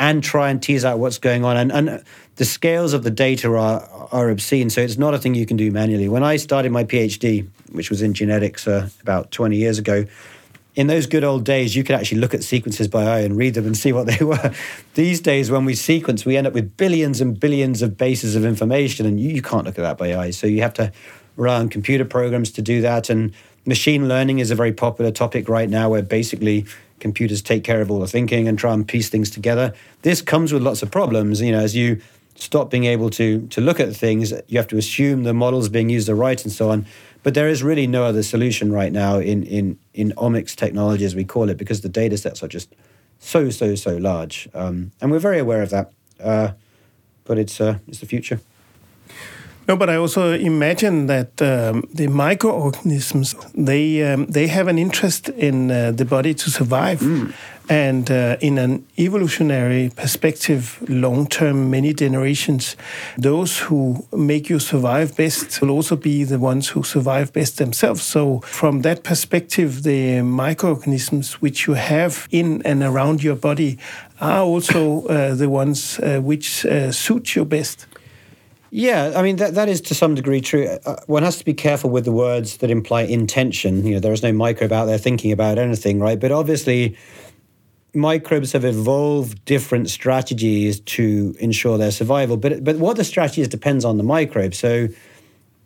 and 0.00 0.24
try 0.24 0.50
and 0.50 0.60
tease 0.62 0.84
out 0.84 0.98
what's 0.98 1.18
going 1.18 1.44
on. 1.44 1.58
And, 1.58 1.70
and 1.70 2.02
the 2.36 2.44
scales 2.46 2.94
of 2.94 3.04
the 3.04 3.10
data 3.10 3.54
are, 3.54 3.86
are 4.10 4.30
obscene, 4.30 4.70
so 4.70 4.80
it's 4.80 4.96
not 4.96 5.12
a 5.12 5.18
thing 5.18 5.34
you 5.34 5.44
can 5.44 5.58
do 5.58 5.70
manually. 5.70 6.08
When 6.08 6.24
I 6.24 6.36
started 6.36 6.72
my 6.72 6.84
PhD, 6.84 7.46
which 7.70 7.90
was 7.90 8.00
in 8.00 8.14
genetics 8.14 8.66
uh, 8.66 8.88
about 9.02 9.30
20 9.30 9.56
years 9.56 9.78
ago, 9.78 10.06
in 10.74 10.86
those 10.86 11.06
good 11.06 11.22
old 11.22 11.44
days, 11.44 11.76
you 11.76 11.84
could 11.84 11.94
actually 11.94 12.18
look 12.18 12.32
at 12.32 12.42
sequences 12.42 12.88
by 12.88 13.04
eye 13.04 13.20
and 13.20 13.36
read 13.36 13.52
them 13.54 13.66
and 13.66 13.76
see 13.84 13.92
what 13.92 14.06
they 14.06 14.24
were. 14.24 14.54
These 14.94 15.20
days, 15.20 15.50
when 15.50 15.66
we 15.66 15.74
sequence, 15.74 16.24
we 16.24 16.38
end 16.38 16.46
up 16.46 16.54
with 16.54 16.78
billions 16.78 17.20
and 17.20 17.38
billions 17.38 17.82
of 17.82 17.98
bases 17.98 18.34
of 18.34 18.46
information, 18.46 19.04
and 19.04 19.20
you, 19.20 19.28
you 19.28 19.42
can't 19.42 19.66
look 19.66 19.78
at 19.78 19.82
that 19.82 19.98
by 19.98 20.16
eye. 20.16 20.30
So 20.30 20.46
you 20.46 20.62
have 20.62 20.74
to 20.74 20.90
on 21.38 21.68
computer 21.68 22.04
programs 22.04 22.50
to 22.52 22.62
do 22.62 22.82
that. 22.82 23.08
And 23.08 23.32
machine 23.64 24.08
learning 24.08 24.40
is 24.40 24.50
a 24.50 24.54
very 24.54 24.72
popular 24.72 25.10
topic 25.10 25.48
right 25.48 25.68
now, 25.68 25.90
where 25.90 26.02
basically 26.02 26.66
computers 27.00 27.42
take 27.42 27.64
care 27.64 27.80
of 27.80 27.90
all 27.90 28.00
the 28.00 28.06
thinking 28.06 28.46
and 28.48 28.58
try 28.58 28.72
and 28.72 28.86
piece 28.86 29.08
things 29.08 29.30
together. 29.30 29.72
This 30.02 30.22
comes 30.22 30.52
with 30.52 30.62
lots 30.62 30.82
of 30.82 30.90
problems. 30.90 31.40
You 31.40 31.52
know, 31.52 31.60
as 31.60 31.74
you 31.74 32.00
stop 32.34 32.70
being 32.70 32.84
able 32.84 33.10
to 33.10 33.46
to 33.48 33.60
look 33.60 33.80
at 33.80 33.94
things, 33.94 34.32
you 34.48 34.58
have 34.58 34.68
to 34.68 34.76
assume 34.76 35.24
the 35.24 35.34
models 35.34 35.68
being 35.68 35.90
used 35.90 36.08
are 36.08 36.14
right 36.14 36.42
and 36.44 36.52
so 36.52 36.70
on. 36.70 36.86
But 37.22 37.34
there 37.34 37.48
is 37.48 37.62
really 37.62 37.86
no 37.86 38.04
other 38.04 38.22
solution 38.22 38.72
right 38.72 38.92
now 38.92 39.18
in 39.18 39.42
in 39.42 39.78
in 39.94 40.12
omics 40.16 40.54
technology, 40.54 41.04
as 41.04 41.14
we 41.14 41.24
call 41.24 41.50
it, 41.50 41.56
because 41.56 41.80
the 41.80 41.88
data 41.88 42.16
sets 42.16 42.42
are 42.42 42.48
just 42.48 42.74
so 43.18 43.50
so 43.50 43.74
so 43.74 43.96
large, 43.96 44.48
um, 44.54 44.92
and 45.00 45.10
we're 45.10 45.18
very 45.18 45.38
aware 45.38 45.62
of 45.62 45.70
that. 45.70 45.92
Uh, 46.22 46.52
but 47.24 47.38
it's 47.38 47.60
uh, 47.60 47.78
it's 47.86 48.00
the 48.00 48.06
future. 48.06 48.40
No, 49.70 49.76
but 49.76 49.88
I 49.88 49.94
also 49.98 50.32
imagine 50.32 51.06
that 51.06 51.40
um, 51.40 51.84
the 51.94 52.08
microorganisms 52.08 53.36
they 53.54 54.02
um, 54.02 54.26
they 54.26 54.48
have 54.48 54.66
an 54.66 54.78
interest 54.78 55.28
in 55.28 55.70
uh, 55.70 55.92
the 55.92 56.04
body 56.04 56.34
to 56.34 56.50
survive, 56.50 56.98
mm. 56.98 57.32
and 57.68 58.10
uh, 58.10 58.36
in 58.40 58.58
an 58.58 58.84
evolutionary 58.98 59.92
perspective, 59.94 60.82
long 60.88 61.28
term, 61.28 61.70
many 61.70 61.94
generations, 61.94 62.76
those 63.16 63.60
who 63.60 64.04
make 64.12 64.50
you 64.50 64.58
survive 64.58 65.16
best 65.16 65.60
will 65.60 65.70
also 65.70 65.94
be 65.94 66.24
the 66.24 66.40
ones 66.40 66.70
who 66.70 66.82
survive 66.82 67.32
best 67.32 67.58
themselves. 67.58 68.02
So, 68.02 68.40
from 68.40 68.82
that 68.82 69.04
perspective, 69.04 69.84
the 69.84 70.22
microorganisms 70.22 71.34
which 71.40 71.68
you 71.68 71.74
have 71.74 72.26
in 72.32 72.60
and 72.64 72.82
around 72.82 73.22
your 73.22 73.36
body 73.36 73.78
are 74.20 74.42
also 74.42 75.06
uh, 75.06 75.36
the 75.36 75.48
ones 75.48 76.00
uh, 76.00 76.18
which 76.20 76.66
uh, 76.66 76.90
suit 76.90 77.36
you 77.36 77.44
best. 77.44 77.86
Yeah, 78.70 79.14
I 79.16 79.22
mean 79.22 79.36
that 79.36 79.54
that 79.54 79.68
is 79.68 79.80
to 79.82 79.94
some 79.94 80.14
degree 80.14 80.40
true. 80.40 80.66
Uh, 80.86 80.96
one 81.06 81.24
has 81.24 81.38
to 81.38 81.44
be 81.44 81.54
careful 81.54 81.90
with 81.90 82.04
the 82.04 82.12
words 82.12 82.58
that 82.58 82.70
imply 82.70 83.02
intention. 83.02 83.84
You 83.84 83.94
know, 83.94 84.00
there 84.00 84.12
is 84.12 84.22
no 84.22 84.32
microbe 84.32 84.72
out 84.72 84.84
there 84.84 84.98
thinking 84.98 85.32
about 85.32 85.58
anything, 85.58 85.98
right? 85.98 86.18
But 86.18 86.30
obviously, 86.30 86.96
microbes 87.94 88.52
have 88.52 88.64
evolved 88.64 89.44
different 89.44 89.90
strategies 89.90 90.80
to 90.80 91.34
ensure 91.40 91.78
their 91.78 91.90
survival. 91.90 92.36
But 92.36 92.62
but 92.62 92.76
what 92.76 92.96
the 92.96 93.04
strategy 93.04 93.40
is 93.42 93.48
depends 93.48 93.84
on 93.84 93.96
the 93.96 94.04
microbe. 94.04 94.54
So 94.54 94.88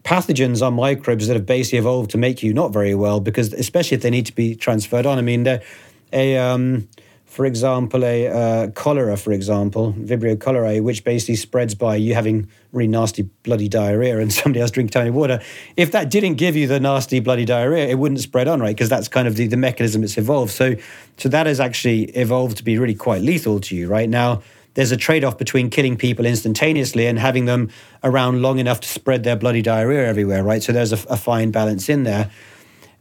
pathogens 0.05 0.63
are 0.63 0.71
microbes 0.71 1.27
that 1.29 1.35
have 1.35 1.47
basically 1.47 1.79
evolved 1.79 2.11
to 2.11 2.19
make 2.19 2.43
you 2.43 2.55
not 2.55 2.73
very 2.73 2.95
well 2.95 3.21
because 3.21 3.53
especially 3.53 3.97
if 3.97 4.03
they 4.03 4.11
need 4.11 4.27
to 4.27 4.35
be 4.35 4.55
transferred 4.55 5.05
on. 5.05 5.19
I 5.19 5.23
mean, 5.23 5.47
a 6.13 6.39
um, 6.39 6.89
for 7.35 7.47
example, 7.47 8.05
a 8.05 8.29
uh, 8.29 8.71
cholera, 8.71 9.17
for 9.17 9.33
example, 9.33 9.93
Vibrio 9.99 10.37
cholerae, 10.37 10.81
which 10.81 11.03
basically 11.03 11.35
spreads 11.35 11.75
by 11.75 11.97
you 11.97 12.15
having 12.15 12.49
really 12.71 12.87
nasty 12.87 13.23
bloody 13.43 13.69
diarrhea 13.69 14.21
and 14.21 14.33
somebody 14.41 14.61
else 14.61 14.71
drinking 14.71 14.93
tiny 14.93 15.11
water. 15.11 15.41
If 15.77 15.91
that 15.91 16.11
didn't 16.11 16.35
give 16.35 16.55
you 16.55 16.69
the 16.69 16.79
nasty 16.79 17.19
bloody 17.19 17.45
diarrhea, 17.45 17.89
it 17.89 17.99
wouldn't 17.99 18.21
spread 18.21 18.47
on, 18.47 18.61
right? 18.61 18.77
Because 18.77 18.89
that's 18.89 19.09
kind 19.09 19.27
of 19.27 19.35
the, 19.35 19.49
the 19.49 19.57
mechanism 19.57 20.05
it's 20.05 20.17
evolved. 20.17 20.53
So, 20.53 20.77
so 21.17 21.29
that 21.29 21.49
has 21.49 21.59
actually 21.59 22.05
evolved 22.11 22.57
to 22.59 22.63
be 22.63 22.79
really 22.79 22.95
quite 22.95 23.23
lethal 23.23 23.59
to 23.63 23.75
you, 23.75 23.89
right? 23.89 24.09
Now, 24.09 24.41
there's 24.75 24.93
a 24.93 24.97
trade 24.97 25.25
off 25.25 25.37
between 25.37 25.71
killing 25.71 25.97
people 25.97 26.27
instantaneously 26.27 27.09
and 27.09 27.19
having 27.19 27.47
them 27.47 27.69
around 28.05 28.43
long 28.43 28.61
enough 28.61 28.79
to 28.83 28.89
spread 28.89 29.25
their 29.25 29.35
bloody 29.35 29.61
diarrhea 29.61 30.07
everywhere, 30.07 30.45
right? 30.45 30.63
So 30.63 30.71
there's 30.71 30.93
a, 30.93 31.01
a 31.09 31.17
fine 31.17 31.51
balance 31.51 31.89
in 31.89 32.05
there. 32.05 32.31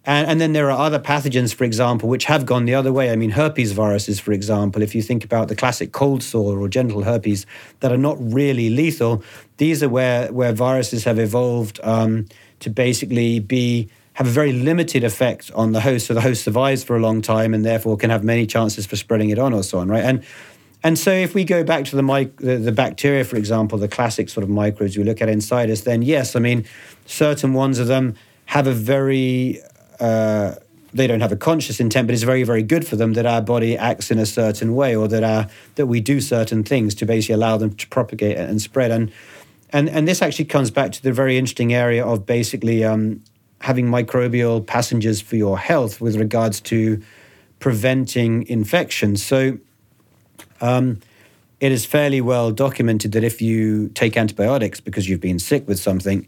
And, 0.05 0.27
and, 0.27 0.41
then 0.41 0.51
there 0.51 0.69
are 0.69 0.77
other 0.77 0.99
pathogens, 0.99 1.53
for 1.53 1.63
example, 1.63 2.09
which 2.09 2.25
have 2.25 2.45
gone 2.45 2.65
the 2.65 2.75
other 2.75 2.91
way. 2.91 3.09
I 3.09 3.15
mean, 3.15 3.31
herpes 3.31 3.71
viruses, 3.71 4.19
for 4.19 4.33
example, 4.33 4.81
if 4.81 4.93
you 4.93 5.01
think 5.01 5.23
about 5.23 5.47
the 5.47 5.55
classic 5.55 5.93
cold 5.93 6.21
sore 6.21 6.59
or 6.59 6.67
genital 6.67 7.03
herpes 7.03 7.45
that 7.79 7.91
are 7.91 7.97
not 7.97 8.17
really 8.19 8.69
lethal, 8.69 9.23
these 9.57 9.81
are 9.81 9.87
where, 9.87 10.31
where 10.33 10.51
viruses 10.51 11.05
have 11.05 11.19
evolved 11.19 11.79
um, 11.83 12.25
to 12.59 12.69
basically 12.69 13.39
be 13.39 13.89
have 14.15 14.27
a 14.27 14.29
very 14.29 14.53
limited 14.53 15.03
effect 15.03 15.49
on 15.55 15.71
the 15.71 15.81
host. 15.81 16.05
So 16.05 16.13
the 16.13 16.21
host 16.21 16.43
survives 16.43 16.83
for 16.83 16.95
a 16.95 16.99
long 16.99 17.21
time 17.21 17.53
and 17.53 17.65
therefore 17.65 17.97
can 17.97 18.11
have 18.11 18.23
many 18.23 18.45
chances 18.45 18.85
for 18.85 18.95
spreading 18.95 19.31
it 19.31 19.39
on 19.39 19.53
or 19.53 19.63
so 19.63 19.79
on, 19.79 19.87
right? 19.87 20.03
And 20.03 20.23
and 20.83 20.99
so 20.99 21.11
if 21.11 21.33
we 21.33 21.45
go 21.45 21.63
back 21.63 21.85
to 21.85 21.95
the, 21.95 22.03
mic- 22.03 22.37
the, 22.37 22.57
the 22.57 22.73
bacteria, 22.73 23.23
for 23.23 23.37
example, 23.37 23.77
the 23.77 23.87
classic 23.87 24.27
sort 24.27 24.43
of 24.43 24.49
microbes 24.49 24.97
we 24.97 25.05
look 25.05 25.21
at 25.21 25.29
inside 25.29 25.69
us, 25.69 25.81
then 25.81 26.01
yes, 26.01 26.35
I 26.35 26.39
mean, 26.39 26.65
certain 27.05 27.53
ones 27.53 27.79
of 27.79 27.87
them 27.87 28.15
have 28.47 28.67
a 28.67 28.73
very 28.73 29.61
uh, 30.03 30.55
they 30.93 31.07
don't 31.07 31.21
have 31.21 31.31
a 31.31 31.37
conscious 31.37 31.79
intent, 31.79 32.07
but 32.07 32.13
it's 32.13 32.23
very, 32.23 32.43
very 32.43 32.61
good 32.61 32.85
for 32.85 32.97
them 32.97 33.13
that 33.13 33.25
our 33.25 33.41
body 33.41 33.77
acts 33.77 34.11
in 34.11 34.19
a 34.19 34.25
certain 34.25 34.75
way, 34.75 34.95
or 34.95 35.07
that 35.07 35.23
our 35.23 35.47
that 35.75 35.87
we 35.87 36.01
do 36.01 36.19
certain 36.19 36.63
things 36.63 36.93
to 36.95 37.05
basically 37.05 37.35
allow 37.35 37.57
them 37.57 37.73
to 37.75 37.87
propagate 37.87 38.37
and 38.37 38.61
spread. 38.61 38.91
And 38.91 39.11
and 39.71 39.89
and 39.89 40.07
this 40.07 40.21
actually 40.21 40.45
comes 40.45 40.71
back 40.71 40.91
to 40.91 41.01
the 41.01 41.13
very 41.13 41.37
interesting 41.37 41.73
area 41.73 42.05
of 42.05 42.25
basically 42.25 42.83
um, 42.83 43.23
having 43.61 43.87
microbial 43.87 44.65
passengers 44.65 45.21
for 45.21 45.37
your 45.37 45.57
health 45.57 46.01
with 46.01 46.17
regards 46.17 46.61
to 46.61 47.01
preventing 47.59 48.47
infections. 48.47 49.23
So. 49.23 49.57
Um, 50.61 50.99
it 51.59 51.71
is 51.71 51.85
fairly 51.85 52.19
well 52.19 52.51
documented 52.51 53.13
that 53.13 53.23
if 53.23 53.41
you 53.41 53.87
take 53.89 54.17
antibiotics 54.17 54.81
because 54.81 55.07
you've 55.07 55.21
been 55.21 55.39
sick 55.39 55.65
with 55.65 55.79
something, 55.79 56.27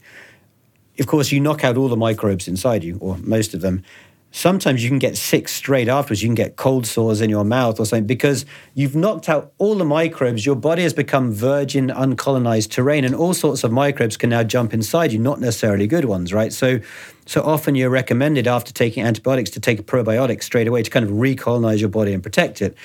of 0.99 1.07
course, 1.07 1.31
you 1.31 1.39
knock 1.39 1.63
out 1.63 1.77
all 1.77 1.87
the 1.87 1.97
microbes 1.97 2.47
inside 2.47 2.83
you, 2.83 2.97
or 2.99 3.17
most 3.17 3.53
of 3.53 3.61
them. 3.61 3.83
Sometimes 4.31 4.83
you 4.83 4.89
can 4.89 4.99
get 4.99 5.15
sick 5.15 5.47
straight 5.47 5.87
afterwards. 5.87 6.21
You 6.21 6.27
can 6.27 6.35
get 6.35 6.57
cold 6.57 6.85
sores 6.85 7.21
in 7.21 7.29
your 7.29 7.45
mouth 7.45 7.79
or 7.79 7.85
something 7.85 8.05
because 8.05 8.45
you've 8.73 8.93
knocked 8.93 9.29
out 9.29 9.53
all 9.59 9.75
the 9.75 9.85
microbes. 9.85 10.45
Your 10.45 10.57
body 10.57 10.83
has 10.83 10.93
become 10.93 11.31
virgin, 11.31 11.87
uncolonized 11.87 12.69
terrain, 12.69 13.05
and 13.05 13.15
all 13.15 13.33
sorts 13.33 13.63
of 13.63 13.71
microbes 13.71 14.17
can 14.17 14.29
now 14.29 14.43
jump 14.43 14.73
inside 14.73 15.13
you, 15.13 15.19
not 15.19 15.39
necessarily 15.39 15.87
good 15.87 16.03
ones, 16.03 16.33
right? 16.33 16.51
So, 16.51 16.81
so 17.25 17.43
often 17.43 17.75
you're 17.75 17.89
recommended 17.89 18.45
after 18.45 18.73
taking 18.73 19.05
antibiotics 19.05 19.51
to 19.51 19.61
take 19.61 19.79
a 19.79 19.83
probiotic 19.83 20.43
straight 20.43 20.67
away 20.67 20.83
to 20.83 20.89
kind 20.89 21.05
of 21.05 21.11
recolonize 21.11 21.79
your 21.79 21.87
body 21.87 22.11
and 22.11 22.21
protect 22.21 22.61
it. 22.61 22.75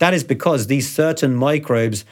That 0.00 0.12
is 0.12 0.24
because 0.24 0.66
these 0.66 0.92
certain 0.92 1.34
microbes 1.34 2.04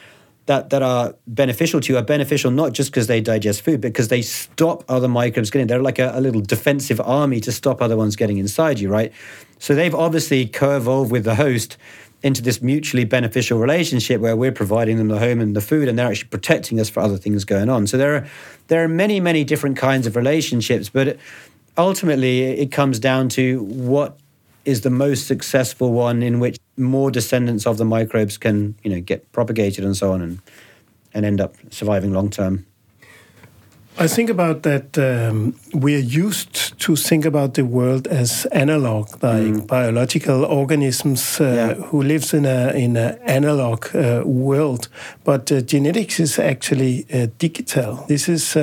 that, 0.47 0.69
that 0.71 0.81
are 0.81 1.13
beneficial 1.27 1.79
to 1.81 1.93
you 1.93 1.99
are 1.99 2.03
beneficial 2.03 2.51
not 2.51 2.73
just 2.73 2.89
because 2.91 3.07
they 3.07 3.21
digest 3.21 3.61
food, 3.61 3.81
but 3.81 3.89
because 3.89 4.07
they 4.07 4.21
stop 4.21 4.83
other 4.89 5.07
microbes 5.07 5.51
getting. 5.51 5.67
They're 5.67 5.81
like 5.81 5.99
a, 5.99 6.11
a, 6.15 6.21
little 6.21 6.41
defensive 6.41 6.99
army 7.01 7.39
to 7.41 7.51
stop 7.51 7.81
other 7.81 7.95
ones 7.95 8.15
getting 8.15 8.37
inside 8.37 8.79
you, 8.79 8.89
right? 8.89 9.13
So 9.59 9.75
they've 9.75 9.93
obviously 9.93 10.47
co-evolved 10.47 11.11
with 11.11 11.25
the 11.25 11.35
host 11.35 11.77
into 12.23 12.41
this 12.41 12.61
mutually 12.61 13.03
beneficial 13.03 13.59
relationship 13.59 14.21
where 14.21 14.35
we're 14.35 14.51
providing 14.51 14.97
them 14.97 15.09
the 15.09 15.19
home 15.19 15.39
and 15.39 15.55
the 15.55 15.61
food, 15.61 15.87
and 15.87 15.99
they're 15.99 16.07
actually 16.07 16.29
protecting 16.29 16.79
us 16.79 16.89
for 16.89 17.01
other 17.01 17.17
things 17.17 17.43
going 17.45 17.69
on. 17.69 17.85
So 17.85 17.97
there 17.97 18.15
are 18.15 18.27
there 18.67 18.83
are 18.83 18.87
many 18.87 19.19
many 19.19 19.43
different 19.43 19.77
kinds 19.77 20.07
of 20.07 20.15
relationships, 20.15 20.89
but 20.89 21.17
ultimately 21.77 22.41
it 22.41 22.71
comes 22.71 22.99
down 22.99 23.29
to 23.29 23.63
what 23.63 24.17
is 24.67 24.81
the 24.81 24.89
most 24.89 25.27
successful 25.27 25.93
one 25.93 26.21
in 26.21 26.39
which 26.39 26.57
more 26.75 27.09
descendants 27.09 27.65
of 27.65 27.77
the 27.77 27.85
microbes 27.85 28.37
can 28.37 28.75
you 28.83 28.91
know 28.91 29.01
get 29.01 29.31
propagated 29.31 29.83
and 29.83 29.95
so 29.95 30.11
on 30.11 30.21
and 30.21 30.39
and 31.13 31.25
end 31.25 31.41
up 31.41 31.55
surviving 31.71 32.13
long 32.13 32.29
term. 32.29 32.65
I 33.99 34.07
think 34.07 34.29
about 34.29 34.61
that. 34.61 34.95
Um, 34.97 35.55
we're 35.73 35.97
used 35.97 36.79
to 36.79 36.95
think 36.95 37.25
about 37.25 37.55
the 37.55 37.65
world 37.65 38.05
as 38.07 38.45
analog, 38.51 39.09
like 39.23 39.53
mm. 39.53 39.65
biological 39.65 40.45
organisms 40.45 41.41
uh, 41.41 41.43
yeah. 41.43 41.73
who 41.87 42.03
lives 42.03 42.31
in 42.33 42.45
a 42.45 42.73
in 42.75 42.95
an 42.95 43.17
analog 43.25 43.95
uh, 43.95 44.21
world. 44.23 44.89
But 45.23 45.51
uh, 45.51 45.61
genetics 45.61 46.19
is 46.19 46.37
actually 46.37 47.07
uh, 47.11 47.27
digital. 47.39 48.05
This 48.07 48.29
is 48.29 48.55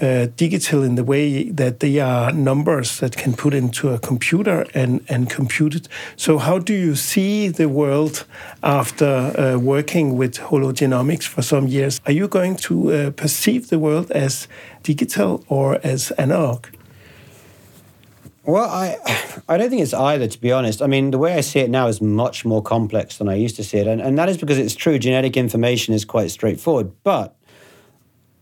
uh, 0.00 0.26
digital 0.36 0.82
in 0.82 0.94
the 0.94 1.04
way 1.04 1.50
that 1.50 1.80
they 1.80 1.98
are 2.00 2.32
numbers 2.32 2.98
that 3.00 3.16
can 3.16 3.34
put 3.34 3.54
into 3.54 3.90
a 3.90 3.98
computer 3.98 4.66
and, 4.74 5.04
and 5.08 5.30
compute 5.30 5.74
it. 5.74 5.88
So, 6.16 6.38
how 6.38 6.58
do 6.58 6.74
you 6.74 6.94
see 6.94 7.48
the 7.48 7.68
world 7.68 8.26
after 8.62 9.06
uh, 9.06 9.58
working 9.58 10.16
with 10.16 10.34
hologenomics 10.34 11.24
for 11.24 11.42
some 11.42 11.66
years? 11.66 12.00
Are 12.06 12.12
you 12.12 12.28
going 12.28 12.56
to 12.56 12.92
uh, 12.92 13.10
perceive 13.10 13.68
the 13.68 13.78
world 13.78 14.10
as 14.10 14.48
digital 14.82 15.44
or 15.48 15.80
as 15.82 16.10
analog? 16.12 16.66
Well, 18.44 18.70
I 18.70 18.96
I 19.48 19.58
don't 19.58 19.70
think 19.70 19.82
it's 19.82 19.94
either, 19.94 20.26
to 20.26 20.40
be 20.40 20.52
honest. 20.52 20.82
I 20.82 20.86
mean, 20.86 21.10
the 21.10 21.18
way 21.18 21.34
I 21.34 21.40
see 21.40 21.60
it 21.60 21.70
now 21.70 21.86
is 21.86 22.00
much 22.00 22.44
more 22.44 22.62
complex 22.62 23.18
than 23.18 23.28
I 23.28 23.34
used 23.34 23.56
to 23.56 23.64
see 23.64 23.78
it. 23.78 23.86
And, 23.86 24.00
and 24.00 24.18
that 24.18 24.28
is 24.28 24.36
because 24.36 24.58
it's 24.58 24.74
true, 24.74 24.98
genetic 24.98 25.36
information 25.36 25.94
is 25.94 26.04
quite 26.04 26.30
straightforward. 26.30 26.92
But 27.04 27.35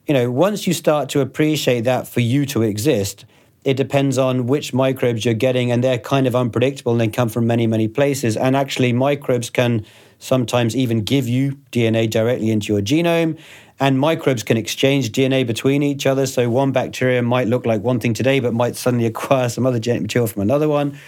you 0.07 0.15
know, 0.15 0.31
once 0.31 0.67
you 0.67 0.75
start 0.75 1.09
to 1.11 1.21
appreciate 1.21 1.83
that 1.83 2.07
for 2.07 2.21
you 2.21 2.45
to 2.47 2.63
exist, 2.63 3.25
it 3.65 3.79
depends 3.79 4.19
on 4.19 4.47
which 4.47 4.75
microbes 4.75 5.25
you're 5.25 5.33
getting, 5.33 5.71
and 5.73 5.83
they're 5.83 5.99
kind 5.99 6.27
of 6.27 6.37
unpredictable 6.37 6.93
and 6.93 7.01
they 7.01 7.09
come 7.09 7.31
from 7.31 7.47
many, 7.47 7.67
many 7.67 7.89
places. 7.89 8.37
And 8.37 8.55
actually, 8.55 8.93
microbes 8.93 9.49
can 9.49 9.87
sometimes 10.19 10.77
even 10.77 11.03
give 11.03 11.27
you 11.27 11.59
DNA 11.73 12.09
directly 12.09 12.51
into 12.51 12.73
your 12.75 12.83
genome. 12.83 13.39
And 13.81 13.99
microbes 13.99 14.43
can 14.43 14.57
exchange 14.57 15.11
DNA 15.11 15.47
between 15.47 15.83
each 15.83 16.07
other. 16.07 16.27
So 16.27 16.49
one 16.49 16.73
bacteria 16.73 17.23
might 17.23 17.49
look 17.49 17.67
like 17.67 17.83
one 17.83 17.99
thing 17.99 18.15
today, 18.15 18.39
but 18.39 18.53
might 18.53 18.77
suddenly 18.77 19.07
acquire 19.15 19.49
some 19.49 19.67
other 19.67 19.79
genetic 19.79 20.03
material 20.03 20.27
from 20.27 20.43
another 20.43 20.69
one. 20.69 20.99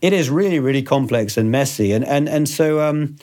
It 0.00 0.12
is 0.12 0.30
really, 0.30 0.58
really 0.58 0.82
complex 0.82 1.36
and 1.36 1.50
messy. 1.50 1.92
And 1.92 2.04
and 2.04 2.28
and 2.28 2.48
so 2.48 2.80
um, 2.80 3.16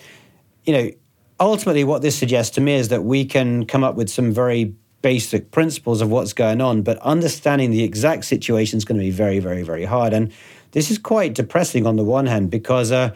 you 0.65 0.73
know, 0.73 0.91
ultimately 1.39 1.83
what 1.83 2.01
this 2.01 2.17
suggests 2.17 2.55
to 2.55 2.61
me 2.61 2.75
is 2.75 2.89
that 2.89 3.03
we 3.03 3.25
can 3.25 3.65
come 3.65 3.83
up 3.83 3.95
with 3.95 4.09
some 4.09 4.31
very 4.31 4.75
basic 5.01 5.51
principles 5.51 6.01
of 6.01 6.09
what's 6.09 6.33
going 6.33 6.61
on, 6.61 6.81
but 6.81 6.97
understanding 6.99 7.71
the 7.71 7.83
exact 7.83 8.25
situation 8.25 8.77
is 8.77 8.85
going 8.85 8.97
to 8.97 9.03
be 9.03 9.11
very, 9.11 9.39
very, 9.39 9.63
very 9.63 9.85
hard. 9.85 10.13
And 10.13 10.31
this 10.71 10.91
is 10.91 10.97
quite 10.97 11.33
depressing 11.33 11.85
on 11.85 11.95
the 11.95 12.03
one 12.03 12.25
hand 12.25 12.49
because 12.49 12.91
uh, 12.91 13.15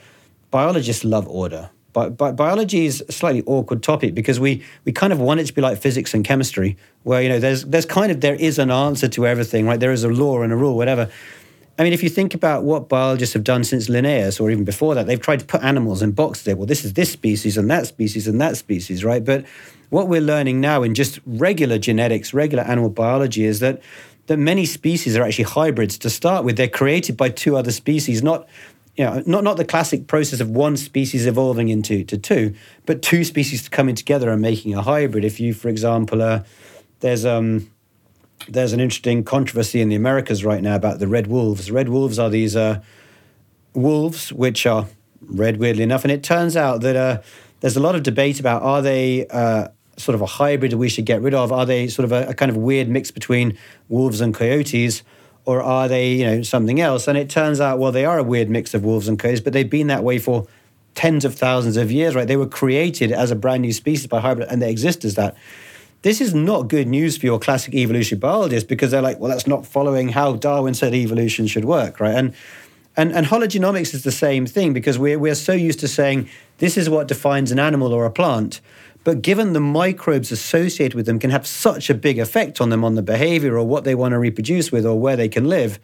biologists 0.51 1.03
love 1.03 1.27
order. 1.27 1.69
But, 1.91 2.17
but 2.17 2.35
biology 2.35 2.85
is 2.85 3.03
a 3.07 3.11
slightly 3.11 3.43
awkward 3.45 3.83
topic 3.83 4.15
because 4.15 4.39
we 4.39 4.63
we 4.83 4.91
kind 4.91 5.13
of 5.13 5.19
want 5.19 5.39
it 5.39 5.45
to 5.45 5.53
be 5.53 5.61
like 5.61 5.77
physics 5.77 6.15
and 6.15 6.25
chemistry, 6.25 6.75
where 7.03 7.21
you 7.21 7.29
know 7.29 7.39
there's 7.39 7.65
there's 7.65 7.85
kind 7.85 8.11
of 8.11 8.21
there 8.21 8.33
is 8.33 8.57
an 8.57 8.71
answer 8.71 9.07
to 9.09 9.27
everything, 9.27 9.67
right? 9.67 9.79
There 9.79 9.91
is 9.91 10.03
a 10.03 10.09
law 10.09 10.41
and 10.41 10.51
a 10.51 10.55
rule, 10.55 10.75
whatever. 10.75 11.09
I 11.77 11.83
mean, 11.83 11.93
if 11.93 12.03
you 12.03 12.09
think 12.09 12.35
about 12.35 12.63
what 12.63 12.87
biologists 12.87 13.33
have 13.33 13.43
done 13.43 13.63
since 13.63 13.89
Linnaeus 13.89 14.39
or 14.39 14.51
even 14.51 14.63
before 14.63 14.93
that, 14.93 15.07
they've 15.07 15.19
tried 15.19 15.39
to 15.39 15.45
put 15.45 15.63
animals 15.63 16.03
in 16.03 16.11
boxes. 16.11 16.43
There, 16.43 16.55
well, 16.55 16.67
this 16.67 16.85
is 16.85 16.93
this 16.93 17.11
species 17.11 17.57
and 17.57 17.69
that 17.71 17.87
species 17.87 18.27
and 18.27 18.39
that 18.39 18.57
species, 18.57 19.03
right? 19.03 19.25
But 19.25 19.45
what 19.89 20.07
we're 20.07 20.21
learning 20.21 20.61
now 20.61 20.83
in 20.83 20.93
just 20.93 21.19
regular 21.25 21.79
genetics, 21.79 22.33
regular 22.33 22.63
animal 22.63 22.89
biology, 22.89 23.45
is 23.45 23.59
that 23.59 23.81
that 24.27 24.37
many 24.37 24.65
species 24.65 25.17
are 25.17 25.23
actually 25.23 25.43
hybrids 25.45 25.97
to 25.97 26.09
start 26.09 26.45
with. 26.45 26.57
They're 26.57 26.67
created 26.67 27.17
by 27.17 27.29
two 27.29 27.57
other 27.57 27.71
species, 27.71 28.23
not 28.23 28.47
you 28.95 29.03
know, 29.03 29.23
not, 29.25 29.43
not 29.43 29.57
the 29.57 29.65
classic 29.65 30.05
process 30.05 30.39
of 30.39 30.51
one 30.51 30.77
species 30.77 31.25
evolving 31.25 31.69
into 31.69 32.03
to 32.03 32.17
two, 32.17 32.53
but 32.85 33.01
two 33.01 33.23
species 33.23 33.67
coming 33.67 33.95
together 33.95 34.29
and 34.29 34.41
making 34.41 34.75
a 34.75 34.83
hybrid. 34.83 35.25
If 35.25 35.39
you, 35.39 35.53
for 35.53 35.69
example, 35.69 36.21
uh, 36.21 36.43
there's 36.99 37.25
um, 37.25 37.71
there's 38.47 38.73
an 38.73 38.79
interesting 38.79 39.23
controversy 39.23 39.81
in 39.81 39.89
the 39.89 39.95
Americas 39.95 40.43
right 40.43 40.61
now 40.61 40.75
about 40.75 40.99
the 40.99 41.07
red 41.07 41.27
wolves. 41.27 41.71
Red 41.71 41.89
wolves 41.89 42.19
are 42.19 42.29
these 42.29 42.55
uh, 42.55 42.81
wolves 43.73 44.31
which 44.31 44.65
are 44.65 44.87
red, 45.21 45.57
weirdly 45.57 45.83
enough, 45.83 46.03
and 46.03 46.11
it 46.11 46.23
turns 46.23 46.55
out 46.55 46.81
that 46.81 46.95
uh, 46.95 47.21
there's 47.61 47.77
a 47.77 47.79
lot 47.79 47.95
of 47.95 48.03
debate 48.03 48.39
about 48.39 48.61
are 48.61 48.81
they 48.81 49.27
uh, 49.27 49.69
sort 49.97 50.15
of 50.15 50.21
a 50.21 50.25
hybrid 50.25 50.71
that 50.71 50.77
we 50.77 50.89
should 50.89 51.05
get 51.05 51.21
rid 51.21 51.33
of? 51.33 51.51
Are 51.51 51.65
they 51.65 51.87
sort 51.87 52.05
of 52.05 52.11
a, 52.11 52.29
a, 52.29 52.33
kind 52.33 52.49
of 52.49 52.57
weird 52.57 52.89
mix 52.89 53.11
between 53.11 53.57
wolves 53.89 54.21
and 54.21 54.33
coyotes? 54.33 55.03
Or 55.45 55.61
are 55.61 55.87
they, 55.89 56.13
you 56.13 56.25
know, 56.25 56.41
something 56.41 56.79
else? 56.79 57.07
And 57.07 57.17
it 57.17 57.29
turns 57.29 57.59
out, 57.59 57.77
well, 57.77 57.91
they 57.91 58.05
are 58.05 58.17
a 58.17 58.23
weird 58.23 58.49
mix 58.49 58.73
of 58.73 58.85
wolves 58.85 59.09
and 59.09 59.19
coyotes, 59.19 59.41
but 59.41 59.51
they've 59.51 59.69
been 59.69 59.87
that 59.87 60.03
way 60.03 60.17
for 60.17 60.47
tens 60.95 61.25
of 61.25 61.35
thousands 61.35 61.75
of 61.75 61.91
years, 61.91 62.15
right? 62.15 62.27
They 62.27 62.37
were 62.37 62.47
created 62.47 63.11
as 63.11 63.29
a 63.31 63.35
brand 63.35 63.61
new 63.61 63.73
species 63.73 64.07
by 64.07 64.21
hybrid, 64.21 64.47
and 64.49 64.61
they 64.61 64.71
exist 64.71 65.03
as 65.03 65.15
that. 65.15 65.35
This 66.03 66.19
is 66.19 66.33
not 66.35 66.67
good 66.67 66.87
news 66.87 67.17
for 67.17 67.25
your 67.25 67.39
classic 67.39 67.73
evolutionary 67.73 68.19
biologists 68.19 68.67
because 68.67 68.91
they're 68.91 69.01
like, 69.01 69.19
well, 69.19 69.29
that's 69.29 69.47
not 69.47 69.65
following 69.65 70.09
how 70.09 70.33
Darwin 70.33 70.73
said 70.73 70.93
evolution 70.93 71.47
should 71.47 71.65
work, 71.65 71.99
right? 71.99 72.13
And 72.13 72.33
and, 72.95 73.11
and 73.11 73.25
hologenomics 73.25 73.93
is 73.93 74.03
the 74.03 74.11
same 74.11 74.45
thing 74.45 74.71
because 74.71 74.99
we're, 74.99 75.17
we're 75.17 75.33
so 75.33 75.53
used 75.53 75.79
to 75.79 75.87
saying 75.87 76.29
this 76.59 76.77
is 76.77 76.89
what 76.89 77.07
defines 77.07 77.51
an 77.51 77.57
animal 77.57 77.91
or 77.91 78.05
a 78.05 78.11
plant. 78.11 78.61
But 79.03 79.23
given 79.23 79.53
the 79.53 79.59
microbes 79.59 80.31
associated 80.31 80.93
with 80.93 81.07
them 81.07 81.17
can 81.17 81.31
have 81.31 81.47
such 81.47 81.89
a 81.89 81.95
big 81.95 82.19
effect 82.19 82.61
on 82.61 82.69
them, 82.69 82.85
on 82.85 82.93
the 82.93 83.01
behavior 83.01 83.57
or 83.57 83.65
what 83.65 83.83
they 83.83 83.95
want 83.95 84.11
to 84.11 84.19
reproduce 84.19 84.71
with 84.71 84.85
or 84.85 84.99
where 84.99 85.15
they 85.15 85.27
can 85.27 85.45
live, 85.49 85.79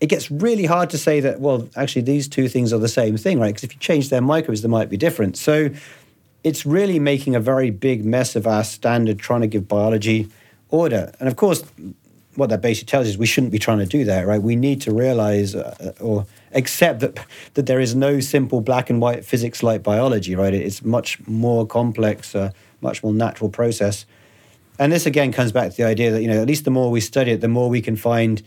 it 0.00 0.08
gets 0.08 0.30
really 0.30 0.66
hard 0.66 0.90
to 0.90 0.98
say 0.98 1.20
that, 1.20 1.40
well, 1.40 1.68
actually, 1.74 2.02
these 2.02 2.28
two 2.28 2.48
things 2.48 2.70
are 2.70 2.78
the 2.78 2.88
same 2.88 3.16
thing, 3.16 3.40
right? 3.40 3.48
Because 3.48 3.64
if 3.64 3.72
you 3.72 3.80
change 3.80 4.10
their 4.10 4.20
microbes, 4.20 4.60
they 4.60 4.68
might 4.68 4.90
be 4.90 4.98
different. 4.98 5.38
So 5.38 5.70
it's 6.46 6.64
really 6.64 7.00
making 7.00 7.34
a 7.34 7.40
very 7.40 7.70
big 7.70 8.04
mess 8.04 8.36
of 8.36 8.46
our 8.46 8.62
standard 8.62 9.18
trying 9.18 9.40
to 9.40 9.48
give 9.48 9.66
biology 9.66 10.28
order. 10.68 11.12
And 11.18 11.28
of 11.28 11.34
course, 11.34 11.64
what 12.36 12.50
that 12.50 12.60
basically 12.60 12.86
tells 12.86 13.06
us 13.06 13.14
is 13.14 13.18
we 13.18 13.26
shouldn't 13.26 13.50
be 13.50 13.58
trying 13.58 13.80
to 13.80 13.86
do 13.86 14.04
that, 14.04 14.28
right? 14.28 14.40
We 14.40 14.54
need 14.54 14.80
to 14.82 14.92
realize 14.92 15.56
uh, 15.56 15.92
or 16.00 16.24
accept 16.52 17.00
that 17.00 17.18
that 17.54 17.66
there 17.66 17.80
is 17.80 17.96
no 17.96 18.20
simple 18.20 18.60
black 18.60 18.90
and 18.90 19.00
white 19.00 19.24
physics 19.24 19.64
like 19.64 19.82
biology, 19.82 20.36
right? 20.36 20.54
It's 20.54 20.84
much 20.84 21.18
more 21.26 21.66
complex, 21.66 22.32
uh, 22.36 22.52
much 22.80 23.02
more 23.02 23.12
natural 23.12 23.50
process. 23.50 24.06
And 24.78 24.92
this 24.92 25.04
again 25.04 25.32
comes 25.32 25.50
back 25.50 25.72
to 25.72 25.76
the 25.76 25.84
idea 25.84 26.12
that 26.12 26.22
you 26.22 26.28
know 26.28 26.40
at 26.40 26.46
least 26.46 26.64
the 26.64 26.70
more 26.70 26.92
we 26.92 27.00
study 27.00 27.32
it, 27.32 27.40
the 27.40 27.48
more 27.48 27.68
we 27.68 27.82
can 27.82 27.96
find 27.96 28.40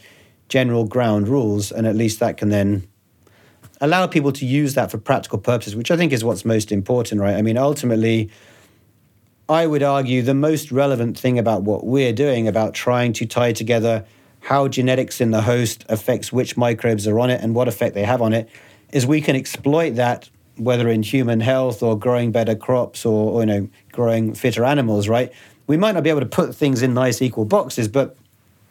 general 0.47 0.85
ground 0.85 1.27
rules, 1.27 1.69
and 1.69 1.85
at 1.85 1.97
least 1.97 2.21
that 2.21 2.37
can 2.37 2.47
then 2.47 2.87
allow 3.81 4.07
people 4.07 4.31
to 4.33 4.45
use 4.45 4.73
that 4.73 4.91
for 4.91 4.97
practical 4.97 5.39
purposes, 5.39 5.75
which 5.75 5.91
I 5.91 5.97
think 5.97 6.11
is 6.11 6.23
what's 6.23 6.45
most 6.45 6.71
important, 6.71 7.21
right? 7.21 7.35
I 7.35 7.41
mean, 7.41 7.57
ultimately, 7.57 8.29
I 9.47 9.65
would 9.65 9.83
argue 9.83 10.21
the 10.21 10.33
most 10.33 10.71
relevant 10.71 11.17
thing 11.17 11.39
about 11.39 11.63
what 11.63 11.85
we're 11.85 12.13
doing 12.13 12.47
about 12.47 12.73
trying 12.73 13.13
to 13.13 13.25
tie 13.25 13.53
together 13.53 14.05
how 14.41 14.67
genetics 14.67 15.19
in 15.19 15.31
the 15.31 15.41
host 15.41 15.85
affects 15.89 16.31
which 16.31 16.55
microbes 16.55 17.07
are 17.07 17.19
on 17.19 17.29
it 17.29 17.41
and 17.41 17.55
what 17.55 17.67
effect 17.67 17.95
they 17.95 18.03
have 18.03 18.21
on 18.21 18.33
it 18.33 18.49
is 18.91 19.05
we 19.05 19.21
can 19.21 19.35
exploit 19.35 19.91
that 19.91 20.29
whether 20.57 20.89
in 20.89 21.03
human 21.03 21.39
health 21.39 21.81
or 21.81 21.97
growing 21.97 22.31
better 22.31 22.55
crops 22.55 23.05
or, 23.05 23.31
or 23.33 23.41
you 23.41 23.45
know 23.45 23.69
growing 23.91 24.33
fitter 24.33 24.63
animals 24.63 25.07
right 25.07 25.31
we 25.67 25.77
might 25.77 25.93
not 25.93 26.03
be 26.03 26.09
able 26.09 26.19
to 26.19 26.25
put 26.25 26.55
things 26.55 26.81
in 26.81 26.93
nice 26.93 27.21
equal 27.21 27.45
boxes 27.45 27.87
but 27.87 28.15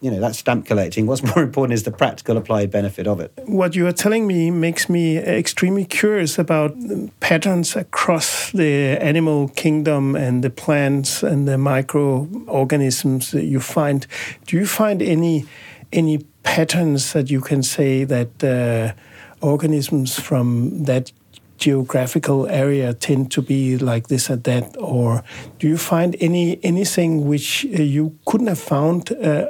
you 0.01 0.11
know, 0.11 0.21
that's 0.21 0.39
stamp 0.39 0.67
collecting. 0.67 1.07
What's 1.07 1.23
more 1.35 1.43
important 1.43 1.75
is 1.75 1.83
the 1.83 1.91
practical 1.91 2.37
applied 2.37 2.71
benefit 2.71 3.07
of 3.07 3.21
it. 3.21 3.33
What 3.47 3.75
you 3.75 3.87
are 3.87 3.93
telling 3.93 4.27
me 4.27 4.51
makes 4.51 4.89
me 4.89 5.19
extremely 5.19 5.85
curious 5.85 6.39
about 6.39 6.77
patterns 7.21 7.77
across 7.77 8.53
the 8.53 8.97
animal 9.01 9.49
kingdom 9.49 10.15
and 10.17 10.43
the 10.45 10.51
plants 10.51 11.23
and 11.23 11.49
the 11.49 11.59
microorganisms 11.59 13.31
that 13.33 13.45
you 13.45 13.61
find. 13.61 14.07
Do 14.47 14.57
you 14.57 14.67
find 14.67 15.03
any 15.03 15.47
any 15.93 16.19
patterns 16.43 17.13
that 17.15 17.31
you 17.31 17.41
can 17.41 17.63
say 17.63 18.05
that 18.05 18.45
uh, 18.45 18.93
organisms 19.41 20.19
from 20.19 20.85
that 20.85 21.13
geographical 21.57 22.47
area 22.47 22.95
tend 22.95 23.31
to 23.33 23.43
be 23.43 23.77
like 23.77 24.09
this 24.09 24.31
and 24.31 24.45
that, 24.45 24.77
or 24.79 25.25
do 25.59 25.67
you 25.67 25.77
find 25.77 26.17
any 26.21 26.59
anything 26.63 27.27
which 27.27 27.67
uh, 27.67 27.83
you 27.83 28.17
couldn't 28.27 28.47
have 28.47 28.61
found 28.61 29.11
uh, 29.13 29.47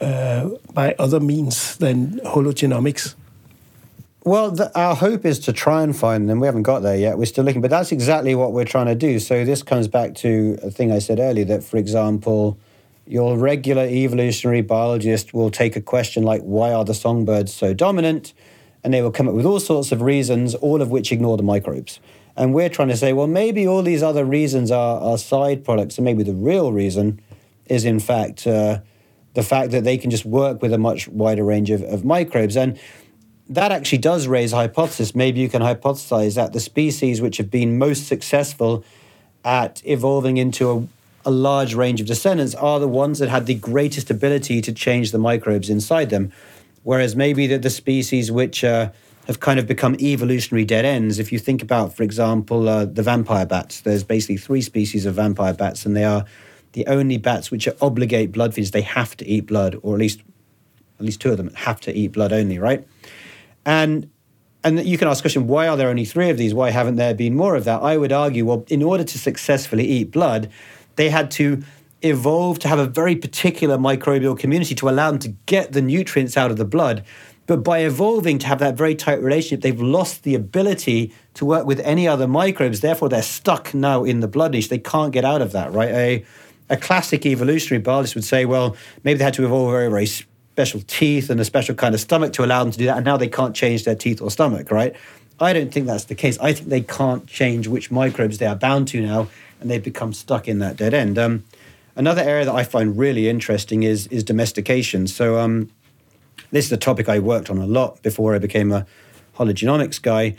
uh, 0.00 0.50
by 0.72 0.94
other 0.98 1.20
means 1.20 1.76
than 1.76 2.20
hologenomics? 2.20 3.14
Well, 4.24 4.50
the, 4.50 4.76
our 4.78 4.94
hope 4.94 5.24
is 5.24 5.38
to 5.40 5.52
try 5.52 5.82
and 5.82 5.96
find 5.96 6.28
them. 6.28 6.40
We 6.40 6.46
haven't 6.46 6.64
got 6.64 6.80
there 6.80 6.96
yet. 6.96 7.16
We're 7.16 7.24
still 7.24 7.44
looking, 7.44 7.62
but 7.62 7.70
that's 7.70 7.92
exactly 7.92 8.34
what 8.34 8.52
we're 8.52 8.64
trying 8.64 8.86
to 8.86 8.94
do. 8.94 9.18
So 9.18 9.44
this 9.44 9.62
comes 9.62 9.88
back 9.88 10.14
to 10.16 10.58
a 10.62 10.70
thing 10.70 10.92
I 10.92 10.98
said 10.98 11.18
earlier 11.18 11.46
that, 11.46 11.64
for 11.64 11.78
example, 11.78 12.58
your 13.06 13.38
regular 13.38 13.84
evolutionary 13.84 14.60
biologist 14.60 15.32
will 15.32 15.50
take 15.50 15.76
a 15.76 15.80
question 15.80 16.24
like, 16.24 16.42
"Why 16.42 16.72
are 16.72 16.84
the 16.84 16.94
songbirds 16.94 17.54
so 17.54 17.72
dominant?" 17.72 18.34
and 18.84 18.94
they 18.94 19.02
will 19.02 19.10
come 19.10 19.28
up 19.28 19.34
with 19.34 19.46
all 19.46 19.60
sorts 19.60 19.92
of 19.92 20.02
reasons, 20.02 20.54
all 20.54 20.80
of 20.80 20.90
which 20.90 21.12
ignore 21.12 21.36
the 21.36 21.42
microbes. 21.42 22.00
And 22.36 22.54
we're 22.54 22.68
trying 22.68 22.88
to 22.88 22.96
say, 22.96 23.12
well, 23.12 23.26
maybe 23.26 23.66
all 23.66 23.82
these 23.82 24.02
other 24.02 24.24
reasons 24.24 24.70
are, 24.70 25.00
are 25.00 25.18
side 25.18 25.64
products, 25.64 25.98
and 25.98 26.04
maybe 26.04 26.22
the 26.22 26.32
real 26.32 26.72
reason 26.72 27.20
is, 27.66 27.84
in 27.84 27.98
fact, 27.98 28.46
uh, 28.46 28.78
the 29.34 29.42
fact 29.42 29.70
that 29.70 29.84
they 29.84 29.98
can 29.98 30.10
just 30.10 30.24
work 30.24 30.62
with 30.62 30.72
a 30.72 30.78
much 30.78 31.08
wider 31.08 31.44
range 31.44 31.70
of, 31.70 31.82
of 31.82 32.04
microbes. 32.04 32.56
And 32.56 32.78
that 33.48 33.72
actually 33.72 33.98
does 33.98 34.26
raise 34.26 34.52
a 34.52 34.56
hypothesis. 34.56 35.14
Maybe 35.14 35.40
you 35.40 35.48
can 35.48 35.62
hypothesize 35.62 36.34
that 36.34 36.52
the 36.52 36.60
species 36.60 37.20
which 37.20 37.36
have 37.38 37.50
been 37.50 37.78
most 37.78 38.06
successful 38.06 38.84
at 39.44 39.80
evolving 39.84 40.36
into 40.36 40.70
a, 40.70 41.28
a 41.28 41.30
large 41.30 41.74
range 41.74 42.00
of 42.00 42.06
descendants 42.06 42.54
are 42.54 42.80
the 42.80 42.88
ones 42.88 43.18
that 43.18 43.28
had 43.28 43.46
the 43.46 43.54
greatest 43.54 44.10
ability 44.10 44.60
to 44.62 44.72
change 44.72 45.12
the 45.12 45.18
microbes 45.18 45.70
inside 45.70 46.10
them. 46.10 46.32
Whereas 46.82 47.14
maybe 47.16 47.46
the, 47.46 47.58
the 47.58 47.70
species 47.70 48.30
which 48.30 48.64
uh, 48.64 48.90
have 49.26 49.40
kind 49.40 49.58
of 49.58 49.66
become 49.66 49.94
evolutionary 50.00 50.64
dead 50.64 50.84
ends. 50.84 51.18
If 51.18 51.32
you 51.32 51.38
think 51.38 51.62
about, 51.62 51.94
for 51.94 52.02
example, 52.02 52.68
uh, 52.68 52.86
the 52.86 53.02
vampire 53.02 53.46
bats, 53.46 53.82
there's 53.82 54.02
basically 54.02 54.38
three 54.38 54.62
species 54.62 55.04
of 55.04 55.14
vampire 55.14 55.52
bats, 55.52 55.84
and 55.84 55.94
they 55.94 56.04
are 56.04 56.24
the 56.72 56.86
only 56.86 57.18
bats 57.18 57.50
which 57.50 57.66
are 57.66 57.74
obligate 57.80 58.32
blood 58.32 58.54
feeders. 58.54 58.70
They 58.70 58.82
have 58.82 59.16
to 59.18 59.26
eat 59.26 59.46
blood, 59.46 59.76
or 59.82 59.94
at 59.94 60.00
least 60.00 60.20
at 60.98 61.04
least 61.04 61.20
two 61.20 61.30
of 61.30 61.36
them 61.36 61.54
have 61.54 61.80
to 61.82 61.96
eat 61.96 62.12
blood 62.12 62.32
only, 62.32 62.58
right? 62.58 62.86
And 63.64 64.10
and 64.64 64.84
you 64.84 64.98
can 64.98 65.08
ask 65.08 65.20
the 65.20 65.22
question, 65.22 65.46
why 65.46 65.68
are 65.68 65.76
there 65.76 65.88
only 65.88 66.04
three 66.04 66.30
of 66.30 66.36
these? 66.36 66.52
Why 66.52 66.70
haven't 66.70 66.96
there 66.96 67.14
been 67.14 67.36
more 67.36 67.54
of 67.54 67.64
that? 67.64 67.80
I 67.80 67.96
would 67.96 68.12
argue, 68.12 68.44
well, 68.44 68.64
in 68.68 68.82
order 68.82 69.04
to 69.04 69.18
successfully 69.18 69.86
eat 69.86 70.10
blood, 70.10 70.50
they 70.96 71.10
had 71.10 71.30
to 71.32 71.62
evolve 72.02 72.58
to 72.60 72.68
have 72.68 72.78
a 72.78 72.86
very 72.86 73.14
particular 73.16 73.78
microbial 73.78 74.38
community 74.38 74.74
to 74.74 74.88
allow 74.88 75.10
them 75.10 75.20
to 75.20 75.28
get 75.46 75.72
the 75.72 75.82
nutrients 75.82 76.36
out 76.36 76.50
of 76.50 76.56
the 76.56 76.64
blood. 76.64 77.04
But 77.46 77.64
by 77.64 77.78
evolving 77.78 78.38
to 78.40 78.46
have 78.46 78.58
that 78.58 78.74
very 78.74 78.94
tight 78.94 79.22
relationship, 79.22 79.62
they've 79.62 79.80
lost 79.80 80.22
the 80.22 80.34
ability 80.34 81.14
to 81.34 81.46
work 81.46 81.64
with 81.64 81.80
any 81.80 82.06
other 82.06 82.28
microbes. 82.28 82.80
Therefore, 82.80 83.08
they're 83.08 83.22
stuck 83.22 83.72
now 83.72 84.04
in 84.04 84.20
the 84.20 84.28
blood 84.28 84.52
niche. 84.52 84.68
They 84.68 84.78
can't 84.78 85.12
get 85.12 85.24
out 85.24 85.40
of 85.40 85.52
that, 85.52 85.72
right? 85.72 85.88
A, 85.88 86.24
a 86.70 86.76
classic 86.76 87.24
evolutionary 87.26 87.82
biologist 87.82 88.14
would 88.14 88.24
say, 88.24 88.44
well, 88.44 88.76
maybe 89.04 89.18
they 89.18 89.24
had 89.24 89.34
to 89.34 89.44
evolve 89.44 89.70
very, 89.70 89.88
very 89.88 90.06
special 90.06 90.80
teeth 90.86 91.30
and 91.30 91.40
a 91.40 91.44
special 91.44 91.74
kind 91.74 91.94
of 91.94 92.00
stomach 92.00 92.32
to 92.34 92.44
allow 92.44 92.62
them 92.62 92.72
to 92.72 92.78
do 92.78 92.86
that, 92.86 92.96
and 92.96 93.04
now 93.04 93.16
they 93.16 93.28
can't 93.28 93.54
change 93.54 93.84
their 93.84 93.94
teeth 93.94 94.20
or 94.20 94.30
stomach, 94.30 94.70
right? 94.70 94.94
I 95.40 95.52
don't 95.52 95.72
think 95.72 95.86
that's 95.86 96.04
the 96.04 96.14
case. 96.14 96.38
I 96.40 96.52
think 96.52 96.68
they 96.68 96.80
can't 96.80 97.26
change 97.26 97.68
which 97.68 97.90
microbes 97.90 98.38
they 98.38 98.46
are 98.46 98.56
bound 98.56 98.88
to 98.88 99.00
now, 99.00 99.28
and 99.60 99.70
they've 99.70 99.82
become 99.82 100.12
stuck 100.12 100.48
in 100.48 100.58
that 100.58 100.76
dead 100.76 100.94
end. 100.94 101.16
Um, 101.18 101.44
another 101.94 102.22
area 102.22 102.44
that 102.44 102.54
I 102.54 102.64
find 102.64 102.98
really 102.98 103.28
interesting 103.28 103.84
is 103.84 104.08
is 104.08 104.24
domestication. 104.24 105.06
So 105.06 105.38
um, 105.38 105.70
this 106.50 106.66
is 106.66 106.72
a 106.72 106.76
topic 106.76 107.08
I 107.08 107.18
worked 107.20 107.50
on 107.50 107.58
a 107.58 107.66
lot 107.66 108.02
before 108.02 108.34
I 108.34 108.38
became 108.38 108.72
a 108.72 108.84
hologenomics 109.36 110.02
guy. 110.02 110.36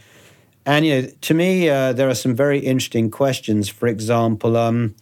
And 0.65 0.85
you 0.85 1.01
know, 1.01 1.07
to 1.21 1.33
me, 1.33 1.69
uh, 1.69 1.93
there 1.93 2.09
are 2.09 2.15
some 2.15 2.35
very 2.35 2.59
interesting 2.59 3.09
questions. 3.09 3.69
For 3.69 3.87
example, 3.87 4.57
um, 4.57 4.95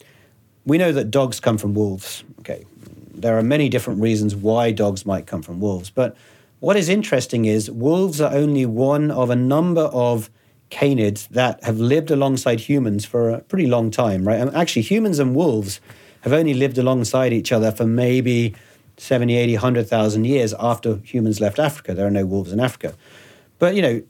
we 0.67 0.77
know 0.77 0.91
that 0.91 1.09
dogs 1.09 1.39
come 1.39 1.57
from 1.57 1.73
wolves. 1.73 2.23
Okay, 2.39 2.65
there 3.13 3.37
are 3.37 3.41
many 3.41 3.69
different 3.69 4.01
reasons 4.01 4.35
why 4.35 4.71
dogs 4.71 5.05
might 5.05 5.25
come 5.25 5.41
from 5.41 5.59
wolves, 5.59 5.89
but 5.89 6.15
what 6.59 6.75
is 6.75 6.89
interesting 6.89 7.45
is 7.45 7.71
wolves 7.71 8.19
are 8.19 8.33
only 8.33 8.65
one 8.65 9.09
of 9.09 9.29
a 9.29 9.35
number 9.35 9.83
of 9.83 10.29
canids 10.69 11.27
that 11.29 11.63
have 11.63 11.79
lived 11.79 12.11
alongside 12.11 12.59
humans 12.59 13.05
for 13.05 13.29
a 13.29 13.39
pretty 13.39 13.67
long 13.67 13.89
time, 13.89 14.27
right? 14.27 14.39
And 14.39 14.53
actually, 14.55 14.81
humans 14.81 15.19
and 15.19 15.35
wolves 15.35 15.79
have 16.21 16.33
only 16.33 16.53
lived 16.53 16.77
alongside 16.77 17.31
each 17.31 17.51
other 17.51 17.71
for 17.71 17.85
maybe 17.85 18.53
70, 18.97 19.37
80, 19.37 19.53
100,000 19.53 20.25
years 20.25 20.53
after 20.59 20.97
humans 20.97 21.39
left 21.39 21.59
Africa. 21.59 21.93
There 21.93 22.07
are 22.07 22.11
no 22.11 22.25
wolves 22.25 22.51
in 22.51 22.59
Africa. 22.59 22.95
But, 23.59 23.75
you 23.75 23.81
know, 23.81 24.01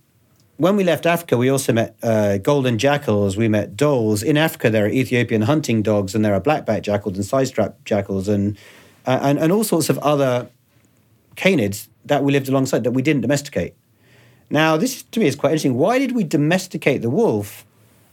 when 0.58 0.76
we 0.76 0.84
left 0.84 1.06
Africa, 1.06 1.38
we 1.38 1.50
also 1.50 1.72
met 1.72 1.96
uh, 2.02 2.38
golden 2.40 2.78
jackals, 2.78 3.38
we 3.38 3.48
met 3.48 3.78
dholes. 3.78 4.24
In 4.24 4.38
Africa, 4.38 4.70
there 4.70 4.86
are 4.86 4.90
Ethiopian 4.90 5.44
hunting 5.44 5.84
dogs, 5.84 6.16
and 6.16 6.26
there 6.26 6.34
are 6.34 6.40
black-backed 6.40 6.86
jackals 6.86 7.16
and 7.16 7.26
side-striped 7.26 7.86
jackals, 7.86 8.28
and, 8.28 8.58
uh, 9.06 9.20
and, 9.22 9.38
and 9.38 9.52
all 9.52 9.64
sorts 9.64 9.90
of 9.90 9.98
other 10.00 10.50
canids 11.36 11.88
that 12.06 12.24
we 12.24 12.32
lived 12.32 12.50
alongside 12.50 12.84
that 12.84 12.92
we 12.92 13.04
didn't 13.04 13.22
domesticate. 13.22 13.76
Now, 14.50 14.78
this 14.78 15.04
to 15.04 15.20
me 15.20 15.28
is 15.28 15.36
quite 15.36 15.52
interesting. 15.52 15.76
Why 15.76 16.00
did 16.00 16.14
we 16.14 16.24
domesticate 16.24 17.02
the 17.02 17.10
wolf 17.10 17.66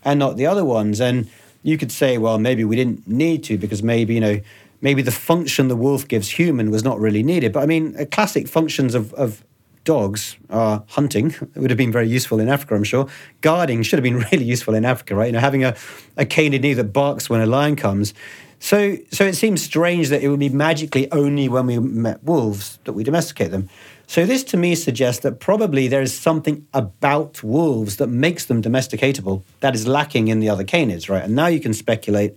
and 0.05 0.19
not 0.19 0.37
the 0.37 0.47
other 0.47 0.65
ones? 0.65 1.01
And 1.01 1.31
you 1.63 1.79
could 1.79 1.93
say, 1.93 2.19
well, 2.19 2.39
maybe 2.39 2.65
we 2.65 2.77
didn't 2.77 3.07
need 3.07 3.45
to 3.45 3.57
because 3.57 3.83
maybe, 3.83 4.15
you 4.15 4.21
know, 4.21 4.41
maybe 4.83 5.01
the 5.01 5.13
function 5.13 5.69
the 5.69 5.77
wolf 5.77 6.07
gives 6.09 6.29
human 6.29 6.71
was 6.71 6.85
not 6.85 6.99
really 6.99 7.23
needed. 7.23 7.53
But 7.53 7.63
I 7.63 7.67
mean, 7.67 8.07
classic 8.09 8.49
functions 8.49 8.95
of, 8.95 9.15
of 9.15 9.45
dogs 9.85 10.37
are 10.51 10.83
hunting. 10.89 11.31
It 11.31 11.57
would 11.57 11.71
have 11.71 11.79
been 11.79 11.93
very 11.93 12.09
useful 12.09 12.41
in 12.41 12.49
Africa, 12.49 12.75
I'm 12.75 12.85
sure. 12.85 13.07
Guarding 13.41 13.83
should 13.83 13.99
have 13.99 14.03
been 14.03 14.19
really 14.33 14.45
useful 14.45 14.75
in 14.75 14.85
Africa, 14.85 15.15
right? 15.15 15.27
You 15.27 15.33
know, 15.33 15.41
having 15.41 15.65
a, 15.65 15.77
a 16.17 16.27
canine 16.27 16.77
that 16.77 16.93
barks 16.93 17.31
when 17.31 17.41
a 17.41 17.47
lion 17.47 17.77
comes. 17.77 18.15
So, 18.59 18.97
so 19.11 19.25
it 19.25 19.35
seems 19.35 19.63
strange 19.63 20.09
that 20.09 20.23
it 20.23 20.29
would 20.29 20.41
be 20.41 20.49
magically 20.49 21.11
only 21.13 21.49
when 21.49 21.67
we 21.67 21.79
met 21.79 22.25
wolves 22.25 22.79
that 22.85 22.95
we 22.95 23.05
domesticate 23.05 23.51
them. 23.51 23.69
So 24.07 24.25
this 24.25 24.43
to 24.45 24.57
me 24.57 24.75
suggests 24.75 25.23
that 25.23 25.41
probably 25.41 25.89
there 25.89 26.03
is 26.03 26.19
something 26.19 26.67
about 26.73 27.43
wolves 27.43 27.97
that 27.97 28.07
makes 28.07 28.47
them 28.47 28.63
domesticatable 28.63 29.43
that 29.61 29.75
is 29.75 29.87
lacking 29.87 30.29
in 30.29 30.41
the 30.41 30.49
other 30.49 30.65
canids, 30.65 31.09
right? 31.09 31.25
And 31.25 31.35
now 31.35 31.47
you 31.47 31.61
can 31.61 31.75
speculate 31.75 32.37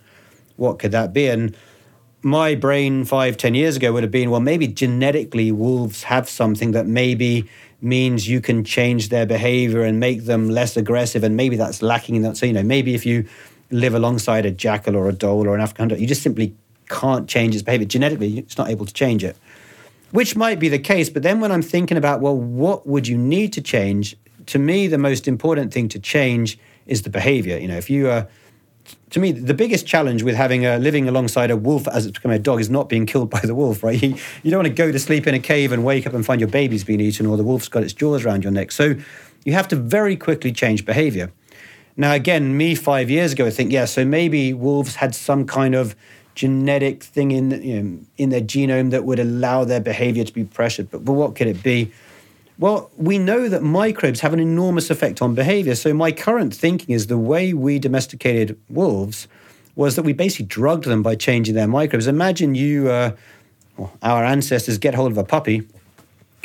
what 0.57 0.79
could 0.79 0.91
that 0.91 1.13
be. 1.13 1.27
And 1.27 1.55
my 2.27 2.55
brain 2.55 3.05
five, 3.05 3.37
ten 3.37 3.55
years 3.55 3.77
ago 3.77 3.93
would 3.93 4.03
have 4.03 4.11
been, 4.11 4.29
well, 4.29 4.41
maybe 4.41 4.67
genetically 4.67 5.51
wolves 5.51 6.03
have 6.03 6.27
something 6.27 6.71
that 6.71 6.85
maybe 6.85 7.49
means 7.81 8.27
you 8.27 8.41
can 8.41 8.63
change 8.63 9.09
their 9.09 9.25
behavior 9.25 9.83
and 9.83 9.99
make 9.99 10.25
them 10.25 10.49
less 10.49 10.75
aggressive, 10.75 11.23
and 11.23 11.37
maybe 11.37 11.55
that's 11.55 11.81
lacking 11.81 12.15
in 12.15 12.21
that. 12.23 12.35
So, 12.35 12.45
you 12.45 12.53
know, 12.53 12.63
maybe 12.63 12.93
if 12.93 13.05
you 13.05 13.25
live 13.71 13.93
alongside 13.93 14.45
a 14.45 14.51
jackal 14.51 14.95
or 14.95 15.07
a 15.07 15.13
dhole 15.13 15.45
or 15.45 15.55
an 15.55 15.61
African 15.61 15.83
hunter, 15.83 16.01
you 16.01 16.07
just 16.07 16.21
simply 16.21 16.53
can't 16.89 17.29
change 17.29 17.53
its 17.55 17.63
behavior. 17.63 17.85
Genetically, 17.85 18.39
it's 18.39 18.57
not 18.57 18.69
able 18.69 18.85
to 18.85 18.93
change 18.93 19.23
it, 19.23 19.37
which 20.11 20.35
might 20.35 20.59
be 20.59 20.69
the 20.69 20.79
case. 20.79 21.09
But 21.09 21.23
then 21.23 21.39
when 21.39 21.51
I'm 21.51 21.61
thinking 21.61 21.97
about, 21.97 22.19
well, 22.19 22.35
what 22.35 22.87
would 22.87 23.07
you 23.07 23.17
need 23.17 23.53
to 23.53 23.61
change? 23.61 24.15
To 24.47 24.59
me, 24.59 24.87
the 24.87 24.97
most 24.97 25.27
important 25.27 25.73
thing 25.73 25.87
to 25.89 25.99
change 25.99 26.57
is 26.87 27.03
the 27.03 27.09
behavior. 27.09 27.57
You 27.57 27.67
know, 27.67 27.77
if 27.77 27.89
you 27.89 28.09
are 28.09 28.27
to 29.11 29.19
me, 29.19 29.31
the 29.31 29.53
biggest 29.53 29.87
challenge 29.87 30.23
with 30.23 30.35
having 30.35 30.65
a 30.65 30.77
living 30.77 31.07
alongside 31.07 31.49
a 31.49 31.55
wolf 31.55 31.87
as 31.87 32.05
it's 32.05 32.17
become 32.17 32.31
a 32.31 32.39
dog 32.39 32.59
is 32.59 32.69
not 32.69 32.89
being 32.89 33.05
killed 33.05 33.29
by 33.37 33.39
the 33.39 33.55
wolf, 33.55 33.83
right? 33.83 34.01
You, 34.01 34.15
you 34.43 34.51
don't 34.51 34.59
want 34.59 34.67
to 34.67 34.73
go 34.73 34.91
to 34.91 34.99
sleep 34.99 35.27
in 35.27 35.33
a 35.33 35.39
cave 35.39 35.71
and 35.71 35.83
wake 35.83 36.05
up 36.05 36.13
and 36.13 36.25
find 36.25 36.41
your 36.41 36.49
baby's 36.49 36.83
been 36.83 37.01
eaten 37.01 37.25
or 37.25 37.37
the 37.37 37.43
wolf's 37.43 37.67
got 37.67 37.83
its 37.83 37.93
jaws 37.93 38.25
around 38.25 38.43
your 38.43 38.51
neck. 38.51 38.71
So 38.71 38.95
you 39.45 39.53
have 39.53 39.67
to 39.69 39.75
very 39.75 40.15
quickly 40.15 40.51
change 40.51 40.85
behavior. 40.85 41.31
Now, 41.95 42.13
again, 42.13 42.55
me 42.55 42.75
five 42.75 43.09
years 43.09 43.33
ago, 43.33 43.47
I 43.47 43.49
think, 43.49 43.71
yeah, 43.71 43.85
so 43.85 44.05
maybe 44.05 44.53
wolves 44.53 44.95
had 44.95 45.15
some 45.15 45.47
kind 45.47 45.73
of 45.73 45.95
genetic 46.35 47.01
thing 47.01 47.31
in, 47.31 47.49
you 47.63 47.81
know, 47.81 47.99
in 48.17 48.29
their 48.29 48.41
genome 48.41 48.91
that 48.91 49.03
would 49.03 49.19
allow 49.19 49.63
their 49.63 49.79
behavior 49.79 50.23
to 50.23 50.31
be 50.31 50.43
pressured. 50.43 50.91
But, 50.91 51.03
but 51.03 51.13
what 51.13 51.35
could 51.35 51.47
it 51.47 51.63
be? 51.63 51.91
Well, 52.59 52.89
we 52.97 53.19
know 53.19 53.49
that 53.49 53.61
microbes 53.61 54.21
have 54.21 54.33
an 54.33 54.39
enormous 54.39 54.89
effect 54.89 55.21
on 55.21 55.35
behavior. 55.35 55.75
So, 55.75 55.93
my 55.93 56.11
current 56.11 56.55
thinking 56.55 56.95
is 56.95 57.05
the 57.05 57.17
way 57.17 57.53
we 57.53 57.77
domesticated 57.77 58.59
wolves 58.67 59.27
was 59.75 59.95
that 59.95 60.01
we 60.01 60.13
basically 60.13 60.47
drugged 60.47 60.85
them 60.85 61.03
by 61.03 61.15
changing 61.15 61.53
their 61.53 61.67
microbes. 61.67 62.07
Imagine 62.07 62.55
you, 62.55 62.89
uh, 62.89 63.11
well, 63.77 63.93
our 64.01 64.25
ancestors, 64.25 64.79
get 64.79 64.95
hold 64.95 65.11
of 65.11 65.19
a 65.19 65.23
puppy 65.23 65.67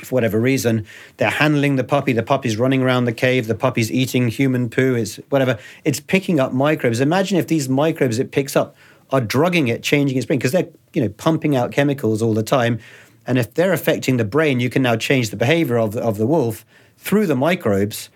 for 0.04 0.14
whatever 0.14 0.38
reason. 0.38 0.84
They're 1.16 1.30
handling 1.30 1.76
the 1.76 1.84
puppy. 1.84 2.12
The 2.12 2.22
puppy's 2.22 2.58
running 2.58 2.82
around 2.82 3.06
the 3.06 3.12
cave. 3.14 3.46
The 3.46 3.54
puppy's 3.54 3.90
eating 3.90 4.28
human 4.28 4.68
poo. 4.68 4.94
It's 4.94 5.16
whatever. 5.30 5.58
It's 5.84 5.98
picking 5.98 6.40
up 6.40 6.52
microbes. 6.52 7.00
Imagine 7.00 7.38
if 7.38 7.46
these 7.46 7.70
microbes 7.70 8.18
it 8.18 8.32
picks 8.32 8.54
up 8.54 8.76
are 9.10 9.20
drugging 9.20 9.68
it, 9.68 9.82
changing 9.82 10.16
its 10.18 10.26
brain, 10.26 10.38
because 10.38 10.52
they're 10.52 10.68
you 10.92 11.00
know 11.00 11.08
pumping 11.08 11.56
out 11.56 11.72
chemicals 11.72 12.20
all 12.20 12.34
the 12.34 12.42
time. 12.42 12.80
And 13.26 13.38
if 13.38 13.54
they're 13.54 13.72
affecting 13.72 14.16
the 14.16 14.24
brain, 14.24 14.60
you 14.60 14.70
can 14.70 14.82
now 14.82 14.96
change 14.96 15.30
the 15.30 15.36
behavior 15.36 15.78
of 15.78 15.92
the, 15.92 16.02
of 16.02 16.18
the 16.18 16.26
wolf 16.26 16.64
through 16.98 17.26
the 17.26 17.36
microbes. 17.36 18.08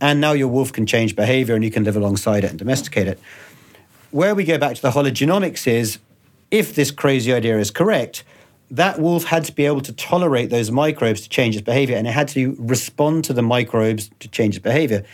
And 0.00 0.20
now 0.20 0.32
your 0.32 0.48
wolf 0.48 0.72
can 0.72 0.86
change 0.86 1.16
behavior 1.16 1.54
and 1.54 1.64
you 1.64 1.70
can 1.70 1.84
live 1.84 1.96
alongside 1.96 2.44
it 2.44 2.50
and 2.50 2.58
domesticate 2.58 3.06
it. 3.06 3.18
Where 4.10 4.34
we 4.34 4.44
go 4.44 4.58
back 4.58 4.76
to 4.76 4.82
the 4.82 4.90
hologenomics 4.90 5.66
is 5.66 5.98
if 6.50 6.74
this 6.74 6.90
crazy 6.90 7.32
idea 7.32 7.58
is 7.58 7.70
correct, 7.70 8.24
that 8.70 9.00
wolf 9.00 9.24
had 9.24 9.44
to 9.44 9.52
be 9.52 9.66
able 9.66 9.80
to 9.82 9.92
tolerate 9.92 10.50
those 10.50 10.70
microbes 10.70 11.20
to 11.22 11.28
change 11.28 11.56
its 11.56 11.64
behavior 11.64 11.96
and 11.96 12.06
it 12.06 12.12
had 12.12 12.28
to 12.28 12.56
respond 12.58 13.24
to 13.24 13.32
the 13.32 13.42
microbes 13.42 14.10
to 14.20 14.28
change 14.28 14.56
its 14.56 14.62
behavior. 14.62 15.04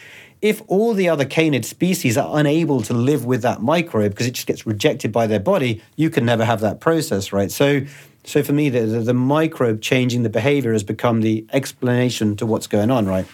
If 0.42 0.62
all 0.66 0.92
the 0.92 1.08
other 1.08 1.24
canid 1.24 1.64
species 1.64 2.18
are 2.18 2.38
unable 2.38 2.82
to 2.82 2.92
live 2.92 3.24
with 3.24 3.42
that 3.42 3.62
microbe 3.62 4.12
because 4.12 4.26
it 4.26 4.34
just 4.34 4.46
gets 4.46 4.66
rejected 4.66 5.10
by 5.10 5.26
their 5.26 5.40
body, 5.40 5.82
you 5.96 6.10
can 6.10 6.26
never 6.26 6.44
have 6.44 6.60
that 6.60 6.78
process, 6.80 7.32
right? 7.32 7.50
So 7.50 7.86
so 8.26 8.42
for 8.42 8.52
me, 8.52 8.68
the, 8.68 8.80
the, 8.80 9.00
the, 9.00 9.14
microbe 9.14 9.80
changing 9.80 10.24
the 10.24 10.28
behavior 10.28 10.72
has 10.72 10.82
become 10.82 11.20
the 11.20 11.46
explanation 11.52 12.34
to 12.36 12.44
what's 12.44 12.66
going 12.66 12.90
on, 12.90 13.06
right? 13.06 13.24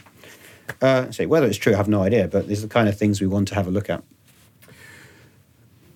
Uh, 0.83 1.11
say 1.11 1.25
whether 1.25 1.47
it's 1.47 1.57
true, 1.57 1.73
I 1.73 1.77
have 1.77 1.89
no 1.89 2.03
idea, 2.03 2.29
but 2.29 2.47
these 2.47 2.63
are 2.63 2.67
the 2.67 2.75
kind 2.75 2.89
of 2.89 2.99
things 2.99 3.19
we 3.19 3.27
want 3.27 3.49
to 3.49 3.55
have 3.55 3.67
a 3.67 3.71
look 3.71 3.89
at. 3.89 4.05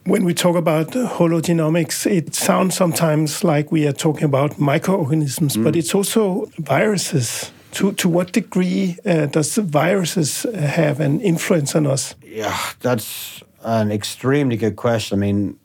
When 0.04 0.24
we 0.24 0.32
talk 0.32 0.56
about 0.56 0.92
hologenomics, 0.92 2.10
it 2.10 2.34
sounds 2.34 2.74
sometimes 2.74 3.44
like 3.44 3.70
we 3.70 3.86
are 3.86 3.92
talking 3.92 4.24
about 4.24 4.58
microorganisms, 4.58 5.56
mm. 5.56 5.64
but 5.64 5.76
it's 5.76 5.94
also 5.94 6.50
viruses. 6.58 7.52
To, 7.72 7.92
to 7.92 8.08
what 8.08 8.32
degree 8.32 8.96
uh, 9.04 9.26
does 9.26 9.56
viruses 9.56 10.44
have 10.54 11.00
an 11.00 11.20
influence 11.20 11.74
on 11.76 11.86
us? 11.86 12.14
Yeah, 12.24 12.58
that's 12.80 13.42
an 13.62 13.92
extremely 13.92 14.56
good 14.56 14.76
question. 14.76 15.18
I 15.18 15.20
mean, 15.20 15.58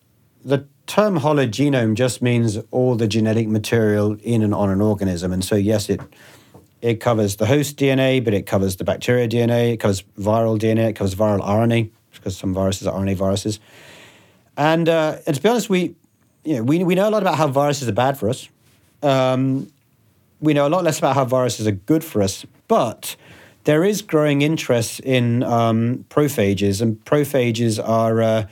the 0.43 0.65
term 0.87 1.19
hologenome 1.19 1.95
just 1.95 2.21
means 2.21 2.57
all 2.71 2.95
the 2.95 3.07
genetic 3.07 3.47
material 3.47 4.17
in 4.23 4.41
and 4.41 4.53
on 4.53 4.69
an 4.69 4.81
organism. 4.81 5.31
And 5.31 5.43
so, 5.43 5.55
yes, 5.55 5.89
it 5.89 6.01
it 6.81 6.99
covers 6.99 7.35
the 7.35 7.45
host 7.45 7.77
DNA, 7.77 8.23
but 8.23 8.33
it 8.33 8.47
covers 8.47 8.77
the 8.77 8.83
bacteria 8.83 9.27
DNA, 9.27 9.73
it 9.73 9.77
covers 9.77 10.03
viral 10.19 10.57
DNA, 10.57 10.89
it 10.89 10.95
covers 10.95 11.13
viral 11.13 11.41
RNA, 11.41 11.91
because 12.11 12.35
some 12.35 12.53
viruses 12.53 12.87
are 12.87 12.99
RNA 12.99 13.15
viruses. 13.15 13.59
And, 14.57 14.89
uh, 14.89 15.17
and 15.25 15.35
to 15.35 15.41
be 15.41 15.47
honest, 15.47 15.69
we, 15.69 15.95
you 16.43 16.55
know, 16.55 16.63
we, 16.63 16.83
we 16.83 16.95
know 16.95 17.07
a 17.07 17.11
lot 17.11 17.21
about 17.21 17.35
how 17.35 17.47
viruses 17.47 17.87
are 17.87 17.93
bad 17.93 18.17
for 18.17 18.29
us. 18.29 18.49
Um, 19.03 19.71
we 20.39 20.53
know 20.53 20.67
a 20.67 20.69
lot 20.69 20.83
less 20.83 20.97
about 20.97 21.15
how 21.15 21.25
viruses 21.25 21.67
are 21.67 21.71
good 21.71 22.03
for 22.03 22.21
us, 22.21 22.45
but 22.67 23.15
there 23.63 23.83
is 23.83 24.01
growing 24.01 24.41
interest 24.41 24.99
in 25.01 25.43
um, 25.43 26.05
prophages, 26.09 26.81
and 26.81 27.03
prophages 27.05 27.79
are 27.79 28.21
uh, 28.21 28.47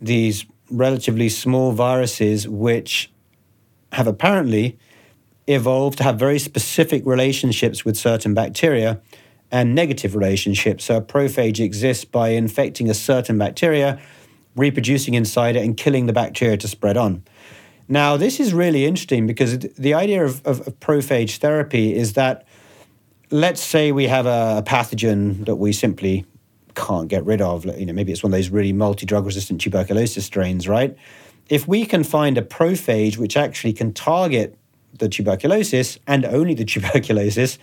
these 0.00 0.46
relatively 0.70 1.28
small 1.28 1.72
viruses 1.72 2.48
which 2.48 3.10
have 3.92 4.06
apparently 4.06 4.78
evolved 5.46 5.98
to 5.98 6.04
have 6.04 6.18
very 6.18 6.38
specific 6.38 7.04
relationships 7.06 7.84
with 7.84 7.96
certain 7.96 8.34
bacteria 8.34 9.00
and 9.50 9.74
negative 9.74 10.14
relationships. 10.14 10.84
So 10.84 10.98
a 10.98 11.00
prophage 11.00 11.60
exists 11.60 12.04
by 12.04 12.30
infecting 12.30 12.90
a 12.90 12.94
certain 12.94 13.38
bacteria, 13.38 13.98
reproducing 14.56 15.14
inside 15.14 15.56
it, 15.56 15.64
and 15.64 15.76
killing 15.76 16.06
the 16.06 16.12
bacteria 16.12 16.58
to 16.58 16.68
spread 16.68 16.96
on. 16.96 17.24
Now, 17.88 18.18
this 18.18 18.38
is 18.38 18.52
really 18.52 18.84
interesting 18.84 19.26
because 19.26 19.58
the 19.58 19.94
idea 19.94 20.22
of, 20.22 20.44
of, 20.46 20.66
of 20.66 20.78
prophage 20.80 21.38
therapy 21.38 21.94
is 21.94 22.12
that 22.12 22.46
let's 23.30 23.62
say 23.62 23.92
we 23.92 24.06
have 24.06 24.26
a 24.26 24.62
pathogen 24.66 25.46
that 25.46 25.56
we 25.56 25.72
simply 25.72 26.26
can't 26.78 27.08
get 27.08 27.24
rid 27.24 27.40
of. 27.40 27.66
You 27.66 27.86
know, 27.86 27.92
maybe 27.92 28.12
it's 28.12 28.22
one 28.22 28.32
of 28.32 28.38
those 28.38 28.50
really 28.50 28.72
multi-drug 28.72 29.26
resistant 29.26 29.60
tuberculosis 29.60 30.24
strains, 30.24 30.68
right? 30.68 30.96
If 31.48 31.66
we 31.66 31.84
can 31.84 32.04
find 32.04 32.38
a 32.38 32.42
prophage 32.42 33.18
which 33.18 33.36
actually 33.36 33.72
can 33.72 33.92
target 33.92 34.56
the 34.96 35.08
tuberculosis 35.08 35.98
and 36.06 36.24
only 36.24 36.54
the 36.54 36.64
tuberculosis, 36.72 37.58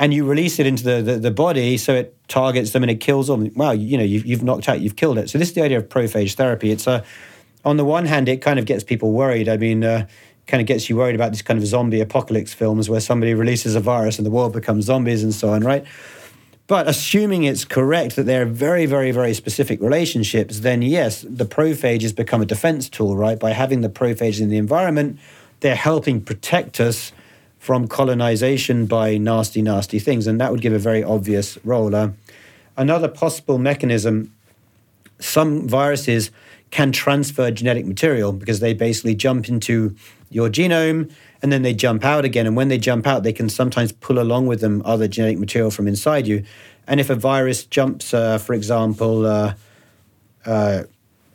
and 0.00 0.14
you 0.14 0.24
release 0.24 0.60
it 0.60 0.66
into 0.66 0.84
the, 0.84 1.02
the, 1.02 1.18
the, 1.18 1.30
body 1.32 1.76
so 1.76 1.92
it 1.92 2.16
targets 2.28 2.70
them 2.70 2.84
and 2.84 2.90
it 2.90 3.00
kills 3.00 3.26
them. 3.26 3.50
Wow, 3.56 3.72
you 3.72 3.98
know, 3.98 4.04
you've, 4.04 4.24
you've 4.24 4.44
knocked 4.44 4.68
out, 4.68 4.80
you've 4.80 4.94
killed 4.94 5.18
it. 5.18 5.28
So 5.28 5.38
this 5.38 5.48
is 5.48 5.54
the 5.54 5.62
idea 5.62 5.78
of 5.78 5.88
prophage 5.88 6.36
therapy. 6.36 6.70
It's 6.70 6.86
a, 6.86 7.04
on 7.64 7.78
the 7.78 7.84
one 7.84 8.06
hand, 8.06 8.28
it 8.28 8.40
kind 8.40 8.60
of 8.60 8.64
gets 8.64 8.84
people 8.84 9.10
worried. 9.10 9.48
I 9.48 9.56
mean, 9.56 9.82
uh, 9.82 10.06
kind 10.46 10.60
of 10.60 10.68
gets 10.68 10.88
you 10.88 10.96
worried 10.96 11.16
about 11.16 11.32
these 11.32 11.42
kind 11.42 11.58
of 11.58 11.66
zombie 11.66 12.00
apocalypse 12.00 12.54
films 12.54 12.88
where 12.88 13.00
somebody 13.00 13.34
releases 13.34 13.74
a 13.74 13.80
virus 13.80 14.18
and 14.18 14.24
the 14.24 14.30
world 14.30 14.52
becomes 14.52 14.84
zombies 14.84 15.24
and 15.24 15.34
so 15.34 15.50
on, 15.50 15.62
right? 15.62 15.84
But 16.68 16.86
assuming 16.86 17.44
it's 17.44 17.64
correct 17.64 18.14
that 18.16 18.24
they're 18.24 18.44
very, 18.44 18.84
very, 18.84 19.10
very 19.10 19.32
specific 19.32 19.80
relationships, 19.80 20.60
then 20.60 20.82
yes, 20.82 21.24
the 21.26 21.46
prophages 21.46 22.12
become 22.12 22.42
a 22.42 22.46
defense 22.46 22.90
tool, 22.90 23.16
right? 23.16 23.40
By 23.40 23.52
having 23.52 23.80
the 23.80 23.88
prophages 23.88 24.42
in 24.42 24.50
the 24.50 24.58
environment, 24.58 25.18
they're 25.60 25.74
helping 25.74 26.20
protect 26.20 26.78
us 26.78 27.10
from 27.58 27.88
colonization 27.88 28.84
by 28.84 29.16
nasty, 29.16 29.62
nasty 29.62 29.98
things. 29.98 30.26
And 30.26 30.38
that 30.42 30.52
would 30.52 30.60
give 30.60 30.74
a 30.74 30.78
very 30.78 31.02
obvious 31.02 31.58
role. 31.64 31.94
Uh, 31.94 32.10
another 32.76 33.08
possible 33.08 33.56
mechanism 33.56 34.34
some 35.18 35.68
viruses 35.68 36.30
can 36.70 36.92
transfer 36.92 37.50
genetic 37.50 37.86
material 37.86 38.32
because 38.32 38.60
they 38.60 38.74
basically 38.74 39.14
jump 39.14 39.48
into 39.48 39.96
your 40.30 40.48
genome 40.48 41.10
and 41.42 41.52
then 41.52 41.62
they 41.62 41.72
jump 41.72 42.04
out 42.04 42.24
again. 42.24 42.46
And 42.46 42.56
when 42.56 42.68
they 42.68 42.78
jump 42.78 43.06
out, 43.06 43.22
they 43.22 43.32
can 43.32 43.48
sometimes 43.48 43.92
pull 43.92 44.18
along 44.18 44.46
with 44.46 44.60
them 44.60 44.82
other 44.84 45.08
genetic 45.08 45.38
material 45.38 45.70
from 45.70 45.88
inside 45.88 46.26
you. 46.26 46.44
And 46.86 47.00
if 47.00 47.10
a 47.10 47.14
virus 47.14 47.64
jumps, 47.64 48.12
uh, 48.12 48.38
for 48.38 48.54
example, 48.54 49.26
uh, 49.26 49.54
uh, 50.44 50.82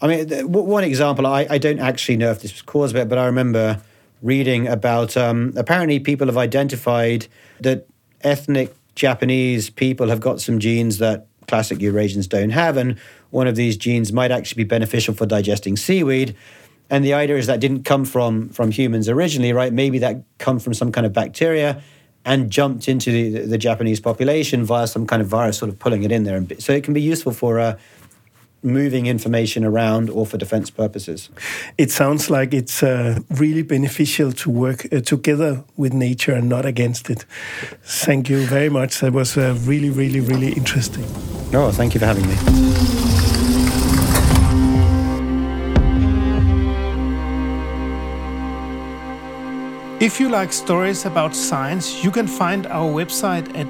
I 0.01 0.07
mean, 0.07 0.51
one 0.51 0.84
example, 0.84 1.25
I, 1.25 1.47
I, 1.49 1.57
don't 1.57 1.79
actually 1.79 2.17
know 2.17 2.31
if 2.31 2.41
this 2.41 2.51
was 2.51 2.61
caused 2.61 2.93
by 2.93 3.01
it, 3.01 3.09
but 3.09 3.17
I 3.17 3.25
remember 3.25 3.81
reading 4.21 4.67
about 4.67 5.15
um, 5.15 5.53
apparently 5.55 5.99
people 5.99 6.27
have 6.27 6.38
identified 6.38 7.27
that 7.61 7.88
ethnic 8.21 8.73
Japanese 8.95 9.69
people 9.69 10.09
have 10.09 10.19
got 10.19 10.41
some 10.41 10.59
genes 10.59 10.97
that 10.97 11.27
classic 11.47 11.79
Eurasians 11.79 12.27
don't 12.27 12.49
have. 12.49 12.77
And 12.77 12.97
one 13.34 13.47
of 13.47 13.55
these 13.55 13.75
genes 13.75 14.13
might 14.13 14.31
actually 14.31 14.63
be 14.63 14.67
beneficial 14.67 15.13
for 15.13 15.25
digesting 15.25 15.75
seaweed. 15.75 16.36
And 16.89 17.03
the 17.03 17.15
idea 17.15 17.38
is 17.38 17.47
that 17.47 17.59
didn't 17.59 17.84
come 17.84 18.05
from 18.05 18.49
from 18.49 18.69
humans 18.69 19.09
originally, 19.09 19.53
right? 19.53 19.73
Maybe 19.73 19.97
that 19.99 20.23
come 20.38 20.59
from 20.59 20.73
some 20.75 20.91
kind 20.91 21.05
of 21.05 21.13
bacteria 21.13 21.81
and 22.25 22.51
jumped 22.51 22.88
into 22.88 23.11
the, 23.11 23.45
the 23.47 23.57
Japanese 23.57 23.99
population 23.99 24.63
via 24.63 24.88
some 24.88 25.07
kind 25.07 25.21
of 25.21 25.27
virus, 25.27 25.57
sort 25.57 25.69
of 25.69 25.79
pulling 25.79 26.03
it 26.03 26.11
in 26.11 26.23
there. 26.23 26.45
So 26.59 26.73
it 26.73 26.84
can 26.84 26.93
be 26.93 27.01
useful 27.01 27.34
for 27.34 27.59
uh, 27.59 27.77
moving 28.64 29.05
information 29.05 29.64
around 29.66 30.09
or 30.09 30.26
for 30.26 30.38
defense 30.38 30.70
purposes. 30.70 31.30
It 31.78 31.91
sounds 31.91 32.30
like 32.30 32.53
it's 32.53 32.84
uh, 32.84 33.20
really 33.30 33.61
beneficial 33.61 34.32
to 34.32 34.49
work 34.49 34.91
uh, 34.93 35.01
together 35.01 35.64
with 35.78 35.93
nature 35.93 36.34
and 36.34 36.49
not 36.49 36.66
against 36.66 37.09
it. 37.09 37.26
Thank 37.84 38.30
you 38.30 38.45
very 38.45 38.70
much. 38.70 38.99
That 38.99 39.14
was 39.14 39.38
uh, 39.38 39.57
really, 39.61 39.89
really, 39.89 40.20
really 40.20 40.53
interesting. 40.53 41.05
Oh, 41.53 41.72
thank 41.72 41.93
you 41.93 41.99
for 41.99 42.05
having 42.05 42.28
me. 42.28 42.36
If 49.99 50.20
you 50.20 50.28
like 50.28 50.51
stories 50.51 51.05
about 51.05 51.34
science, 51.34 52.03
you 52.03 52.11
can 52.11 52.28
find 52.28 52.68
our 52.68 52.91
website 52.91 53.57
at 53.57 53.68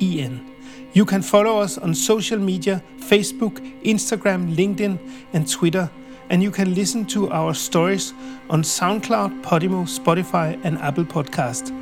www.sciencestories.dk/en. 0.00 0.40
You 0.92 1.04
can 1.04 1.22
follow 1.22 1.60
us 1.60 1.78
on 1.78 1.94
social 1.94 2.38
media 2.38 2.82
Facebook, 2.98 3.60
Instagram, 3.84 4.56
LinkedIn, 4.56 4.98
and 5.32 5.46
Twitter. 5.48 5.88
And 6.30 6.42
you 6.42 6.50
can 6.50 6.74
listen 6.74 7.04
to 7.06 7.30
our 7.30 7.54
stories 7.54 8.12
on 8.48 8.62
SoundCloud, 8.62 9.42
Podimo, 9.42 9.84
Spotify, 9.86 10.58
and 10.64 10.78
Apple 10.78 11.04
Podcast. 11.04 11.72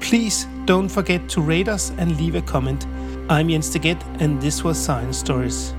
Please 0.00 0.46
don't 0.64 0.88
forget 0.88 1.28
to 1.30 1.40
rate 1.40 1.68
us 1.68 1.92
and 1.98 2.16
leave 2.18 2.34
a 2.34 2.42
comment. 2.42 2.86
I'm 3.28 3.48
Jens 3.48 3.70
Degett, 3.70 4.02
and 4.20 4.40
this 4.40 4.64
was 4.64 4.78
Science 4.78 5.18
Stories. 5.18 5.77